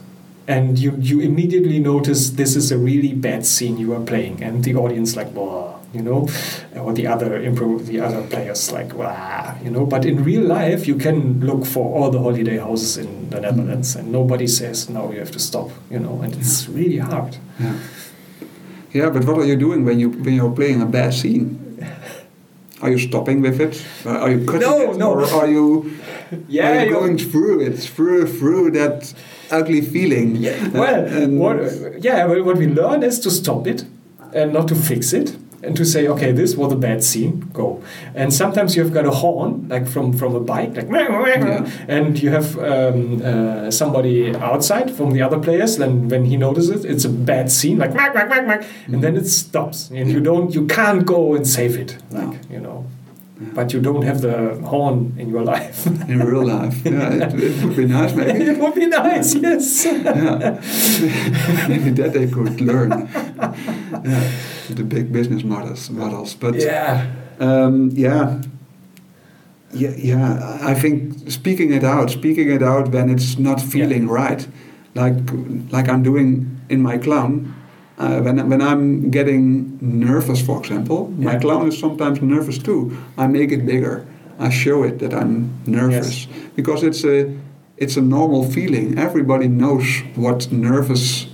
and 0.48 0.78
you, 0.78 0.94
you 0.98 1.20
immediately 1.20 1.80
notice 1.80 2.30
this 2.30 2.54
is 2.54 2.70
a 2.70 2.78
really 2.78 3.12
bad 3.12 3.44
scene 3.44 3.78
you 3.78 3.92
are 3.94 4.00
playing 4.00 4.42
and 4.42 4.62
the 4.62 4.76
audience 4.76 5.16
like 5.16 5.28
Whoa 5.32 5.76
you 5.96 6.02
know, 6.02 6.28
or 6.74 6.92
the 6.92 7.06
other 7.06 7.40
improve 7.42 7.86
the 7.86 8.00
other 8.00 8.22
players 8.22 8.70
like 8.70 8.92
wow, 8.94 9.56
you 9.62 9.70
know. 9.70 9.86
But 9.86 10.04
in 10.04 10.22
real 10.22 10.42
life, 10.42 10.86
you 10.86 10.96
can 10.96 11.40
look 11.40 11.64
for 11.64 11.84
all 11.96 12.10
the 12.10 12.18
holiday 12.18 12.58
houses 12.58 12.96
in 12.98 13.30
the 13.30 13.40
Netherlands, 13.40 13.96
and 13.96 14.12
nobody 14.12 14.46
says 14.46 14.88
no, 14.90 15.10
you 15.12 15.18
have 15.20 15.30
to 15.32 15.38
stop, 15.38 15.70
you 15.90 15.98
know, 15.98 16.20
and 16.22 16.34
it's 16.34 16.68
really 16.68 16.98
hard. 16.98 17.38
Yeah. 17.58 17.78
Yeah, 18.92 19.10
but 19.10 19.24
what 19.24 19.38
are 19.38 19.44
you 19.44 19.56
doing 19.56 19.84
when 19.84 19.98
you 19.98 20.10
when 20.10 20.34
you're 20.34 20.52
playing 20.52 20.82
a 20.82 20.86
bad 20.86 21.14
scene? 21.14 21.65
Are 22.82 22.90
you 22.90 22.98
stopping 22.98 23.40
with 23.40 23.60
it? 23.60 23.84
Uh, 24.04 24.18
are 24.18 24.30
you 24.30 24.44
cutting 24.44 24.60
no, 24.60 24.92
it? 24.92 24.96
No, 24.98 25.12
Or 25.12 25.24
are 25.24 25.46
you, 25.46 25.98
yeah, 26.48 26.82
are 26.82 26.84
you 26.84 26.92
going 26.92 27.16
through 27.16 27.60
it, 27.60 27.78
through 27.78 28.26
through 28.26 28.72
that 28.72 29.14
ugly 29.50 29.80
feeling? 29.80 30.36
Yeah, 30.36 30.68
well, 30.68 31.24
uh, 31.24 31.28
what, 31.28 32.02
yeah, 32.02 32.26
well, 32.26 32.42
what 32.42 32.56
we 32.58 32.66
learn 32.66 33.02
is 33.02 33.18
to 33.20 33.30
stop 33.30 33.66
it 33.66 33.84
and 34.34 34.52
not 34.52 34.68
to 34.68 34.74
fix 34.74 35.14
it 35.14 35.36
and 35.62 35.76
to 35.76 35.84
say, 35.84 36.06
okay, 36.06 36.32
this 36.32 36.54
was 36.56 36.72
a 36.72 36.76
bad 36.76 37.02
scene, 37.02 37.48
go. 37.52 37.82
And 38.14 38.32
sometimes 38.32 38.76
you've 38.76 38.92
got 38.92 39.06
a 39.06 39.10
horn, 39.10 39.68
like 39.68 39.88
from, 39.88 40.12
from 40.12 40.34
a 40.34 40.40
bike, 40.40 40.76
like, 40.76 40.88
yeah. 40.90 41.68
and 41.88 42.20
you 42.22 42.30
have 42.30 42.58
um, 42.58 43.22
uh, 43.22 43.70
somebody 43.70 44.34
outside 44.36 44.90
from 44.90 45.12
the 45.12 45.22
other 45.22 45.38
players. 45.38 45.78
Then 45.78 46.08
when 46.08 46.26
he 46.26 46.36
notices 46.36 46.84
it, 46.84 46.90
it's 46.90 47.04
a 47.04 47.08
bad 47.08 47.50
scene, 47.50 47.78
like, 47.78 47.92
and 47.94 49.02
then 49.02 49.16
it 49.16 49.26
stops, 49.26 49.90
and 49.90 50.10
you 50.10 50.20
don't, 50.20 50.54
you 50.54 50.66
can't 50.66 51.06
go 51.06 51.34
and 51.34 51.46
save 51.46 51.76
it, 51.76 51.96
like, 52.10 52.28
no. 52.28 52.38
you 52.50 52.60
know. 52.60 52.86
Yeah. 53.38 53.48
But 53.52 53.74
you 53.74 53.82
don't 53.82 54.00
have 54.00 54.22
the 54.22 54.54
horn 54.64 55.14
in 55.18 55.28
your 55.28 55.44
life. 55.54 55.86
in 55.86 56.20
real 56.20 56.46
life, 56.46 56.82
yeah, 56.86 57.12
it, 57.12 57.34
it, 57.34 57.64
would 57.64 57.76
be 57.76 57.84
nice, 57.84 58.14
maybe. 58.14 58.44
it 58.50 58.58
would 58.58 58.74
be 58.74 58.86
nice, 58.86 59.34
yes. 59.34 59.84
yeah, 59.84 60.60
maybe 61.68 61.90
that 62.00 62.12
they 62.14 62.26
could 62.28 62.60
learn. 62.62 63.08
Yeah 64.04 64.32
the 64.74 64.84
big 64.84 65.12
business 65.12 65.44
models 65.44 65.90
models. 65.90 66.34
But 66.34 66.56
yeah, 66.56 67.12
um, 67.40 67.90
yeah, 67.92 68.42
yeah, 69.72 69.94
yeah. 69.96 70.58
I 70.62 70.74
think 70.74 71.30
speaking 71.30 71.72
it 71.72 71.84
out, 71.84 72.10
speaking 72.10 72.50
it 72.50 72.62
out 72.62 72.88
when 72.88 73.10
it's 73.10 73.38
not 73.38 73.60
feeling 73.60 74.06
yeah. 74.06 74.14
right, 74.14 74.48
like 74.94 75.14
like 75.70 75.88
I'm 75.88 76.02
doing 76.02 76.60
in 76.68 76.82
my 76.82 76.98
clown. 76.98 77.54
Uh, 77.98 78.20
when 78.20 78.48
when 78.48 78.60
I'm 78.60 79.10
getting 79.10 79.78
nervous, 79.80 80.44
for 80.44 80.58
example, 80.58 81.12
yeah. 81.18 81.32
my 81.32 81.38
clown 81.38 81.68
is 81.68 81.78
sometimes 81.78 82.20
nervous 82.20 82.58
too. 82.58 82.96
I 83.16 83.26
make 83.26 83.52
it 83.52 83.64
bigger. 83.64 84.06
I 84.38 84.50
show 84.50 84.82
it 84.84 84.98
that 84.98 85.14
I'm 85.14 85.50
nervous 85.66 86.26
yes. 86.26 86.36
because 86.54 86.82
it's 86.82 87.04
a 87.04 87.34
it's 87.78 87.96
a 87.96 88.02
normal 88.02 88.44
feeling. 88.50 88.98
Everybody 88.98 89.48
knows 89.48 90.02
what 90.14 90.52
nervous 90.52 91.26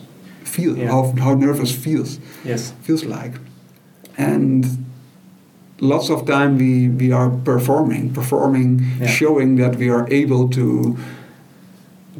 feel 0.52 0.76
yeah. 0.76 0.88
how, 0.88 1.14
how 1.18 1.34
nervous 1.34 1.74
feels 1.74 2.18
yes 2.44 2.72
feels 2.82 3.04
like 3.04 3.32
and 4.16 4.66
lots 5.80 6.10
of 6.10 6.26
time 6.26 6.58
we 6.58 6.88
we 6.88 7.12
are 7.12 7.30
performing 7.30 8.12
performing 8.12 8.80
yeah. 9.00 9.06
showing 9.06 9.56
that 9.56 9.76
we 9.76 9.88
are 9.88 10.06
able 10.10 10.48
to 10.48 10.96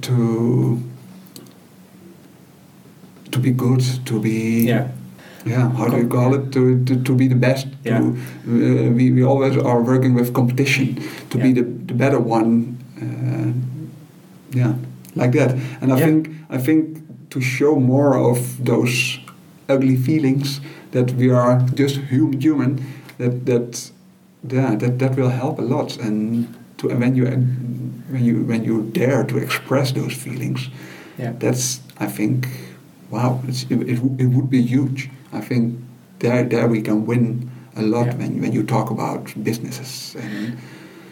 to 0.01 0.83
to 3.31 3.39
be 3.39 3.51
good 3.51 3.83
to 4.05 4.21
be 4.21 4.65
yeah 4.67 4.89
yeah 5.45 5.71
how 5.71 5.89
do 5.89 5.97
you 5.97 6.09
call 6.09 6.35
it 6.35 6.53
to, 6.53 6.85
to, 6.85 7.03
to 7.03 7.15
be 7.15 7.27
the 7.27 7.35
best 7.35 7.67
yeah. 7.85 7.99
to, 7.99 8.05
uh, 8.07 8.91
we, 8.91 9.11
we 9.11 9.25
always 9.25 9.57
are 9.57 9.81
working 9.81 10.15
with 10.15 10.33
competition 10.33 10.95
to 11.31 11.39
yeah. 11.39 11.45
be 11.45 11.53
the, 11.53 11.63
the 11.63 11.95
better 11.95 12.19
one 12.19 12.79
uh, 13.01 13.51
yeah 14.57 14.75
like 15.15 15.33
that 15.33 15.51
and 15.81 15.93
i 15.93 15.99
yeah. 15.99 16.05
think 16.05 16.31
i 16.51 16.59
think 16.59 16.99
to 17.31 17.41
show 17.41 17.77
more 17.77 18.17
of 18.17 18.65
those 18.65 19.19
ugly 19.73 19.97
feelings 19.97 20.61
that 20.93 21.13
we 21.13 21.31
are 21.31 21.61
just 21.75 21.97
human 21.97 22.85
that 23.19 23.35
that 23.47 23.91
yeah 24.49 24.75
that 24.83 24.99
that 24.99 25.17
will 25.17 25.31
help 25.31 25.59
a 25.59 25.67
lot 25.75 25.97
and 26.07 26.47
to 26.79 26.89
when 26.89 27.15
you 27.15 27.25
when 28.13 28.25
you 28.25 28.45
when 28.51 28.65
you 28.65 28.83
dare 28.93 29.25
to 29.25 29.37
express 29.39 29.93
those 29.93 30.15
feelings 30.15 30.69
yeah. 31.19 31.33
that's 31.39 31.81
I 31.99 32.07
think 32.07 32.49
wow, 33.11 33.41
it, 33.47 33.71
it, 33.71 33.99
it 34.19 34.27
would 34.27 34.51
be 34.51 34.63
huge. 34.63 35.11
I 35.33 35.41
think 35.41 35.79
there 36.19 36.43
there 36.45 36.67
we 36.67 36.83
can 36.83 37.07
win 37.07 37.51
a 37.77 37.83
lot 37.83 38.07
yeah. 38.07 38.17
when 38.17 38.41
when 38.41 38.53
you 38.53 38.63
talk 38.63 38.91
about 38.91 39.33
businesses 39.43 40.17
and 40.17 40.59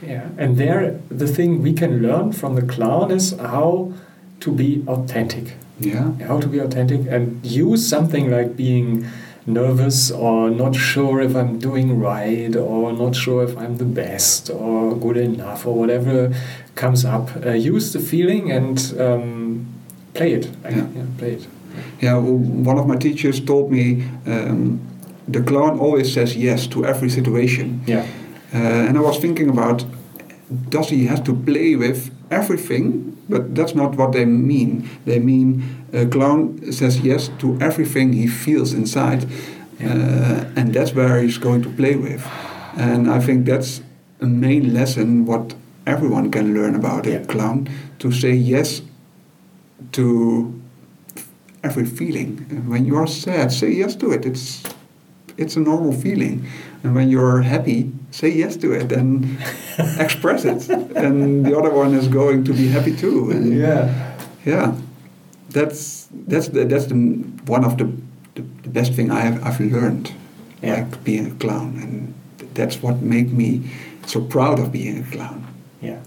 yeah, 0.03 0.29
and 0.39 0.57
there 0.57 1.01
the 1.09 1.27
thing 1.27 1.63
we 1.63 1.73
can 1.73 2.03
learn 2.03 2.33
from 2.33 2.55
the 2.55 2.63
clown 2.63 3.11
is 3.11 3.33
how 3.39 3.93
to 4.41 4.51
be 4.51 4.83
authentic. 4.89 5.55
Yeah, 5.81 6.13
how 6.27 6.41
to 6.41 6.47
be 6.47 6.59
authentic 6.59 7.07
and 7.09 7.45
use 7.45 7.89
something 7.89 8.31
like 8.31 8.57
being 8.57 9.07
nervous 9.47 10.11
or 10.11 10.51
not 10.51 10.75
sure 10.75 11.21
if 11.21 11.35
I'm 11.35 11.59
doing 11.59 11.99
right 11.99 12.55
or 12.55 12.93
not 12.93 13.17
sure 13.17 13.43
if 13.43 13.57
I'm 13.57 13.79
the 13.79 13.85
best 13.85 14.51
or 14.51 14.95
good 14.97 15.17
enough 15.17 15.67
or 15.67 15.75
whatever 15.75 16.35
comes 16.75 17.05
up. 17.05 17.31
Uh, 17.45 17.53
use 17.53 17.93
the 17.93 18.01
feeling 18.01 18.53
and 18.53 18.79
um, 18.99 19.67
play 20.15 20.33
it. 20.35 20.51
Yeah. 20.65 20.87
yeah. 20.95 21.05
play 21.19 21.33
it. 21.33 21.47
Yeah, 22.01 22.15
well, 22.15 22.37
one 22.37 22.79
of 22.79 22.87
my 22.87 22.97
teachers 22.97 23.41
told 23.41 23.71
me 23.71 24.09
um, 24.27 24.81
the 25.29 25.43
clown 25.43 25.79
always 25.79 26.13
says 26.13 26.37
yes 26.37 26.67
to 26.69 26.85
every 26.85 27.09
situation. 27.09 27.83
Yeah. 27.87 28.07
Uh, 28.53 28.89
and 28.89 28.99
I 28.99 29.01
was 29.01 29.19
thinking 29.19 29.49
about 29.49 29.85
does 30.69 30.89
he 30.89 31.07
have 31.07 31.23
to 31.25 31.35
play 31.35 31.77
with 31.77 32.11
everything? 32.31 33.17
But 33.31 33.55
that's 33.55 33.75
not 33.75 33.95
what 33.97 34.13
they 34.13 34.25
mean. 34.25 34.91
They 35.05 35.21
mean 35.21 35.87
a 35.93 36.05
clown 36.07 36.73
says 36.73 37.01
yes 37.01 37.31
to 37.39 37.57
everything 37.61 38.13
he 38.13 38.27
feels 38.27 38.73
inside, 38.73 39.27
yeah. 39.79 39.93
uh, 39.93 40.59
and 40.59 40.75
that's 40.75 40.93
where 40.93 41.23
he's 41.23 41.39
going 41.39 41.63
to 41.63 41.71
play 41.71 41.95
with. 41.97 42.27
And 42.77 43.09
I 43.11 43.21
think 43.21 43.47
that's 43.47 43.83
a 44.21 44.27
main 44.27 44.75
lesson 44.75 45.27
what 45.27 45.55
everyone 45.87 46.31
can 46.31 46.55
learn 46.55 46.75
about 46.75 47.07
a 47.07 47.11
yeah. 47.11 47.25
clown 47.25 47.69
to 48.01 48.13
say 48.13 48.33
yes 48.33 48.83
to 49.93 50.61
every 51.63 51.87
feeling. 51.87 52.37
When 52.69 52.85
you 52.85 52.97
are 52.97 53.07
sad, 53.07 53.53
say 53.53 53.71
yes 53.71 53.95
to 53.97 54.11
it. 54.13 54.27
It's 54.27 54.63
it's 55.37 55.57
a 55.57 55.61
normal 55.61 55.93
feeling. 55.93 56.47
And 56.83 56.95
when 56.95 57.09
you're 57.09 57.43
happy, 57.43 57.93
say 58.11 58.29
yes 58.29 58.57
to 58.57 58.73
it 58.73 58.93
and 58.93 59.39
express 59.99 60.45
it. 60.45 60.69
And 60.69 61.45
the 61.47 61.57
other 61.57 61.71
one 61.71 61.95
is 61.95 62.09
going 62.09 62.45
to 62.45 62.53
be 62.53 62.69
happy 62.69 62.97
too. 62.97 63.31
And 63.31 63.57
yeah. 63.57 64.17
Yeah. 64.45 64.75
That's 65.51 66.09
that's 66.13 66.49
the, 66.49 66.65
that's 66.65 66.87
the 66.87 66.95
one 67.47 67.65
of 67.65 67.79
the, 67.79 67.85
the, 68.35 68.43
the 68.63 68.69
best 68.69 68.95
thing 68.95 69.11
I 69.11 69.21
have 69.21 69.43
I've 69.45 69.61
learned. 69.61 70.13
Yeah. 70.63 70.75
Like 70.75 71.05
being 71.05 71.27
a 71.31 71.35
clown 71.35 71.79
and 71.83 72.15
that's 72.55 72.83
what 72.83 73.01
made 73.01 73.33
me 73.33 73.71
so 74.07 74.21
proud 74.21 74.59
of 74.59 74.73
being 74.73 74.99
a 74.99 75.11
clown. 75.11 75.47
Yeah. 75.81 76.01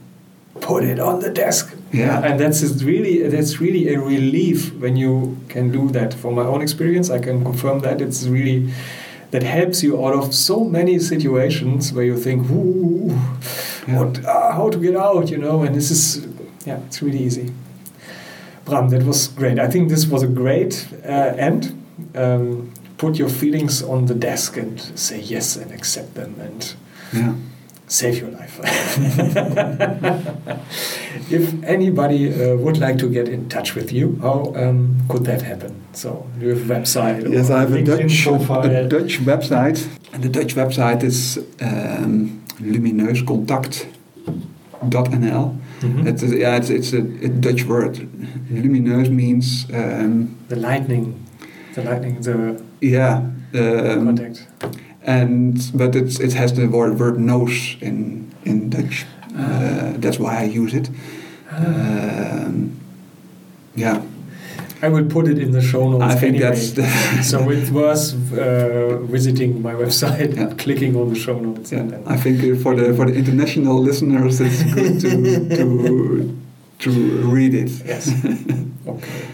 Put 0.61 0.83
it 0.83 0.99
on 0.99 1.19
the 1.19 1.29
desk. 1.29 1.75
Yeah. 1.91 2.21
And 2.23 2.39
that's 2.39 2.61
really 2.83 3.27
that's 3.27 3.59
really 3.59 3.93
a 3.93 3.99
relief 3.99 4.73
when 4.75 4.95
you 4.95 5.37
can 5.49 5.71
do 5.71 5.89
that. 5.89 6.13
From 6.13 6.35
my 6.35 6.43
own 6.43 6.61
experience, 6.61 7.09
I 7.09 7.19
can 7.19 7.43
confirm 7.43 7.79
that 7.79 8.01
it's 8.01 8.25
really 8.25 8.71
that 9.33 9.41
helps 9.41 9.81
you 9.81 10.05
out 10.05 10.13
of 10.13 10.31
so 10.31 10.63
many 10.63 10.99
situations 10.99 11.91
where 11.91 12.05
you 12.05 12.15
think, 12.15 12.47
Ooh, 12.51 13.07
yeah. 13.87 13.99
what, 13.99 14.23
uh, 14.23 14.51
how 14.53 14.69
to 14.69 14.77
get 14.77 14.95
out, 14.95 15.31
you 15.31 15.39
know, 15.39 15.63
and 15.63 15.73
this 15.75 15.89
is, 15.89 16.27
yeah, 16.67 16.79
it's 16.85 17.01
really 17.01 17.17
easy. 17.17 17.51
Bram, 18.65 18.89
that 18.89 19.03
was 19.03 19.27
great. 19.29 19.57
I 19.57 19.67
think 19.67 19.89
this 19.89 20.05
was 20.05 20.21
a 20.21 20.27
great 20.27 20.87
uh, 21.03 21.33
end. 21.49 21.73
Um, 22.13 22.71
put 22.99 23.17
your 23.17 23.27
feelings 23.27 23.81
on 23.81 24.05
the 24.05 24.13
desk 24.13 24.55
and 24.55 24.79
say 24.79 25.19
yes 25.19 25.55
and 25.55 25.71
accept 25.71 26.13
them 26.13 26.35
and 26.39 26.75
yeah 27.11 27.33
save 27.87 28.19
your 28.19 28.29
life. 28.31 28.59
if 31.31 31.63
anybody 31.63 32.33
uh, 32.33 32.57
would 32.57 32.77
like 32.77 32.97
to 32.99 33.09
get 33.09 33.27
in 33.27 33.49
touch 33.49 33.73
with 33.75 33.91
you, 33.91 34.17
how 34.21 34.53
um, 34.55 35.01
could 35.09 35.25
that 35.25 35.41
happen? 35.41 35.83
So, 35.93 36.25
you 36.39 36.49
have 36.49 36.69
a 36.69 36.73
website? 36.73 37.27
Yes, 37.31 37.49
I 37.49 37.61
have 37.61 37.73
a 37.73 37.81
Dutch, 37.83 38.27
a 38.27 38.87
Dutch 38.87 39.17
website. 39.19 39.89
And 40.13 40.23
the 40.23 40.29
Dutch 40.29 40.53
website 40.55 41.03
is 41.03 41.39
um, 41.61 42.43
lumineuscontact.nl. 42.59 45.55
Mm 45.81 45.95
-hmm. 45.95 46.07
It's, 46.07 46.21
yeah, 46.21 46.57
it's, 46.57 46.69
it's 46.69 46.93
a, 46.93 46.99
a, 46.99 47.27
Dutch 47.27 47.65
word. 47.65 48.07
Lumineus 48.49 49.09
means... 49.09 49.67
Um, 49.73 50.35
the 50.47 50.55
lightning. 50.55 51.13
The 51.73 51.81
lightning, 51.81 52.23
the... 52.23 52.55
Yeah. 52.79 53.21
Um, 53.53 54.05
contact 54.05 54.47
and 55.05 55.71
but 55.73 55.95
it's, 55.95 56.19
it 56.19 56.33
has 56.33 56.53
the 56.53 56.67
word, 56.67 56.99
word 56.99 57.19
nose 57.19 57.77
in 57.81 58.33
in 58.45 58.69
Dutch. 58.69 59.05
Uh, 59.35 59.93
that's 59.97 60.19
why 60.19 60.39
I 60.39 60.43
use 60.43 60.73
it. 60.73 60.89
Um, 61.51 62.79
yeah. 63.75 64.01
I 64.81 64.89
will 64.89 65.05
put 65.05 65.29
it 65.29 65.39
in 65.39 65.51
the 65.51 65.61
show 65.61 65.89
notes. 65.89 66.03
I 66.03 66.15
think 66.15 66.35
anyway. 66.35 66.49
that's 66.49 66.71
the 66.71 67.23
so 67.23 67.49
it 67.49 67.71
was 67.71 68.13
uh, 68.33 68.99
visiting 69.03 69.61
my 69.61 69.73
website 69.73 70.35
yeah. 70.35 70.41
and 70.41 70.59
clicking 70.63 70.95
on 70.95 71.13
the 71.13 71.15
show 71.15 71.39
notes. 71.39 71.71
Yeah. 71.71 71.79
And, 71.79 72.07
I 72.07 72.17
think 72.17 72.61
for 72.61 72.75
the 72.75 72.93
for 72.93 73.05
the 73.05 73.15
international 73.15 73.81
listeners, 73.81 74.41
it's 74.41 74.63
good 74.73 74.99
to 74.99 75.55
to 75.55 76.37
to 76.79 76.91
read 77.35 77.53
it. 77.53 77.71
Yes. 77.85 78.11
okay. 78.87 79.32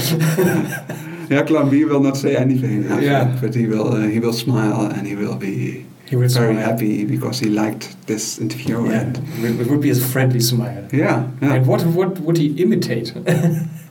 yeah, 1.29 1.41
will 1.85 1.99
not 1.99 2.17
say 2.17 2.35
anything. 2.35 2.83
Yeah, 3.01 3.37
but 3.41 3.55
he 3.55 3.67
will. 3.67 3.93
Uh, 3.93 4.07
he 4.07 4.19
will 4.19 4.33
smile 4.33 4.81
and 4.81 5.07
he 5.07 5.15
will 5.15 5.35
be. 5.35 5.85
He 6.05 6.15
will 6.15 6.27
very 6.29 6.53
smile. 6.53 6.65
happy 6.65 7.03
because 7.03 7.39
he 7.39 7.49
liked 7.49 7.95
this 8.05 8.37
interview. 8.37 8.85
Yeah, 8.85 9.01
and 9.01 9.59
it 9.59 9.67
would 9.67 9.81
be 9.81 9.89
a 9.89 9.95
friendly 9.95 10.39
smile. 10.39 10.87
Yeah, 10.91 11.27
yeah. 11.41 11.53
And 11.53 11.65
what 11.65 11.83
what 11.85 12.19
would 12.19 12.37
he 12.37 12.47
imitate? 12.61 13.13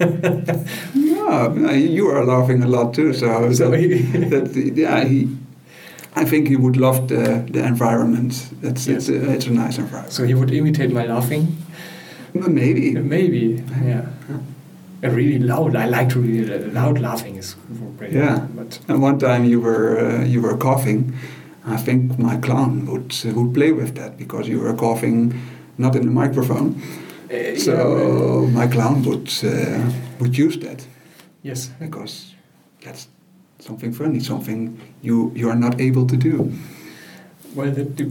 yeah, 0.01 1.72
you 1.72 2.09
are 2.09 2.24
laughing 2.24 2.62
a 2.62 2.68
lot 2.68 2.95
too. 2.95 3.12
So, 3.14 3.53
so 3.59 3.70
that, 3.70 3.80
he 3.80 3.88
that, 4.30 4.74
yeah, 4.76 5.05
he 5.05 5.28
I 6.16 6.24
think 6.24 6.49
he 6.49 6.57
would 6.57 6.76
love 6.76 7.09
the, 7.09 7.45
the 7.51 7.64
environment. 7.64 8.51
It's, 8.62 8.86
yes. 8.86 9.09
it's, 9.09 9.09
a, 9.09 9.32
it's 9.32 9.47
a 9.47 9.51
nice 9.51 9.78
environment. 9.78 10.12
So 10.12 10.24
he 10.24 10.34
would 10.34 10.53
imitate 10.53 10.92
my 10.92 11.07
laughing? 11.07 11.57
Maybe. 12.35 12.95
Maybe, 12.95 13.62
yeah. 13.82 14.07
yeah. 15.03 15.11
really 15.14 15.39
loud. 15.39 15.76
I 15.76 15.87
like 15.87 16.09
to 16.11 16.20
really 16.20 16.70
loud 16.70 16.99
laughing 16.99 17.37
is 17.37 17.57
great. 17.97 18.12
Yeah. 18.12 18.47
But 18.55 18.80
and 18.89 19.01
one 19.03 19.18
time 19.18 19.45
you 19.45 19.61
were 19.61 19.99
uh, 19.99 20.24
you 20.24 20.43
were 20.43 20.57
coughing. 20.57 21.12
I 21.66 21.76
think 21.76 22.18
my 22.18 22.37
clown 22.37 22.87
would 22.87 23.14
uh, 23.24 23.32
would 23.35 23.55
play 23.55 23.72
with 23.72 23.95
that 23.95 24.16
because 24.18 24.49
you 24.49 24.61
were 24.61 24.74
coughing 24.74 25.35
not 25.78 25.97
in 25.97 26.05
the 26.05 26.11
microphone, 26.11 26.74
Uh, 27.30 27.57
so 27.57 28.49
my 28.53 28.66
clown 28.66 29.03
would 29.03 29.28
uh, 29.43 29.91
would 30.18 30.39
use 30.39 30.59
that. 30.59 30.87
Yes. 31.43 31.70
Because 31.78 32.35
that's 32.85 33.09
something 33.59 33.93
funny, 33.93 34.20
something 34.20 34.78
you 35.03 35.32
you 35.35 35.49
are 35.49 35.59
not 35.59 35.80
able 35.80 36.07
to 36.07 36.16
do. 36.16 36.53
Well, 37.55 37.70
the, 37.72 37.85
the 37.85 38.05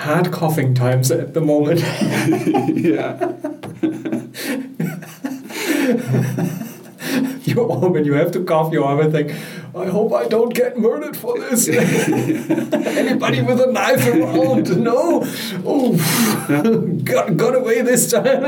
hard 0.00 0.32
coughing 0.32 0.74
times 0.74 1.10
at 1.10 1.34
the 1.34 1.40
moment. 1.40 1.80
yeah. 1.80 3.32
you 7.44 7.64
when 7.64 8.04
you 8.04 8.14
have 8.14 8.32
to 8.32 8.44
cough, 8.44 8.72
you 8.72 8.82
always 8.82 9.12
think, 9.12 9.30
I 9.74 9.86
hope 9.86 10.12
I 10.12 10.26
don't 10.26 10.54
get 10.54 10.78
murdered 10.78 11.16
for 11.16 11.38
this. 11.38 11.68
Anybody 11.68 13.42
with 13.42 13.60
a 13.60 13.70
knife 13.70 14.06
around? 14.06 14.82
No. 14.82 15.22
Oh, 15.64 15.96
got, 17.04 17.36
got 17.36 17.54
away 17.54 17.82
this 17.82 18.10
time. 18.10 18.44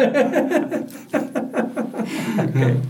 okay. 2.38 2.80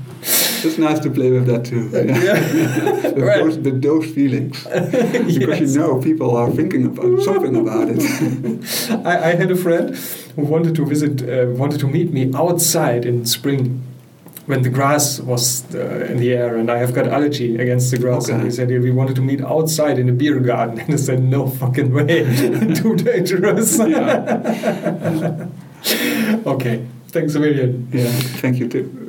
It's 0.72 0.78
nice 0.78 1.00
to 1.00 1.10
play 1.10 1.30
with 1.30 1.46
that 1.46 1.64
too. 1.64 1.90
Yeah. 1.92 2.18
yeah. 2.18 3.02
with, 3.12 3.18
right. 3.18 3.38
those, 3.38 3.58
with, 3.58 3.82
those, 3.82 4.06
feelings. 4.12 4.64
because 4.64 5.60
yes. 5.60 5.74
you 5.74 5.80
know 5.80 6.00
people 6.00 6.36
are 6.36 6.50
thinking 6.50 6.86
about 6.86 7.22
something 7.22 7.56
about 7.56 7.88
it. 7.90 8.00
I, 9.04 9.30
I, 9.30 9.34
had 9.34 9.50
a 9.50 9.56
friend 9.56 9.94
who 10.36 10.42
wanted 10.42 10.74
to 10.76 10.86
visit, 10.86 11.22
uh, 11.22 11.46
wanted 11.52 11.80
to 11.80 11.88
meet 11.88 12.12
me 12.12 12.30
outside 12.34 13.04
in 13.04 13.26
spring 13.26 13.82
when 14.46 14.62
the 14.62 14.68
grass 14.68 15.20
was 15.20 15.64
uh, 15.74 16.06
in 16.10 16.18
the 16.18 16.32
air 16.32 16.56
and 16.56 16.70
I 16.70 16.78
have 16.78 16.92
got 16.94 17.06
allergy 17.06 17.56
against 17.56 17.90
the 17.90 17.98
grass. 17.98 18.24
Okay. 18.24 18.34
And 18.34 18.44
he 18.44 18.50
said 18.50 18.68
we 18.68 18.90
wanted 18.90 19.16
to 19.16 19.22
meet 19.22 19.40
outside 19.40 19.98
in 19.98 20.08
a 20.08 20.12
beer 20.12 20.40
garden. 20.40 20.80
And 20.80 20.94
I 20.94 20.96
said, 20.96 21.22
no 21.22 21.48
fucking 21.48 21.92
way. 21.92 22.24
Too 22.74 22.96
dangerous. 22.96 23.78
okay. 26.46 26.86
Thanks 27.08 27.34
a 27.34 27.40
million. 27.40 27.88
Yeah, 27.92 28.10
thank 28.40 28.56
you 28.58 28.68
too. 28.68 29.01